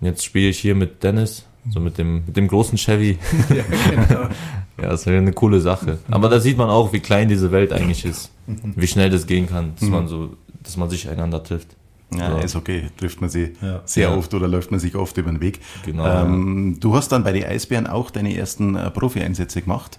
Und 0.00 0.06
jetzt 0.06 0.24
spiele 0.24 0.48
ich 0.48 0.58
hier 0.58 0.74
mit 0.74 1.02
Dennis, 1.02 1.44
so 1.70 1.80
mit 1.80 1.98
dem, 1.98 2.24
mit 2.26 2.36
dem 2.36 2.48
großen 2.48 2.78
Chevy. 2.78 3.18
Ja, 3.48 3.64
genau. 4.06 4.28
Ja, 4.80 4.90
das 4.90 5.00
ist 5.00 5.08
eine 5.08 5.32
coole 5.32 5.60
Sache. 5.60 5.98
Aber 6.08 6.28
da 6.28 6.38
sieht 6.38 6.56
man 6.56 6.70
auch, 6.70 6.92
wie 6.92 7.00
klein 7.00 7.28
diese 7.28 7.50
Welt 7.50 7.72
eigentlich 7.72 8.04
ist. 8.04 8.30
Wie 8.46 8.86
schnell 8.86 9.10
das 9.10 9.26
gehen 9.26 9.48
kann, 9.48 9.72
dass 9.80 9.88
man 9.88 10.06
so, 10.06 10.36
dass 10.62 10.76
man 10.76 10.88
sich 10.88 11.08
einander 11.08 11.42
trifft. 11.42 11.74
Ja, 12.16 12.36
Ja. 12.36 12.38
ist 12.38 12.56
okay. 12.56 12.84
Trifft 12.96 13.20
man 13.20 13.28
sie 13.28 13.52
Ja. 13.60 13.82
sehr 13.84 14.08
Ja. 14.10 14.16
oft 14.16 14.32
oder 14.34 14.48
läuft 14.48 14.70
man 14.70 14.80
sich 14.80 14.94
oft 14.96 15.16
über 15.18 15.30
den 15.30 15.40
Weg. 15.40 15.60
Genau, 15.84 16.06
Ähm, 16.06 16.78
Du 16.80 16.94
hast 16.94 17.10
dann 17.12 17.22
bei 17.24 17.32
den 17.32 17.44
Eisbären 17.44 17.86
auch 17.86 18.10
deine 18.10 18.34
ersten 18.36 18.76
äh, 18.76 18.90
Profi-Einsätze 18.90 19.60
gemacht 19.62 19.98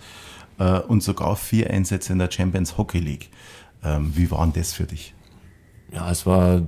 äh, 0.57 0.79
und 0.79 1.03
sogar 1.03 1.35
vier 1.35 1.69
Einsätze 1.69 2.13
in 2.13 2.19
der 2.19 2.31
Champions 2.31 2.77
Hockey 2.77 2.99
League. 2.99 3.29
Ähm, 3.83 4.11
wie 4.15 4.29
waren 4.31 4.51
das 4.53 4.73
für 4.73 4.83
dich? 4.85 5.13
Ja, 5.93 6.09
es 6.11 6.25
war, 6.25 6.63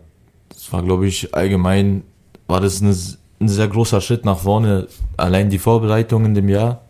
es 0.49 0.71
war, 0.71 0.83
glaube 0.83 1.07
ich, 1.07 1.33
allgemein, 1.35 2.03
war 2.47 2.61
das 2.61 2.81
eine, 2.81 2.95
ein 3.39 3.47
sehr 3.49 3.67
großer 3.67 3.99
Schritt 4.01 4.25
nach 4.25 4.39
vorne. 4.39 4.87
Allein 5.17 5.49
die 5.49 5.59
Vorbereitung 5.59 6.25
in 6.25 6.35
dem 6.35 6.49
Jahr, 6.49 6.81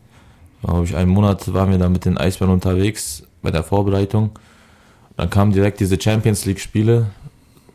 glaube 0.62 0.86
ich, 0.86 0.96
einen 0.96 1.10
Monat 1.10 1.54
waren 1.54 1.72
wir 1.72 1.78
da 1.78 1.88
mit 1.90 2.04
den 2.06 2.18
Eisbären 2.18 2.54
unterwegs 2.54 3.24
bei 3.42 3.50
der 3.52 3.64
Vorbereitung. 3.64 4.32
Dann 5.18 5.30
kamen 5.30 5.52
direkt 5.52 5.80
diese 5.80 6.00
Champions 6.00 6.46
League 6.46 6.60
Spiele. 6.60 7.08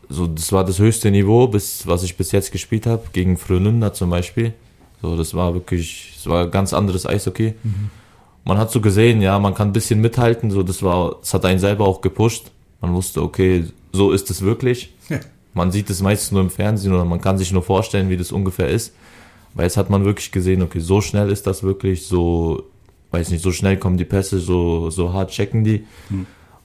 So, 0.09 0.27
das 0.27 0.51
war 0.51 0.63
das 0.63 0.79
höchste 0.79 1.11
Niveau, 1.11 1.47
bis, 1.47 1.85
was 1.85 2.03
ich 2.03 2.15
bis 2.15 2.31
jetzt 2.31 2.51
gespielt 2.51 2.85
habe, 2.85 3.03
gegen 3.11 3.37
Frölunda 3.37 3.93
zum 3.93 4.09
Beispiel. 4.09 4.53
So, 5.01 5.15
das 5.17 5.33
war 5.33 5.53
wirklich, 5.53 6.15
es 6.17 6.27
war 6.27 6.47
ganz 6.47 6.73
anderes 6.73 7.05
Eishockey. 7.05 7.53
Man 8.45 8.57
hat 8.57 8.71
so 8.71 8.79
gesehen, 8.79 9.21
ja, 9.21 9.37
man 9.39 9.53
kann 9.53 9.69
ein 9.69 9.73
bisschen 9.73 9.99
mithalten, 9.99 10.49
so, 10.49 10.63
das 10.63 10.81
war, 10.81 11.17
das 11.19 11.33
hat 11.33 11.43
einen 11.45 11.59
selber 11.59 11.85
auch 11.85 11.99
gepusht. 12.01 12.51
Man 12.79 12.93
wusste, 12.93 13.21
okay, 13.21 13.65
so 13.91 14.11
ist 14.11 14.29
es 14.29 14.41
wirklich. 14.41 14.93
Man 15.53 15.71
sieht 15.71 15.89
es 15.89 16.01
meistens 16.01 16.31
nur 16.31 16.41
im 16.41 16.49
Fernsehen 16.49 16.93
oder 16.93 17.03
man 17.03 17.19
kann 17.19 17.37
sich 17.37 17.51
nur 17.51 17.63
vorstellen, 17.63 18.09
wie 18.09 18.17
das 18.17 18.31
ungefähr 18.31 18.69
ist. 18.69 18.93
Weil 19.55 19.65
jetzt 19.65 19.75
hat 19.77 19.89
man 19.89 20.05
wirklich 20.05 20.31
gesehen, 20.31 20.61
okay, 20.61 20.79
so 20.79 21.01
schnell 21.01 21.31
ist 21.31 21.47
das 21.47 21.63
wirklich, 21.63 22.05
so, 22.05 22.63
weiß 23.11 23.31
nicht, 23.31 23.43
so 23.43 23.51
schnell 23.51 23.77
kommen 23.77 23.97
die 23.97 24.05
Pässe, 24.05 24.39
so, 24.39 24.89
so 24.91 25.11
hart 25.13 25.31
checken 25.31 25.63
die. 25.63 25.85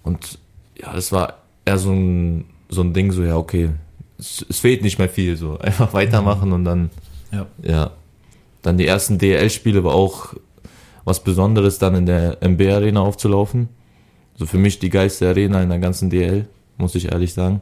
Und 0.03 0.39
ja, 0.79 0.93
das 0.93 1.11
war 1.11 1.39
eher 1.65 1.79
so 1.79 1.91
ein, 1.91 2.45
so 2.73 2.83
ein 2.83 2.93
Ding, 2.93 3.13
so, 3.13 3.23
ja, 3.23 3.37
okay, 3.37 3.71
es, 4.19 4.45
es 4.49 4.61
fehlt 4.61 4.83
nicht 4.83 4.99
mehr 4.99 5.09
viel, 5.09 5.37
so, 5.37 5.59
einfach 5.61 5.93
weitermachen 5.93 6.53
und 6.53 6.65
dann, 6.65 6.91
Ja. 7.31 7.47
ja. 7.63 7.91
Dann 8.63 8.79
die 8.79 8.87
ersten 8.87 9.19
DL-Spiele 9.19 9.83
war 9.83 9.95
auch 9.95 10.35
was 11.05 11.25
Besonderes, 11.25 11.79
dann 11.79 11.97
in 11.97 12.07
der 12.07 12.41
MB-Arena 12.43 13.01
aufzulaufen. 13.01 13.69
So 14.37 14.47
für 14.47 14.59
mich 14.59 14.79
die 14.79 14.89
geilste 14.89 15.29
Arena 15.29 15.61
in 15.63 15.69
der 15.69 15.81
ganzen 15.81 16.11
DL, 16.11 16.47
muss 16.79 16.95
ich 16.95 17.11
ehrlich 17.11 17.35
sagen. 17.35 17.61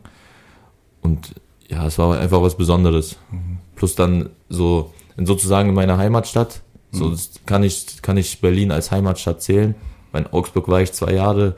Und 1.01 1.35
ja, 1.69 1.87
es 1.87 1.99
war 1.99 2.19
einfach 2.19 2.43
was 2.43 2.57
Besonderes. 2.57 3.17
Mhm. 3.31 3.59
Plus 3.77 3.95
dann 3.95 4.29
so 4.51 4.93
in 5.17 5.25
sozusagen 5.25 5.71
in 5.71 5.75
meiner 5.75 5.97
Heimatstadt. 5.97 6.61
So 6.93 7.07
mhm. 7.07 7.19
kann 7.47 7.63
ich, 7.63 8.03
kann 8.03 8.19
ich 8.19 8.41
Berlin 8.43 8.71
als 8.71 8.91
Heimatstadt 8.91 9.41
zählen. 9.41 9.75
In 10.13 10.27
Augsburg 10.27 10.69
war 10.69 10.83
ich 10.83 10.93
zwei 10.93 11.15
Jahre, 11.15 11.55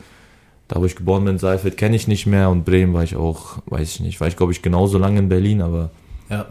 da 0.72 0.80
wo 0.80 0.86
ich 0.86 0.96
geboren 0.96 1.26
bin, 1.26 1.38
Seifeld 1.38 1.76
kenne 1.76 1.96
ich 1.96 2.08
nicht 2.08 2.24
mehr 2.24 2.48
und 2.48 2.64
Bremen 2.64 2.94
war 2.94 3.04
ich 3.04 3.14
auch, 3.14 3.58
weiß 3.66 3.96
ich 3.96 4.00
nicht, 4.00 4.20
war 4.20 4.28
ich 4.28 4.36
glaube 4.36 4.52
ich 4.52 4.62
genauso 4.62 4.96
lange 4.96 5.18
in 5.18 5.28
Berlin, 5.28 5.60
aber 5.60 5.90
ja. 6.30 6.46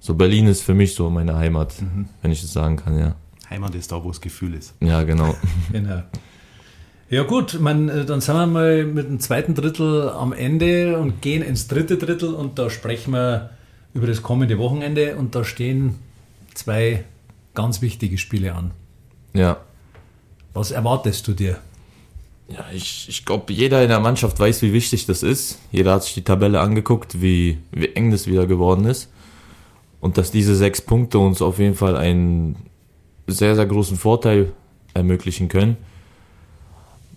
so 0.00 0.14
Berlin 0.14 0.46
ist 0.46 0.62
für 0.62 0.72
mich 0.72 0.94
so 0.94 1.10
meine 1.10 1.36
Heimat, 1.36 1.82
mhm. 1.82 2.08
wenn 2.22 2.32
ich 2.32 2.40
das 2.40 2.54
sagen 2.54 2.76
kann, 2.76 2.98
ja. 2.98 3.16
Heimat 3.50 3.74
ist 3.74 3.92
da, 3.92 4.02
wo 4.02 4.08
das 4.08 4.22
Gefühl 4.22 4.54
ist. 4.54 4.74
Ja, 4.80 5.02
genau. 5.02 5.34
genau. 5.72 6.02
Ja 7.10 7.24
gut, 7.24 7.60
man, 7.60 7.90
äh, 7.90 8.06
dann 8.06 8.22
sind 8.22 8.34
wir 8.34 8.46
mal 8.46 8.84
mit 8.86 9.08
dem 9.08 9.20
zweiten 9.20 9.54
Drittel 9.54 10.08
am 10.08 10.32
Ende 10.32 10.98
und 10.98 11.20
gehen 11.20 11.42
ins 11.42 11.68
dritte 11.68 11.98
Drittel 11.98 12.32
und 12.32 12.58
da 12.58 12.70
sprechen 12.70 13.12
wir 13.12 13.50
über 13.92 14.06
das 14.06 14.22
kommende 14.22 14.56
Wochenende 14.56 15.16
und 15.16 15.34
da 15.34 15.44
stehen 15.44 15.96
zwei 16.54 17.04
ganz 17.52 17.82
wichtige 17.82 18.16
Spiele 18.16 18.54
an. 18.54 18.70
Ja. 19.34 19.58
Was 20.54 20.70
erwartest 20.70 21.28
du 21.28 21.34
dir? 21.34 21.58
Ja, 22.48 22.64
ich, 22.72 23.06
ich 23.08 23.24
glaube, 23.24 23.52
jeder 23.52 23.82
in 23.82 23.88
der 23.88 24.00
Mannschaft 24.00 24.38
weiß, 24.38 24.62
wie 24.62 24.72
wichtig 24.72 25.06
das 25.06 25.22
ist. 25.22 25.58
Jeder 25.72 25.94
hat 25.94 26.04
sich 26.04 26.14
die 26.14 26.22
Tabelle 26.22 26.60
angeguckt, 26.60 27.20
wie, 27.20 27.58
wie 27.72 27.88
eng 27.88 28.10
das 28.10 28.26
wieder 28.26 28.46
geworden 28.46 28.84
ist. 28.84 29.10
Und 30.00 30.18
dass 30.18 30.30
diese 30.30 30.54
sechs 30.54 30.80
Punkte 30.80 31.18
uns 31.18 31.42
auf 31.42 31.58
jeden 31.58 31.74
Fall 31.74 31.96
einen 31.96 32.56
sehr, 33.26 33.56
sehr 33.56 33.66
großen 33.66 33.96
Vorteil 33.96 34.52
ermöglichen 34.94 35.48
können 35.48 35.76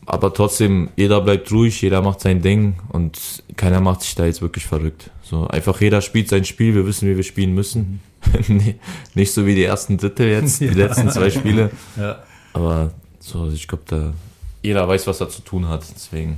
aber 0.09 0.33
trotzdem, 0.33 0.89
jeder 0.95 1.21
bleibt 1.21 1.51
ruhig, 1.51 1.83
jeder 1.83 2.01
macht 2.01 2.21
sein 2.21 2.41
Ding 2.41 2.79
und 2.89 3.43
keiner 3.57 3.79
macht 3.79 4.01
sich 4.01 4.15
da 4.15 4.25
jetzt 4.25 4.41
wirklich 4.41 4.65
verrückt. 4.65 5.11
So 5.21 5.45
einfach 5.47 5.79
jeder 5.81 6.01
spielt 6.01 6.29
sein 6.29 6.45
Spiel, 6.45 6.73
wir 6.73 6.87
wissen, 6.87 7.07
wie 7.07 7.15
wir 7.15 7.23
spielen 7.23 7.53
müssen. 7.53 8.01
Nicht 9.13 9.33
so 9.33 9.45
wie 9.45 9.53
die 9.53 9.63
ersten 9.63 9.97
Drittel 9.97 10.29
jetzt, 10.29 10.61
die 10.61 10.65
ja. 10.65 10.73
letzten 10.73 11.11
zwei 11.11 11.29
Spiele. 11.29 11.69
Ja. 11.95 12.23
Aber 12.53 12.91
so, 13.19 13.51
ich 13.51 13.67
glaube, 13.67 13.83
da 13.85 14.13
jeder 14.61 14.87
weiß, 14.87 15.07
was 15.07 15.21
er 15.21 15.29
zu 15.29 15.41
tun 15.41 15.67
hat, 15.67 15.83
deswegen 15.93 16.37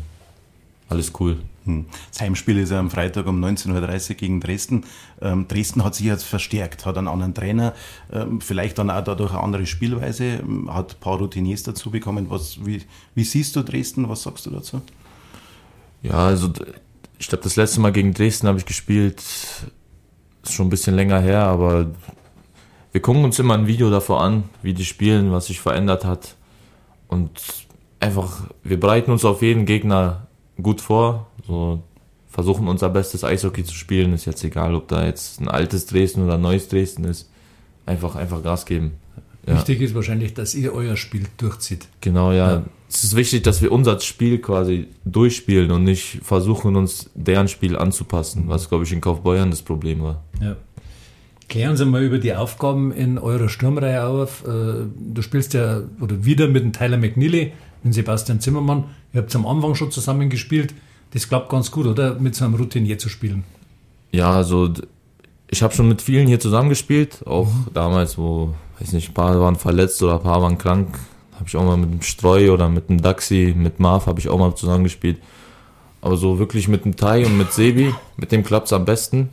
alles 0.89 1.13
cool. 1.19 1.37
Hm. 1.65 1.85
Das 2.11 2.21
Heimspiel 2.21 2.57
ist 2.57 2.71
ja 2.71 2.79
am 2.79 2.89
Freitag 2.89 3.27
um 3.27 3.43
19.30 3.43 4.09
Uhr 4.09 4.15
gegen 4.15 4.41
Dresden. 4.41 4.83
Ähm, 5.21 5.47
Dresden 5.47 5.83
hat 5.83 5.95
sich 5.95 6.07
jetzt 6.07 6.23
verstärkt, 6.23 6.85
hat 6.85 6.97
einen 6.97 7.07
anderen 7.07 7.33
Trainer, 7.33 7.73
ähm, 8.11 8.41
vielleicht 8.41 8.77
dann 8.77 8.89
auch 8.89 9.03
dadurch 9.03 9.31
eine 9.31 9.41
andere 9.41 9.65
Spielweise, 9.65 10.25
ähm, 10.25 10.73
hat 10.73 10.95
ein 10.95 10.99
paar 10.99 11.17
Routiniers 11.17 11.63
dazu 11.63 11.91
bekommen. 11.91 12.29
Was, 12.29 12.65
wie, 12.65 12.81
wie 13.15 13.23
siehst 13.23 13.55
du 13.55 13.63
Dresden? 13.63 14.09
Was 14.09 14.23
sagst 14.23 14.45
du 14.45 14.49
dazu? 14.49 14.81
Ja, 16.01 16.25
also 16.25 16.51
ich 17.19 17.27
glaube, 17.27 17.43
das 17.43 17.55
letzte 17.55 17.79
Mal 17.79 17.91
gegen 17.91 18.13
Dresden 18.13 18.47
habe 18.47 18.57
ich 18.57 18.65
gespielt, 18.65 19.19
ist 19.19 20.53
schon 20.53 20.65
ein 20.65 20.71
bisschen 20.71 20.95
länger 20.95 21.19
her, 21.19 21.43
aber 21.43 21.91
wir 22.91 23.01
gucken 23.01 23.23
uns 23.23 23.37
immer 23.39 23.53
ein 23.53 23.67
Video 23.67 23.89
davor 23.89 24.21
an, 24.21 24.45
wie 24.63 24.73
die 24.73 24.85
spielen, 24.85 25.31
was 25.31 25.45
sich 25.45 25.61
verändert 25.61 26.03
hat. 26.03 26.35
Und 27.07 27.29
einfach, 28.01 28.43
wir 28.63 28.79
bereiten 28.79 29.11
uns 29.11 29.23
auf 29.23 29.41
jeden 29.41 29.65
Gegner 29.65 30.27
gut 30.61 30.81
vor. 30.81 31.27
So 31.47 31.81
versuchen 32.27 32.67
unser 32.67 32.89
bestes 32.89 33.23
Eishockey 33.23 33.63
zu 33.63 33.75
spielen. 33.75 34.13
Ist 34.13 34.25
jetzt 34.25 34.43
egal, 34.43 34.75
ob 34.75 34.87
da 34.87 35.05
jetzt 35.05 35.39
ein 35.39 35.47
altes 35.47 35.85
Dresden 35.85 36.23
oder 36.23 36.35
ein 36.35 36.41
neues 36.41 36.67
Dresden 36.67 37.05
ist. 37.05 37.29
Einfach, 37.85 38.15
einfach 38.15 38.43
Gas 38.43 38.65
geben. 38.65 38.93
Ja. 39.47 39.55
Wichtig 39.55 39.81
ist 39.81 39.95
wahrscheinlich, 39.95 40.33
dass 40.33 40.53
ihr 40.53 40.73
euer 40.73 40.95
Spiel 40.95 41.25
durchzieht. 41.37 41.87
Genau, 42.01 42.31
ja. 42.31 42.51
ja. 42.51 42.63
Es 42.89 43.03
ist 43.03 43.15
wichtig, 43.15 43.43
dass 43.43 43.61
wir 43.61 43.71
unser 43.71 43.99
Spiel 43.99 44.39
quasi 44.39 44.87
durchspielen 45.05 45.71
und 45.71 45.83
nicht 45.83 46.19
versuchen, 46.21 46.75
uns 46.75 47.09
deren 47.15 47.47
Spiel 47.47 47.77
anzupassen, 47.77 48.43
was, 48.47 48.69
glaube 48.69 48.83
ich, 48.83 48.91
in 48.91 49.01
Kaufbeuern 49.01 49.49
das 49.49 49.61
Problem 49.61 50.03
war. 50.03 50.23
Ja. 50.41 50.57
Klären 51.49 51.75
Sie 51.75 51.85
mal 51.85 52.03
über 52.03 52.17
die 52.17 52.33
Aufgaben 52.33 52.91
in 52.93 53.17
eurer 53.17 53.49
Sturmreihe 53.49 54.05
auf. 54.05 54.45
Äh, 54.47 54.85
du 54.95 55.21
spielst 55.21 55.53
ja 55.53 55.81
oder 55.99 56.23
wieder 56.23 56.47
mit 56.47 56.63
dem 56.63 56.71
Tyler 56.71 56.97
McNeely, 56.97 57.51
mit 57.83 57.93
Sebastian 57.93 58.39
Zimmermann. 58.39 58.85
Ihr 59.13 59.21
habt 59.21 59.35
am 59.35 59.45
Anfang 59.45 59.75
schon 59.75 59.91
zusammen 59.91 60.29
gespielt. 60.29 60.73
Das 61.11 61.27
klappt 61.27 61.49
ganz 61.49 61.71
gut, 61.71 61.87
oder? 61.87 62.15
Mit 62.15 62.35
so 62.35 62.45
einem 62.45 62.55
Routinier 62.55 62.97
zu 62.97 63.09
spielen. 63.09 63.43
Ja, 64.11 64.31
also 64.31 64.71
ich 65.49 65.61
habe 65.61 65.73
schon 65.73 65.87
mit 65.87 66.01
vielen 66.01 66.27
hier 66.27 66.39
zusammengespielt. 66.39 67.25
Auch 67.27 67.47
mhm. 67.47 67.67
damals, 67.73 68.17
wo, 68.17 68.53
weiß 68.79 68.93
nicht, 68.93 69.09
ein 69.09 69.13
paar 69.13 69.39
waren 69.39 69.55
verletzt 69.55 70.01
oder 70.01 70.15
ein 70.15 70.23
paar 70.23 70.41
waren 70.41 70.57
krank. 70.57 70.97
Habe 71.33 71.45
ich 71.47 71.55
auch 71.57 71.63
mal 71.63 71.77
mit 71.77 71.91
dem 71.91 72.01
Streu 72.01 72.51
oder 72.51 72.69
mit 72.69 72.89
dem 72.89 73.01
Daxi, 73.01 73.53
mit 73.57 73.79
Marv 73.79 74.05
habe 74.05 74.19
ich 74.19 74.29
auch 74.29 74.37
mal 74.37 74.55
zusammengespielt. 74.55 75.17
Aber 76.01 76.17
so 76.17 76.39
wirklich 76.39 76.67
mit 76.67 76.85
dem 76.85 76.95
Tai 76.95 77.25
und 77.25 77.37
mit 77.37 77.51
Sebi, 77.51 77.93
mit 78.17 78.31
dem 78.31 78.43
klappt 78.43 78.67
es 78.67 78.73
am 78.73 78.85
besten. 78.85 79.29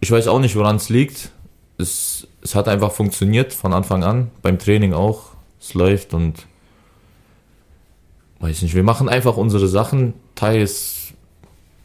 Ich 0.00 0.10
weiß 0.10 0.28
auch 0.28 0.40
nicht, 0.40 0.56
woran 0.56 0.76
es 0.76 0.88
liegt. 0.88 1.30
Es, 1.78 2.26
es 2.42 2.54
hat 2.54 2.68
einfach 2.68 2.92
funktioniert 2.92 3.52
von 3.52 3.72
Anfang 3.72 4.04
an, 4.04 4.30
beim 4.42 4.58
Training 4.58 4.92
auch. 4.92 5.30
Es 5.60 5.74
läuft 5.74 6.14
und 6.14 6.46
weiß 8.44 8.62
nicht, 8.62 8.74
wir 8.74 8.82
machen 8.82 9.08
einfach 9.08 9.36
unsere 9.38 9.68
Sachen. 9.68 10.12
Tai 10.34 10.60
ist 10.60 11.14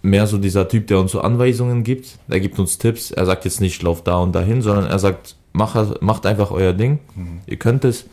mehr 0.01 0.27
so 0.27 0.37
dieser 0.37 0.67
Typ, 0.67 0.87
der 0.87 0.99
uns 0.99 1.13
so 1.13 1.21
Anweisungen 1.21 1.83
gibt. 1.83 2.17
Er 2.27 2.39
gibt 2.39 2.59
uns 2.59 2.77
Tipps. 2.77 3.11
Er 3.11 3.25
sagt 3.25 3.45
jetzt 3.45 3.61
nicht, 3.61 3.81
lauf 3.81 4.03
da 4.03 4.17
und 4.17 4.33
dahin, 4.33 4.61
sondern 4.61 4.85
er 4.85 4.99
sagt, 4.99 5.35
mach, 5.53 6.01
macht 6.01 6.25
einfach 6.25 6.51
euer 6.51 6.73
Ding. 6.73 6.99
Mhm. 7.15 7.39
Ihr 7.45 7.57
könnt 7.57 7.85
es. 7.85 8.05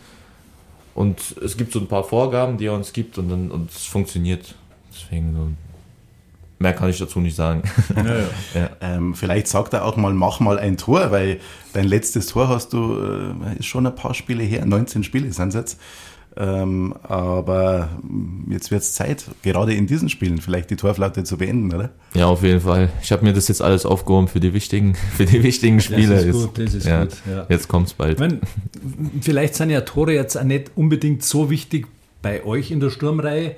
Und 0.94 1.36
es 1.44 1.56
gibt 1.56 1.72
so 1.72 1.80
ein 1.80 1.88
paar 1.88 2.04
Vorgaben, 2.04 2.56
die 2.56 2.66
er 2.66 2.74
uns 2.74 2.92
gibt 2.92 3.18
und, 3.18 3.28
dann, 3.28 3.50
und 3.50 3.70
es 3.70 3.84
funktioniert. 3.84 4.54
Deswegen 4.94 5.34
so. 5.34 5.48
Mehr 6.58 6.72
kann 6.72 6.88
ich 6.88 6.98
dazu 6.98 7.20
nicht 7.20 7.36
sagen. 7.36 7.62
Ja, 7.96 8.04
ja. 8.04 8.24
ja. 8.54 8.70
Ähm, 8.80 9.14
vielleicht 9.14 9.48
sagt 9.48 9.74
er 9.74 9.84
auch 9.84 9.96
mal, 9.96 10.14
mach 10.14 10.40
mal 10.40 10.58
ein 10.58 10.76
Tor, 10.76 11.10
weil 11.10 11.40
dein 11.74 11.86
letztes 11.86 12.28
Tor 12.28 12.48
hast 12.48 12.72
du, 12.72 12.98
äh, 12.98 13.58
ist 13.58 13.66
schon 13.66 13.86
ein 13.86 13.94
paar 13.94 14.14
Spiele 14.14 14.44
her, 14.44 14.64
19 14.64 15.02
Spiele 15.02 15.30
sind 15.32 15.48
es 15.48 15.54
jetzt. 15.54 15.80
Ähm, 16.38 16.94
aber 17.02 17.88
jetzt 18.50 18.70
wird 18.70 18.82
es 18.82 18.92
Zeit, 18.92 19.24
gerade 19.42 19.72
in 19.74 19.86
diesen 19.86 20.10
Spielen 20.10 20.38
vielleicht 20.38 20.70
die 20.70 20.76
Torflaute 20.76 21.24
zu 21.24 21.38
beenden, 21.38 21.74
oder? 21.74 21.90
Ja, 22.14 22.26
auf 22.26 22.42
jeden 22.42 22.60
Fall. 22.60 22.90
Ich 23.02 23.10
habe 23.10 23.24
mir 23.24 23.32
das 23.32 23.48
jetzt 23.48 23.62
alles 23.62 23.86
aufgehoben 23.86 24.28
für 24.28 24.40
die 24.40 24.52
wichtigen, 24.52 24.94
für 25.16 25.24
die 25.24 25.42
wichtigen 25.42 25.80
Spiele. 25.80 26.14
Das 26.14 26.24
ist 26.24 26.32
gut, 26.34 26.58
das 26.58 26.74
ist 26.74 26.86
ja, 26.86 27.04
gut. 27.04 27.14
Ja. 27.30 27.46
Jetzt 27.48 27.68
kommt's 27.68 27.94
bald. 27.94 28.18
Meine, 28.18 28.40
vielleicht 29.22 29.54
sind 29.54 29.70
ja 29.70 29.80
Tore 29.80 30.12
jetzt 30.12 30.36
auch 30.36 30.44
nicht 30.44 30.72
unbedingt 30.74 31.22
so 31.22 31.48
wichtig 31.48 31.86
bei 32.20 32.44
euch 32.44 32.70
in 32.70 32.80
der 32.80 32.90
Sturmreihe, 32.90 33.56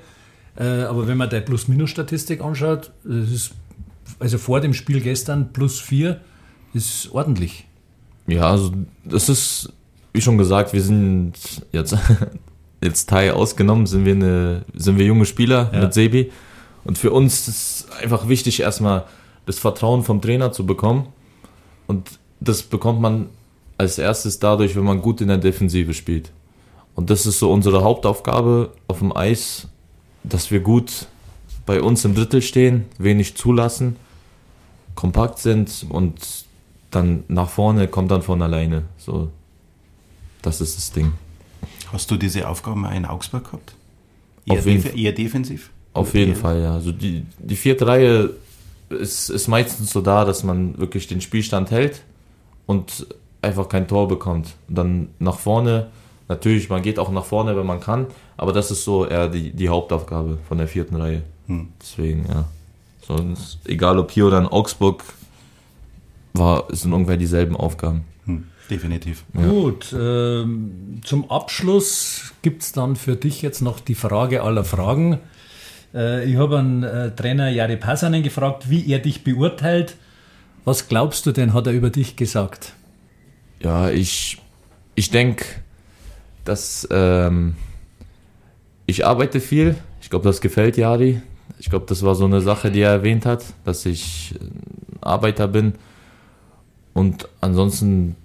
äh, 0.57 0.63
aber 0.63 1.07
wenn 1.07 1.17
man 1.17 1.29
die 1.29 1.41
Plus-Minus-Statistik 1.41 2.41
anschaut, 2.41 2.91
das 3.03 3.29
ist 3.29 3.51
also 4.19 4.37
vor 4.37 4.61
dem 4.61 4.73
Spiel 4.73 5.01
gestern 5.01 5.51
plus 5.51 5.81
vier, 5.81 6.21
ist 6.73 7.11
ordentlich. 7.11 7.65
Ja, 8.27 8.51
also 8.51 8.71
das 9.03 9.27
ist, 9.27 9.73
wie 10.13 10.21
schon 10.21 10.37
gesagt, 10.37 10.71
wir 10.71 10.81
sind 10.81 11.33
jetzt 11.73 11.97
jetzt 12.81 13.09
Tai 13.09 13.33
ausgenommen, 13.33 13.85
sind 13.85 14.05
wir, 14.05 14.13
eine, 14.13 14.65
sind 14.73 14.97
wir 14.97 15.05
junge 15.05 15.25
Spieler 15.25 15.69
ja. 15.73 15.81
mit 15.81 15.93
Sebi. 15.93 16.31
Und 16.83 16.97
für 16.97 17.11
uns 17.11 17.47
ist 17.47 17.87
einfach 18.01 18.27
wichtig, 18.27 18.61
erstmal 18.61 19.05
das 19.45 19.59
Vertrauen 19.59 20.03
vom 20.03 20.21
Trainer 20.21 20.51
zu 20.51 20.65
bekommen. 20.65 21.07
Und 21.87 22.19
das 22.39 22.63
bekommt 22.63 23.01
man 23.01 23.27
als 23.77 23.97
erstes 23.97 24.39
dadurch, 24.39 24.75
wenn 24.75 24.83
man 24.83 25.01
gut 25.01 25.21
in 25.21 25.27
der 25.27 25.37
Defensive 25.37 25.93
spielt. 25.93 26.31
Und 26.95 27.09
das 27.09 27.25
ist 27.25 27.39
so 27.39 27.51
unsere 27.51 27.83
Hauptaufgabe 27.83 28.71
auf 28.87 28.99
dem 28.99 29.15
Eis, 29.15 29.67
dass 30.23 30.51
wir 30.51 30.59
gut 30.59 31.07
bei 31.65 31.81
uns 31.81 32.03
im 32.03 32.15
Drittel 32.15 32.41
stehen, 32.41 32.85
wenig 32.97 33.35
zulassen, 33.35 33.95
kompakt 34.95 35.39
sind 35.39 35.85
und 35.89 36.19
dann 36.91 37.23
nach 37.27 37.49
vorne 37.49 37.87
kommt 37.87 38.11
dann 38.11 38.21
von 38.21 38.41
alleine. 38.41 38.83
So, 38.97 39.29
das 40.41 40.61
ist 40.61 40.77
das 40.77 40.91
Ding. 40.91 41.13
Hast 41.91 42.09
du 42.11 42.17
diese 42.17 42.47
Aufgaben 42.47 42.85
in 42.85 43.05
Augsburg 43.05 43.45
gehabt? 43.45 43.73
Eher, 44.45 44.61
def 44.61 44.95
eher 44.95 45.11
defensiv? 45.11 45.71
Auf 45.93 46.13
jeden 46.13 46.35
Fall, 46.35 46.61
ja. 46.61 46.73
Also 46.73 46.91
die, 46.91 47.25
die 47.39 47.55
vierte 47.55 47.87
Reihe 47.87 48.31
ist, 48.89 49.29
ist 49.29 49.47
meistens 49.47 49.91
so 49.91 50.01
da, 50.01 50.25
dass 50.25 50.43
man 50.43 50.77
wirklich 50.77 51.07
den 51.07 51.21
Spielstand 51.21 51.71
hält 51.71 52.03
und 52.65 53.07
einfach 53.41 53.69
kein 53.69 53.87
Tor 53.87 54.07
bekommt. 54.07 54.55
Und 54.67 54.77
dann 54.77 55.09
nach 55.19 55.39
vorne, 55.39 55.87
natürlich, 56.27 56.69
man 56.69 56.81
geht 56.81 56.99
auch 56.99 57.11
nach 57.11 57.25
vorne, 57.25 57.55
wenn 57.55 57.65
man 57.65 57.79
kann, 57.79 58.07
aber 58.37 58.53
das 58.53 58.71
ist 58.71 58.83
so 58.83 59.05
eher 59.05 59.27
die, 59.27 59.51
die 59.51 59.69
Hauptaufgabe 59.69 60.37
von 60.47 60.57
der 60.57 60.67
vierten 60.67 60.95
Reihe. 60.95 61.23
Hm. 61.47 61.69
Deswegen, 61.81 62.25
ja. 62.27 62.45
Sonst, 63.05 63.59
egal 63.65 63.97
ob 63.97 64.11
hier 64.11 64.27
oder 64.27 64.37
in 64.37 64.45
Augsburg, 64.45 65.03
war, 66.33 66.65
sind 66.69 66.93
ungefähr 66.93 67.17
dieselben 67.17 67.55
Aufgaben. 67.55 68.05
Definitiv. 68.69 69.23
Ja. 69.33 69.47
Gut, 69.47 69.95
ähm, 69.97 71.01
zum 71.03 71.31
Abschluss 71.31 72.33
gibt 72.41 72.61
es 72.61 72.71
dann 72.71 72.95
für 72.95 73.15
dich 73.15 73.41
jetzt 73.41 73.61
noch 73.61 73.79
die 73.79 73.95
Frage 73.95 74.43
aller 74.43 74.63
Fragen. 74.63 75.19
Äh, 75.93 76.29
ich 76.29 76.37
habe 76.37 76.59
einen 76.59 76.83
äh, 76.83 77.11
Trainer 77.15 77.49
Jari 77.49 77.77
Passanen 77.77 78.21
gefragt, 78.21 78.69
wie 78.69 78.91
er 78.91 78.99
dich 78.99 79.23
beurteilt. 79.23 79.95
Was 80.65 80.87
glaubst 80.87 81.25
du 81.25 81.31
denn, 81.31 81.53
hat 81.53 81.67
er 81.67 81.73
über 81.73 81.89
dich 81.89 82.15
gesagt? 82.15 82.73
Ja, 83.61 83.89
ich, 83.89 84.37
ich 84.95 85.09
denke, 85.09 85.45
dass 86.45 86.87
ähm, 86.91 87.55
ich 88.85 89.05
arbeite 89.05 89.39
viel. 89.39 89.75
Ich 90.01 90.09
glaube, 90.09 90.25
das 90.25 90.41
gefällt 90.41 90.77
Jari. 90.77 91.21
Ich 91.57 91.69
glaube, 91.69 91.85
das 91.87 92.03
war 92.03 92.15
so 92.15 92.25
eine 92.25 92.41
Sache, 92.41 92.71
die 92.71 92.81
er 92.81 92.91
erwähnt 92.91 93.25
hat, 93.25 93.45
dass 93.65 93.85
ich 93.85 94.35
äh, 94.35 94.45
Arbeiter 95.01 95.47
bin. 95.47 95.73
Und 96.93 97.27
ansonsten, 97.41 98.15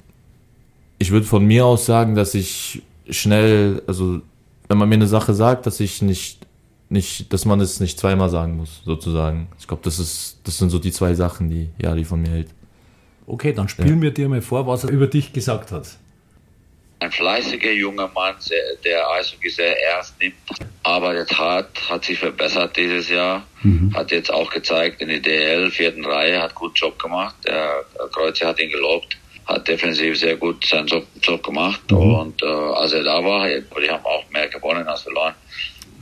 ich 0.99 1.11
würde 1.11 1.27
von 1.27 1.45
mir 1.45 1.67
aus 1.67 1.87
sagen, 1.87 2.15
dass 2.15 2.35
ich 2.35 2.83
schnell, 3.09 3.83
also 3.87 4.21
wenn 4.69 4.79
man 4.79 4.89
mir 4.89 4.97
eine 4.97 5.07
Sache 5.07 5.35
sagt, 5.35 5.67
dass 5.67 5.81
ich 5.81 6.03
nicht, 6.03 6.39
nicht, 6.89 7.33
dass 7.33 7.45
man 7.45 7.61
es 7.61 7.81
nicht 7.81 7.99
zweimal 7.99 8.31
sagen 8.31 8.57
muss, 8.57 8.83
sozusagen. 8.85 9.49
Ich 9.59 9.67
glaube, 9.67 9.83
das 9.85 9.99
ist, 9.99 10.39
das 10.45 10.59
sind 10.59 10.71
so 10.71 10.79
die 10.79 10.93
zwei 10.93 11.15
Sachen, 11.15 11.51
die, 11.51 11.71
ja, 11.81 11.95
die 11.95 12.05
von 12.05 12.21
mir 12.21 12.31
hält. 12.31 12.49
Okay, 13.27 13.53
dann 13.53 13.69
spielen 13.69 13.97
ja. 13.97 14.03
wir 14.03 14.11
dir 14.11 14.29
mal 14.29 14.43
vor, 14.43 14.67
was 14.67 14.85
er 14.85 14.91
über 14.91 15.07
dich 15.07 15.33
gesagt 15.33 15.73
hat. 15.73 15.97
Ein 17.01 17.11
fleißiger 17.11 17.73
junger 17.73 18.11
Mann, 18.15 18.37
der 18.85 19.11
Eishockey 19.11 19.51
sehr 19.51 19.79
ernst 19.83 20.15
nimmt, 20.21 20.35
arbeitet 20.83 21.37
hart, 21.37 21.91
hat 21.91 22.05
sich 22.05 22.19
verbessert 22.19 22.77
dieses 22.77 23.11
Jahr, 23.11 23.47
mhm. 23.63 23.95
hat 23.95 24.11
jetzt 24.11 24.33
auch 24.33 24.51
gezeigt 24.51 25.03
in 25.03 25.09
der 25.09 25.21
DL, 25.21 25.71
vierten 25.71 26.05
Reihe, 26.05 26.41
hat 26.41 26.55
guten 26.55 26.75
Job 26.75 26.99
gemacht. 26.99 27.35
Der 27.47 27.85
Kreuzer 28.13 28.49
hat 28.49 28.61
ihn 28.61 28.71
gelobt, 28.71 29.19
hat 29.47 29.69
defensiv 29.69 30.19
sehr 30.19 30.37
gut 30.37 30.67
seinen 30.67 30.87
Job, 30.87 31.07
Job 31.21 31.43
gemacht 31.43 31.81
mhm. 31.91 32.15
und 32.15 32.43
äh, 32.43 32.47
als 32.47 32.93
er 32.93 33.03
da 33.03 33.23
war, 33.25 33.47
die 33.49 33.91
haben 33.91 34.05
auch 34.05 34.25
mehr 34.31 34.49
gewonnen 34.49 34.87
als 34.87 35.03
verloren. 35.03 35.35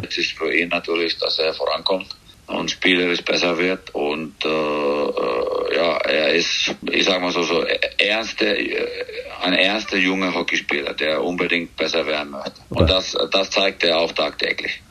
Es 0.02 0.16
ist 0.16 0.32
für 0.32 0.52
ihn 0.52 0.68
natürlich, 0.68 1.18
dass 1.18 1.38
er 1.38 1.52
vorankommt 1.52 2.08
und 2.46 2.70
spielerisch 2.70 3.22
besser 3.22 3.56
wird 3.58 3.94
und 3.94 4.34
äh, 4.44 4.48
äh, 4.48 5.76
ja, 5.76 5.96
er 5.98 6.34
ist, 6.34 6.74
ich 6.90 7.04
sag 7.04 7.20
mal 7.20 7.32
so, 7.32 7.42
so 7.42 7.64
ernste, 7.98 8.56
äh, 8.56 8.86
ein 9.42 9.54
ernster 9.54 9.96
junger 9.96 10.34
Hockeyspieler, 10.34 10.94
der 10.94 11.22
unbedingt 11.22 11.76
besser 11.76 12.06
werden 12.06 12.30
möchte. 12.30 12.60
Und 12.68 12.88
das, 12.90 13.16
das 13.30 13.50
zeigt 13.50 13.84
er 13.84 13.98
auch 13.98 14.12
tagtäglich. 14.12 14.82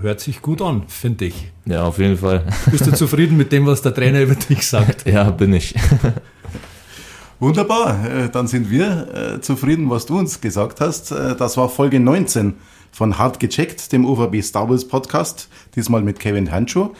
Hört 0.00 0.20
sich 0.20 0.42
gut 0.42 0.60
an, 0.60 0.88
finde 0.88 1.26
ich. 1.26 1.34
Ja, 1.64 1.84
auf 1.84 1.98
jeden 1.98 2.18
Fall. 2.18 2.44
Bist 2.70 2.86
du 2.86 2.92
zufrieden 2.92 3.36
mit 3.36 3.52
dem, 3.52 3.66
was 3.66 3.80
der 3.80 3.94
Trainer 3.94 4.20
über 4.22 4.34
dich 4.34 4.66
sagt? 4.66 5.06
Ja, 5.14 5.30
bin 5.30 5.54
ich. 5.54 5.74
Wunderbar, 7.40 8.04
äh, 8.06 8.28
dann 8.30 8.46
sind 8.46 8.70
wir 8.70 9.38
zufrieden, 9.40 9.90
was 9.90 10.06
du 10.06 10.18
uns 10.18 10.40
gesagt 10.40 10.80
hast. 10.80 11.10
Das 11.10 11.56
war 11.56 11.68
Folge 11.68 12.00
19 12.00 12.54
von 12.92 13.18
Hart 13.18 13.40
gecheckt, 13.40 13.92
dem 13.92 14.04
UVB 14.04 14.40
Star 14.42 14.70
Wars 14.70 14.86
Podcast, 14.86 15.48
diesmal 15.74 16.02
mit 16.02 16.20
Kevin 16.20 16.50
Handschuh. 16.50 16.90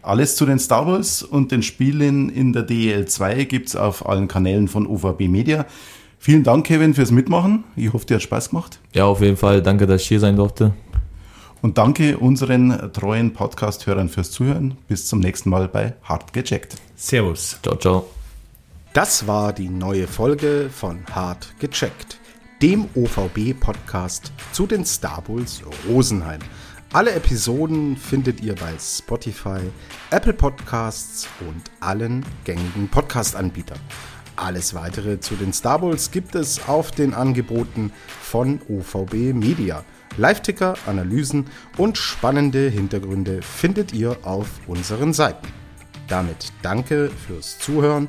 Alles 0.00 0.34
zu 0.34 0.46
den 0.46 0.58
Star 0.58 0.86
Wars 0.86 1.22
und 1.22 1.52
den 1.52 1.62
Spielen 1.62 2.28
in 2.28 2.52
der 2.52 2.62
DEL 2.62 3.06
2 3.06 3.44
gibt's 3.44 3.76
auf 3.76 4.08
allen 4.08 4.26
Kanälen 4.26 4.66
von 4.66 4.86
UVB 4.86 5.28
Media. 5.28 5.66
Vielen 6.18 6.42
Dank, 6.42 6.66
Kevin, 6.66 6.94
fürs 6.94 7.10
Mitmachen. 7.10 7.64
Ich 7.76 7.92
hoffe, 7.92 8.06
dir 8.06 8.14
hat 8.14 8.22
Spaß 8.22 8.50
gemacht. 8.50 8.80
Ja, 8.94 9.04
auf 9.06 9.20
jeden 9.20 9.36
Fall. 9.36 9.62
Danke, 9.62 9.86
dass 9.86 10.02
ich 10.02 10.08
hier 10.08 10.20
sein 10.20 10.36
durfte. 10.36 10.72
Und 11.60 11.78
danke 11.78 12.18
unseren 12.18 12.92
treuen 12.92 13.32
Podcast-Hörern 13.32 14.08
fürs 14.08 14.32
Zuhören. 14.32 14.76
Bis 14.88 15.06
zum 15.06 15.20
nächsten 15.20 15.50
Mal 15.50 15.68
bei 15.68 15.94
Hart 16.02 16.32
gecheckt. 16.32 16.76
Servus. 16.96 17.58
Ciao, 17.62 17.76
ciao. 17.76 18.21
Das 18.92 19.26
war 19.26 19.54
die 19.54 19.70
neue 19.70 20.06
Folge 20.06 20.68
von 20.70 21.04
Hart 21.14 21.54
gecheckt 21.58 22.18
dem 22.60 22.88
OVB-Podcast 22.94 24.30
zu 24.52 24.66
den 24.66 24.84
Star 24.84 25.22
Bulls 25.22 25.62
Rosenheim. 25.88 26.40
Alle 26.92 27.12
Episoden 27.12 27.96
findet 27.96 28.40
ihr 28.42 28.54
bei 28.54 28.74
Spotify, 28.78 29.58
Apple 30.10 30.34
Podcasts 30.34 31.26
und 31.40 31.62
allen 31.80 32.24
gängigen 32.44 32.86
Podcast-Anbietern. 32.88 33.80
Alles 34.36 34.74
weitere 34.74 35.18
zu 35.18 35.34
den 35.36 35.54
Star 35.54 35.78
Bulls 35.78 36.10
gibt 36.10 36.34
es 36.34 36.68
auf 36.68 36.90
den 36.90 37.14
Angeboten 37.14 37.92
von 38.20 38.60
OVB 38.68 39.32
Media. 39.32 39.84
Live-Ticker, 40.18 40.74
Analysen 40.86 41.46
und 41.78 41.96
spannende 41.96 42.68
Hintergründe 42.68 43.40
findet 43.40 43.94
ihr 43.94 44.18
auf 44.22 44.48
unseren 44.66 45.14
Seiten. 45.14 45.48
Damit 46.08 46.52
danke 46.60 47.10
fürs 47.26 47.58
Zuhören 47.58 48.08